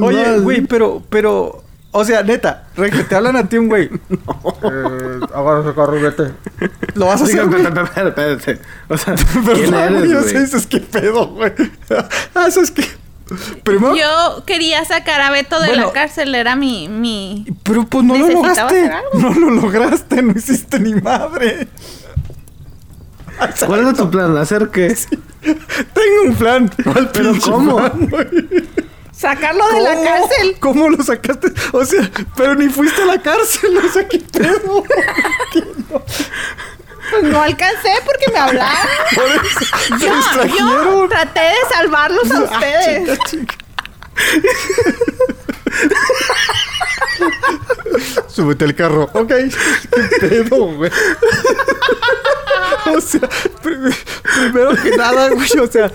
[0.02, 3.90] Oye, güey, pero, pero, o sea, neta, Regio, te hablan a ti un güey.
[4.60, 6.32] Eh, agarra ese carro y vete.
[6.94, 7.62] ¿Lo vas a hacer, güey?
[7.62, 8.62] espérate, espérate, espérate.
[8.88, 9.14] O sea,
[9.54, 10.44] ¿quién eres, o sea, güey?
[10.44, 11.52] dices, ¿qué pedo, güey?
[12.34, 12.84] Ah, eso es que...
[13.62, 13.94] Primero...
[13.94, 15.86] Yo quería sacar a Beto de Bueno.
[15.86, 17.46] la cárcel, era mi, mi...
[17.62, 18.90] Pero pues no lo lograste.
[19.14, 21.68] No lo lograste, no hiciste ni madre.
[23.66, 24.36] ¿Cuál era tu plan?
[24.36, 24.96] ¿Hacer qué?
[25.42, 26.70] Tengo un plan.
[26.82, 27.76] ¿Cuál ¿Pero cómo?
[27.76, 28.28] plan, güey?
[29.18, 30.56] Sacarlo de la cárcel.
[30.60, 31.48] ¿Cómo lo sacaste?
[31.72, 34.84] O sea, pero ni fuiste a la cárcel, o sea, ¿qué pedo?
[37.10, 38.88] Pues no alcancé porque me hablaron.
[39.14, 43.18] Por eso, Yo, traté de salvarlos a Ah, ustedes.
[43.24, 43.54] chinga, chinga.
[48.28, 49.08] Súbete al carro.
[49.14, 49.28] Ok.
[49.28, 50.90] ¿Qué pedo, güey?
[52.94, 53.28] O sea,
[53.62, 53.92] prim-
[54.22, 55.90] primero que nada, güey, o sea,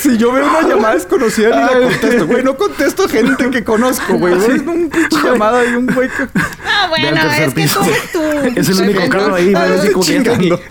[0.00, 3.64] si yo veo una llamada desconocida ni la contesto, güey, no contesto a gente que
[3.64, 4.34] conozco, güey.
[4.34, 6.26] Es un pinche llamada y un güey que...
[6.66, 8.20] Ah, bueno, es que tú eres tú.
[8.56, 10.00] Es el único carro ahí, güey.
[10.00, 10.60] Chingando.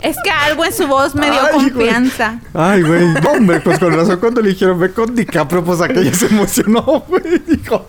[0.00, 1.70] Es que algo en su voz me dio Ay, güey.
[1.70, 2.38] confianza.
[2.54, 3.06] Ay, güey.
[3.08, 6.82] No, Hombre, pues con razón cuando le dijeron ve con DiCaprio, pues aquella se emocionó,
[7.08, 7.22] güey.
[7.46, 7.86] Dijo,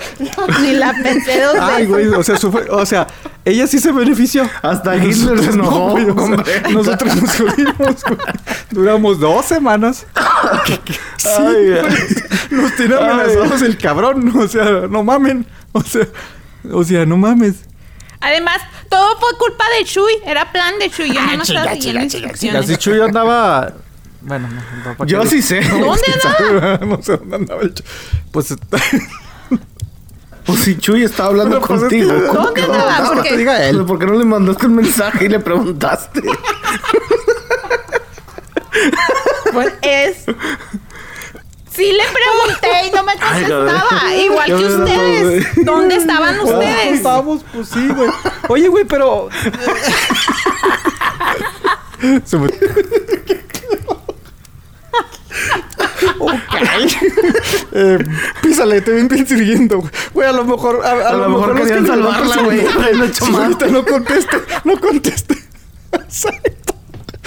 [0.62, 1.90] Ni la pensé dos ay, veces.
[1.90, 2.08] güey.
[2.20, 3.08] O sea, su- o sea,
[3.46, 4.48] ella sí se benefició.
[4.62, 6.44] Hasta Hitler se enojó, güey, o sea, hombre.
[6.72, 7.95] nosotros nos jodimos, güey.
[8.72, 10.05] Duramos dos semanas.
[11.18, 11.82] Sí, Ay, güey.
[12.51, 14.32] Nos tiene amenazados el cabrón.
[14.38, 15.45] O sea, no mamen.
[15.74, 16.07] O sea,
[16.72, 17.66] o sea, no mames.
[18.20, 20.14] Además, todo fue culpa de Chuy.
[20.26, 21.14] Era plan de Chuy.
[21.14, 22.64] Yo no me estaba siguiendo instrucciones.
[22.66, 23.74] Así Chuy andaba.
[24.22, 25.62] Bueno, no, no, ¿para qué Yo sí sé.
[25.62, 26.01] ¿Dónde
[26.53, 26.78] andaba?
[26.86, 27.86] no sé dónde andaba el Chuy.
[28.32, 28.55] Pues.
[30.43, 32.09] Pues si Chuy estaba hablando Pero, pues, es contigo.
[32.20, 32.74] que- ¿cómo ¿Dónde no?
[32.74, 33.07] andaba?
[33.09, 33.86] Porque- que te diga él.
[33.86, 36.22] ¿Por qué no le mandaste un mensaje y le preguntaste?
[39.54, 40.18] Pues es.
[41.74, 43.66] Sí le pregunté y no me Ay, contestaba.
[43.90, 44.20] cabrón.
[44.20, 45.48] Igual que ustedes.
[45.66, 46.88] ¿Dónde estaban Ah, ustedes?
[46.98, 48.10] Estábamos, pues sí, güey.
[48.50, 49.30] Oye, güey, pero.
[56.20, 56.32] Ok.
[57.74, 57.98] eh,
[58.42, 59.92] písale, te ven persiguiendo, güey.
[60.14, 60.82] Güey, a lo mejor.
[60.86, 62.62] A, a lo mejor no es querían salvarla, güey.
[62.68, 65.36] ahorita no conteste, no conteste.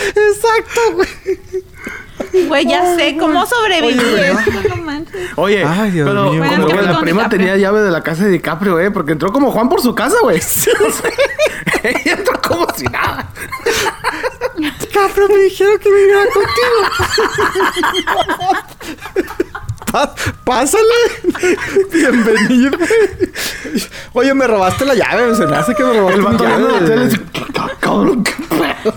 [0.09, 0.81] Exacto.
[0.95, 2.47] Güey.
[2.47, 3.99] Güey, ya sé cómo sobreviví.
[3.99, 5.31] Oye, esto, no manches.
[5.37, 6.41] Oye, Ay, Dios pero mío.
[6.41, 7.39] como Bueno, que ¿qué pasó la prima DiCaprio?
[7.41, 10.17] tenía llave de la casa de DiCaprio, eh, porque entró como Juan por su casa,
[10.23, 10.41] güey.
[11.83, 13.29] Ella entró como si nada.
[14.93, 16.81] Cabrón, me dijeron que viniera contigo.
[20.45, 20.83] Pásale.
[21.93, 22.77] Bienvenido.
[24.13, 25.35] Oye, me robaste la llave.
[25.37, 26.87] Se me hace que me robaste El mi vato la llave.
[26.87, 27.21] tele dice,
[27.81, 28.95] cabrón, qué pedo.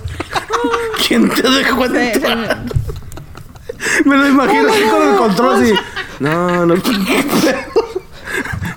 [1.08, 2.66] ¿Quién te dejó entrar?
[4.06, 5.74] Me lo imagino así con el control así.
[6.20, 6.74] No, no.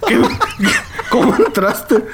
[0.07, 0.21] ¿Qué-
[1.09, 2.05] ¿Cómo entraste?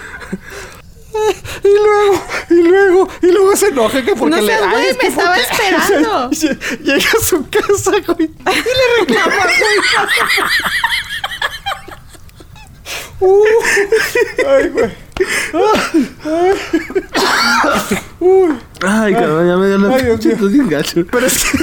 [1.64, 4.46] Y luego, y luego, y luego se enoja que porque No le.
[4.56, 6.28] seas güey, es me estaba porque- esperando.
[6.28, 8.30] O sea, lle- Llega a su casa, güey.
[8.30, 9.78] Y le reclama, güey.
[13.18, 13.44] Uh,
[14.46, 14.90] ay, güey.
[18.82, 20.36] Ay, cabrón, ya me dio la pinche
[20.68, 21.06] gacho.
[21.10, 21.58] Pero es que.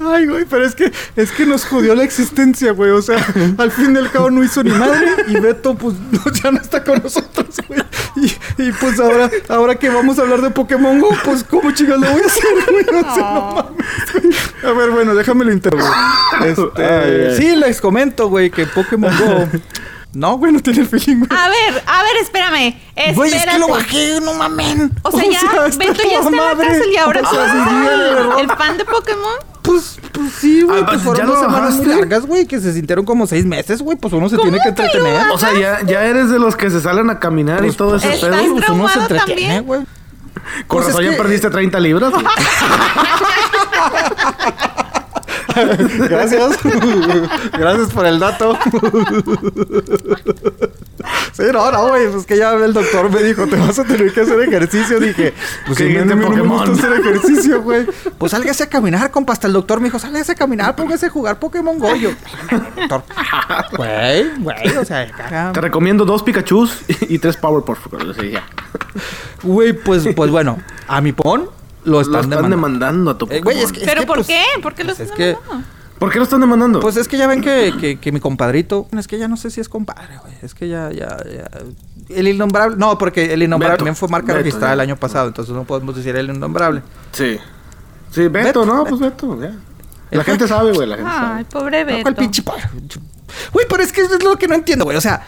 [0.00, 2.90] Ay, güey, pero es que, es que nos jodió la existencia, güey.
[2.90, 3.24] O sea,
[3.58, 5.06] al fin y al cabo no hizo ni madre.
[5.28, 7.80] Y Beto, pues, no, ya no está con nosotros, güey.
[8.16, 11.98] Y, y, pues ahora, ahora que vamos a hablar de Pokémon Go, pues, ¿cómo chicas
[11.98, 12.84] lo voy a hacer, güey?
[12.84, 14.70] O sea, no mames, güey.
[14.70, 15.84] A ver, bueno, déjame lo interrogo.
[16.44, 17.36] Este, Ay, ay.
[17.36, 19.48] Sí, les comento, güey, que Pokémon Go.
[20.14, 21.30] No, güey, no tiene feeling, güey.
[21.30, 22.76] A ver, a ver, espérame.
[22.94, 23.14] Espérate.
[23.14, 24.92] Güey, es que lo bajé, no mamen.
[25.02, 26.66] O sea, ya, está Beto ya está en la madre.
[26.66, 29.51] cárcel y ahora O sea, sí, el, el fan de Pokémon.
[29.62, 30.80] Pues, pues sí, güey.
[30.82, 33.80] Ah, pues ¿ya fueron dos semanas muy largas, güey, que se sintieron como seis meses,
[33.80, 33.96] güey.
[33.96, 35.30] Pues uno se ¿Cómo tiene que entretener.
[35.32, 38.12] O sea, ya, ya eres de los que se salen a caminar y todo ese
[38.14, 38.54] ¿Estás pedo.
[38.54, 39.80] Pues uno se entretiene, güey.
[40.66, 42.12] Con pues razón ya que- perdiste 30 libras.
[46.08, 46.58] Gracias.
[47.52, 48.58] Gracias por el dato.
[51.32, 52.08] sí, no, no, güey.
[52.10, 55.00] Pues que ya el doctor me dijo, te vas a tener que hacer ejercicio.
[55.00, 55.34] Dije,
[55.66, 57.86] pues Que si dijiste no me gusta hacer ejercicio, güey.
[58.18, 59.32] Pues sálgase a caminar, compa.
[59.32, 61.94] Hasta el doctor me dijo, sálgase a caminar, póngase a jugar Pokémon Go.
[61.96, 62.10] Y Yo,
[62.76, 63.02] doctor.
[63.76, 65.52] Güey, güey, o sea, cara.
[65.52, 67.78] Te recomiendo dos Pikachus y tres Powerpuff.
[69.42, 71.48] Güey, pues, pues bueno, a mi pon
[71.84, 72.56] lo Lo están, están demandando.
[72.56, 74.42] demandando a tu Eh, güey, es que- ¿Pero por pues, qué?
[74.62, 75.66] ¿Por qué los pues es están que- mandando?
[76.02, 76.80] ¿Por qué lo están demandando?
[76.80, 78.88] Pues es que ya ven que, que, que mi compadrito.
[78.98, 80.34] Es que ya no sé si es compadre, güey.
[80.42, 81.48] Es que ya, ya, ya.
[82.08, 82.76] El innombrable.
[82.76, 83.78] No, porque el innombrable Beto.
[83.84, 84.74] también fue marca Beto, registrada ya.
[84.74, 85.28] el año pasado.
[85.28, 86.82] Entonces no podemos decir el innombrable.
[87.12, 87.38] sí.
[88.10, 88.84] Sí, Beto, Beto, ¿no?
[88.84, 88.98] Beto.
[88.98, 89.50] Pues Beto, ya.
[90.10, 91.44] La El gente sabe, güey, la gente Ay, sabe.
[91.44, 92.02] pobre No, Beto.
[92.02, 92.42] ¿Cuál pinche?
[93.52, 94.96] Güey, pero es que es lo que no entiendo, güey.
[94.96, 95.24] O sea,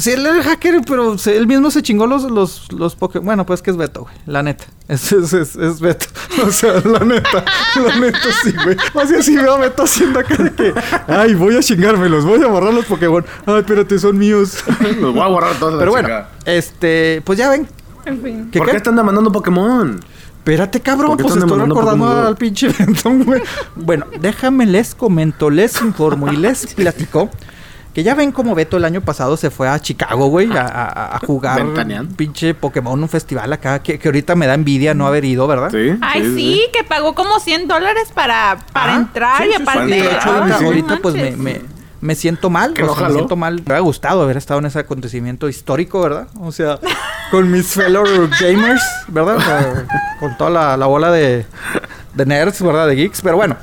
[0.00, 3.24] si él era hacker, pero se- él mismo se chingó los, los, los Pokémon.
[3.26, 4.14] Bueno, pues que es Beto, güey.
[4.26, 4.64] La neta.
[4.88, 6.06] Es, es, es, es Beto.
[6.46, 7.44] O sea, la neta.
[7.84, 8.76] La neta sí, güey.
[8.94, 10.74] O sea, sí veo a Beto haciendo acá de que.
[11.06, 12.24] Ay, voy a chingármelos.
[12.24, 13.24] Voy a borrar los Pokémon.
[13.46, 14.64] Ay, espérate, son míos.
[15.00, 15.78] Los voy a borrar todos.
[15.78, 16.08] Pero bueno,
[16.44, 17.22] este.
[17.24, 17.68] Pues ya ven.
[18.06, 18.48] En fin.
[18.50, 18.72] ¿Qué, ¿Por qué?
[18.72, 20.00] qué están demandando Pokémon?
[20.38, 23.42] Espérate, cabrón, ¿Por qué pues estoy recordando al pinche Benton, güey.
[23.76, 27.28] Bueno, déjame les comento, les informo y les platico
[27.94, 31.16] que ya ven como Beto el año pasado se fue a Chicago, güey, a, a-
[31.16, 32.14] a jugar Ventaneando.
[32.16, 35.70] pinche Pokémon, un festival acá, que, que ahorita me da envidia no haber ido, ¿verdad?
[35.72, 35.96] Sí.
[36.00, 39.62] Ay, sí, que pagó como 100 dólares para, para Ah, entrar sí, y sí, sí.
[39.62, 40.00] aparte.
[40.58, 40.64] Sí.
[40.64, 41.60] ahorita, pues me, me,
[42.00, 42.72] me siento mal.
[42.80, 43.54] O sea, me siento mal.
[43.56, 46.28] Me hubiera gustado haber estado en ese acontecimiento histórico, ¿verdad?
[46.40, 46.78] O sea,
[47.32, 48.04] con mis fellow
[48.40, 49.36] gamers, ¿verdad?
[49.36, 49.86] O sea,
[50.20, 51.44] con toda la, la bola de,
[52.14, 52.86] de nerds, ¿verdad?
[52.86, 53.20] De geeks.
[53.20, 53.56] Pero bueno.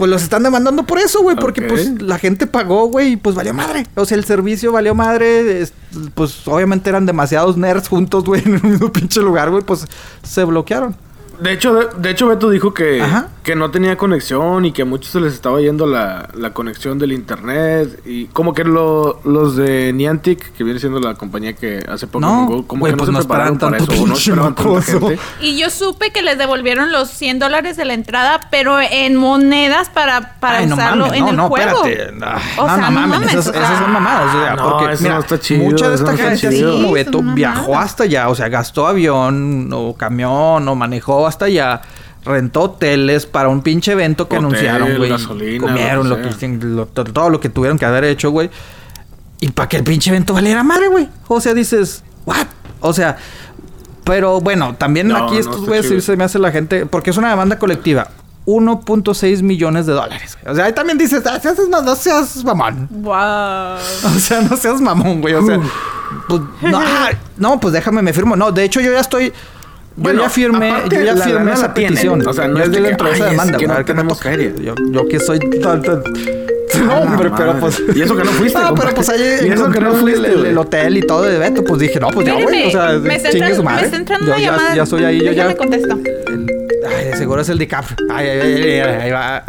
[0.00, 3.36] Pues los están demandando por eso, güey, porque pues la gente pagó, güey, y pues
[3.36, 3.86] valió madre.
[3.96, 5.74] O sea, el servicio valió madre, es-
[6.14, 9.86] pues obviamente eran demasiados nerds juntos, güey, en el mismo pinche lugar, güey, pues
[10.22, 10.96] se bloquearon.
[11.42, 13.28] De hecho, de, de hecho Beto dijo que, Ajá.
[13.42, 16.98] que no tenía conexión y que a muchos se les estaba yendo la, la conexión
[16.98, 18.00] del internet.
[18.04, 22.20] Y como que lo- los de Niantic, que viene siendo la compañía que hace poco
[22.20, 23.86] No, Go, como que no pues se no prepararon para eso.
[24.02, 25.18] o No esperaban tanta gente.
[25.40, 29.88] Y yo supe que les devolvieron los 100 dólares de la entrada, pero en monedas
[29.88, 31.84] para, para Ay, no usarlo mames, en no, el no, juego.
[31.84, 32.14] espérate.
[32.58, 34.34] O sea, no no mames, mames, esas, o sea- esas son mamadas.
[34.34, 36.92] O sea, No, porque, eso mira, no está chido, mucha de esta gente, como Sí,
[36.94, 38.28] Beto, viajó hasta allá.
[38.28, 41.80] O sea, gastó avión o camión o manejó hasta allá.
[42.22, 45.08] Rentó hoteles para un pinche evento que Hotel, anunciaron, güey.
[45.08, 48.50] gasolina, Comieron lo que lo- todo lo que tuvieron que haber hecho, güey.
[49.40, 51.08] Y para que el pinche evento valiera madre, güey.
[51.28, 52.46] O sea, dices, ¿what?
[52.80, 53.16] O sea,
[54.04, 56.00] pero bueno, también No, aquí no, estos güeyes sí chido.
[56.02, 58.08] se me hace la gente, porque es una demanda colectiva.
[58.46, 60.36] 1.6 millones de dólares.
[60.42, 60.52] güey.
[60.52, 62.86] O sea, ahí también dices, ah, seas- no, no seas mamón.
[62.90, 63.14] Wow.
[63.14, 65.34] O sea, no seas mamón, güey.
[65.34, 65.58] O sea,
[66.28, 68.36] pues, no, ah, no, pues déjame, me firmo.
[68.36, 69.32] No, de hecho, yo ya estoy.
[69.96, 71.94] Yo Bueno, ya firmé, aparte, yo ya la firmé esa la tienen.
[71.94, 72.26] petición.
[72.26, 73.84] O sea, no Yo es de que, dentro de "Ay, es demanda, que no güey,
[73.84, 74.30] que me tenemos toca".
[74.30, 74.52] feria.
[74.62, 76.02] Yo, yo que soy tan, tan-
[76.86, 77.60] No, Ah, hombre, pero madre.
[77.60, 77.82] pues.
[77.94, 80.26] Y eso que no fuiste, No, pero pues ahí Y eso que no el- fuiste,
[80.30, 80.50] el, güey.
[80.50, 81.64] el hotel y todo de Beto.
[81.64, 82.62] Pues dije, no, pues ya voy.
[82.66, 83.84] O sea, me está chingue su entrando, me madre.
[83.84, 84.74] está entrando yo una ya, llamada.
[84.76, 85.48] ya soy ahí, yo ya.
[85.48, 85.98] Déjame contesto.
[86.88, 87.96] Ay, de seguro es el DiCaprio.
[88.14, 89.44] Ay, ay, ay, ay, ay, ahí va.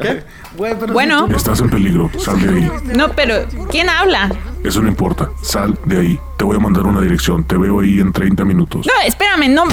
[0.00, 0.22] ¿Qué?
[0.56, 2.10] Güey, Bueno, Estás en peligro.
[2.18, 2.70] Sal de ahí.
[2.96, 3.34] no, pero
[3.70, 4.30] ¿quién habla?
[4.64, 5.30] Eso no importa.
[5.42, 6.20] Sal de ahí.
[6.38, 7.44] Te voy a mandar una dirección.
[7.44, 8.86] Te veo ahí en 30 minutos.
[8.86, 9.64] No, espérame, no.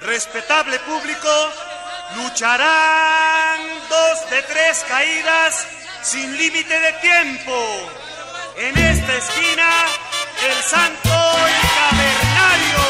[0.00, 1.28] Respetable público,
[2.16, 5.66] lucharán dos de tres caídas
[6.02, 7.52] sin límite de tiempo.
[8.56, 9.68] En esta esquina,
[10.42, 12.82] el santo y cavernario.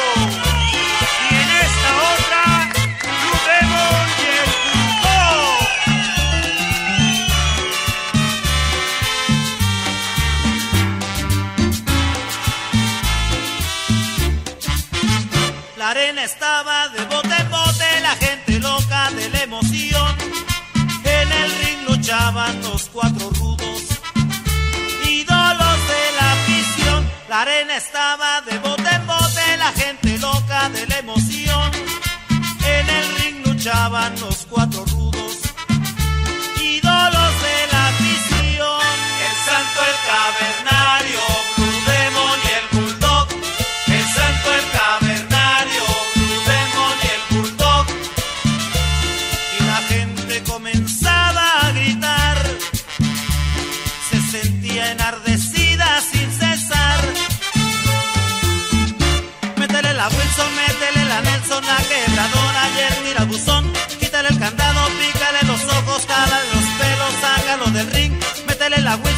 [1.31, 2.44] Y en esta otra,
[3.02, 5.59] Blue Demon y el Bulldog.
[15.77, 20.16] La arena estaba de bote en bote, la gente loca de la emoción.
[21.05, 23.49] En el ring luchaban los cuatro rudos,
[27.31, 28.59] La arena estaba de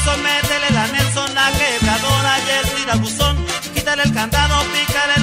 [0.02, 3.46] Wilson, métele la Nelson, la quebradora y el tirabuzón.
[3.74, 5.22] Quítale el candado, pícale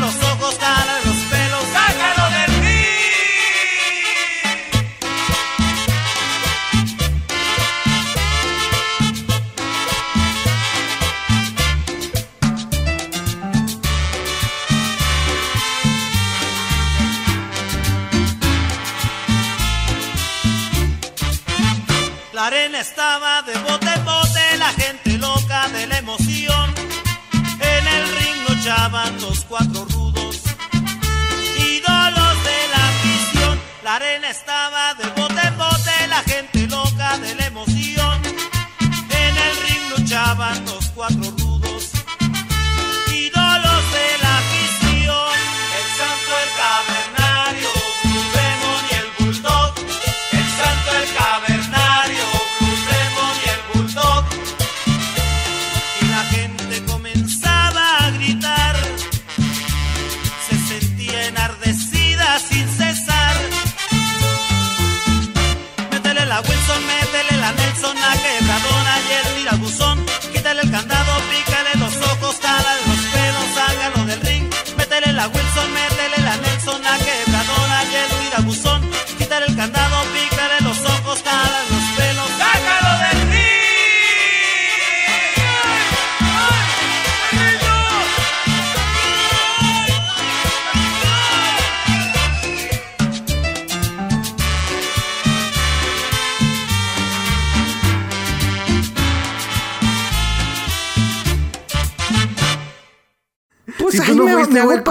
[34.30, 34.89] estaba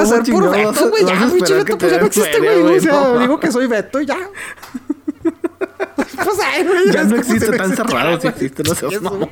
[0.09, 1.05] fuiste, me hago güey, ¿cómo pasar por chingados Beto, güey.
[1.05, 2.77] Ya, pinche Beto, pues ya no existe, güey.
[2.77, 4.19] O sea, digo que soy Beto y ya.
[5.23, 6.93] pues ay, güey.
[6.93, 9.31] Ya no existe tan cerrado, si existe, no seas mamón.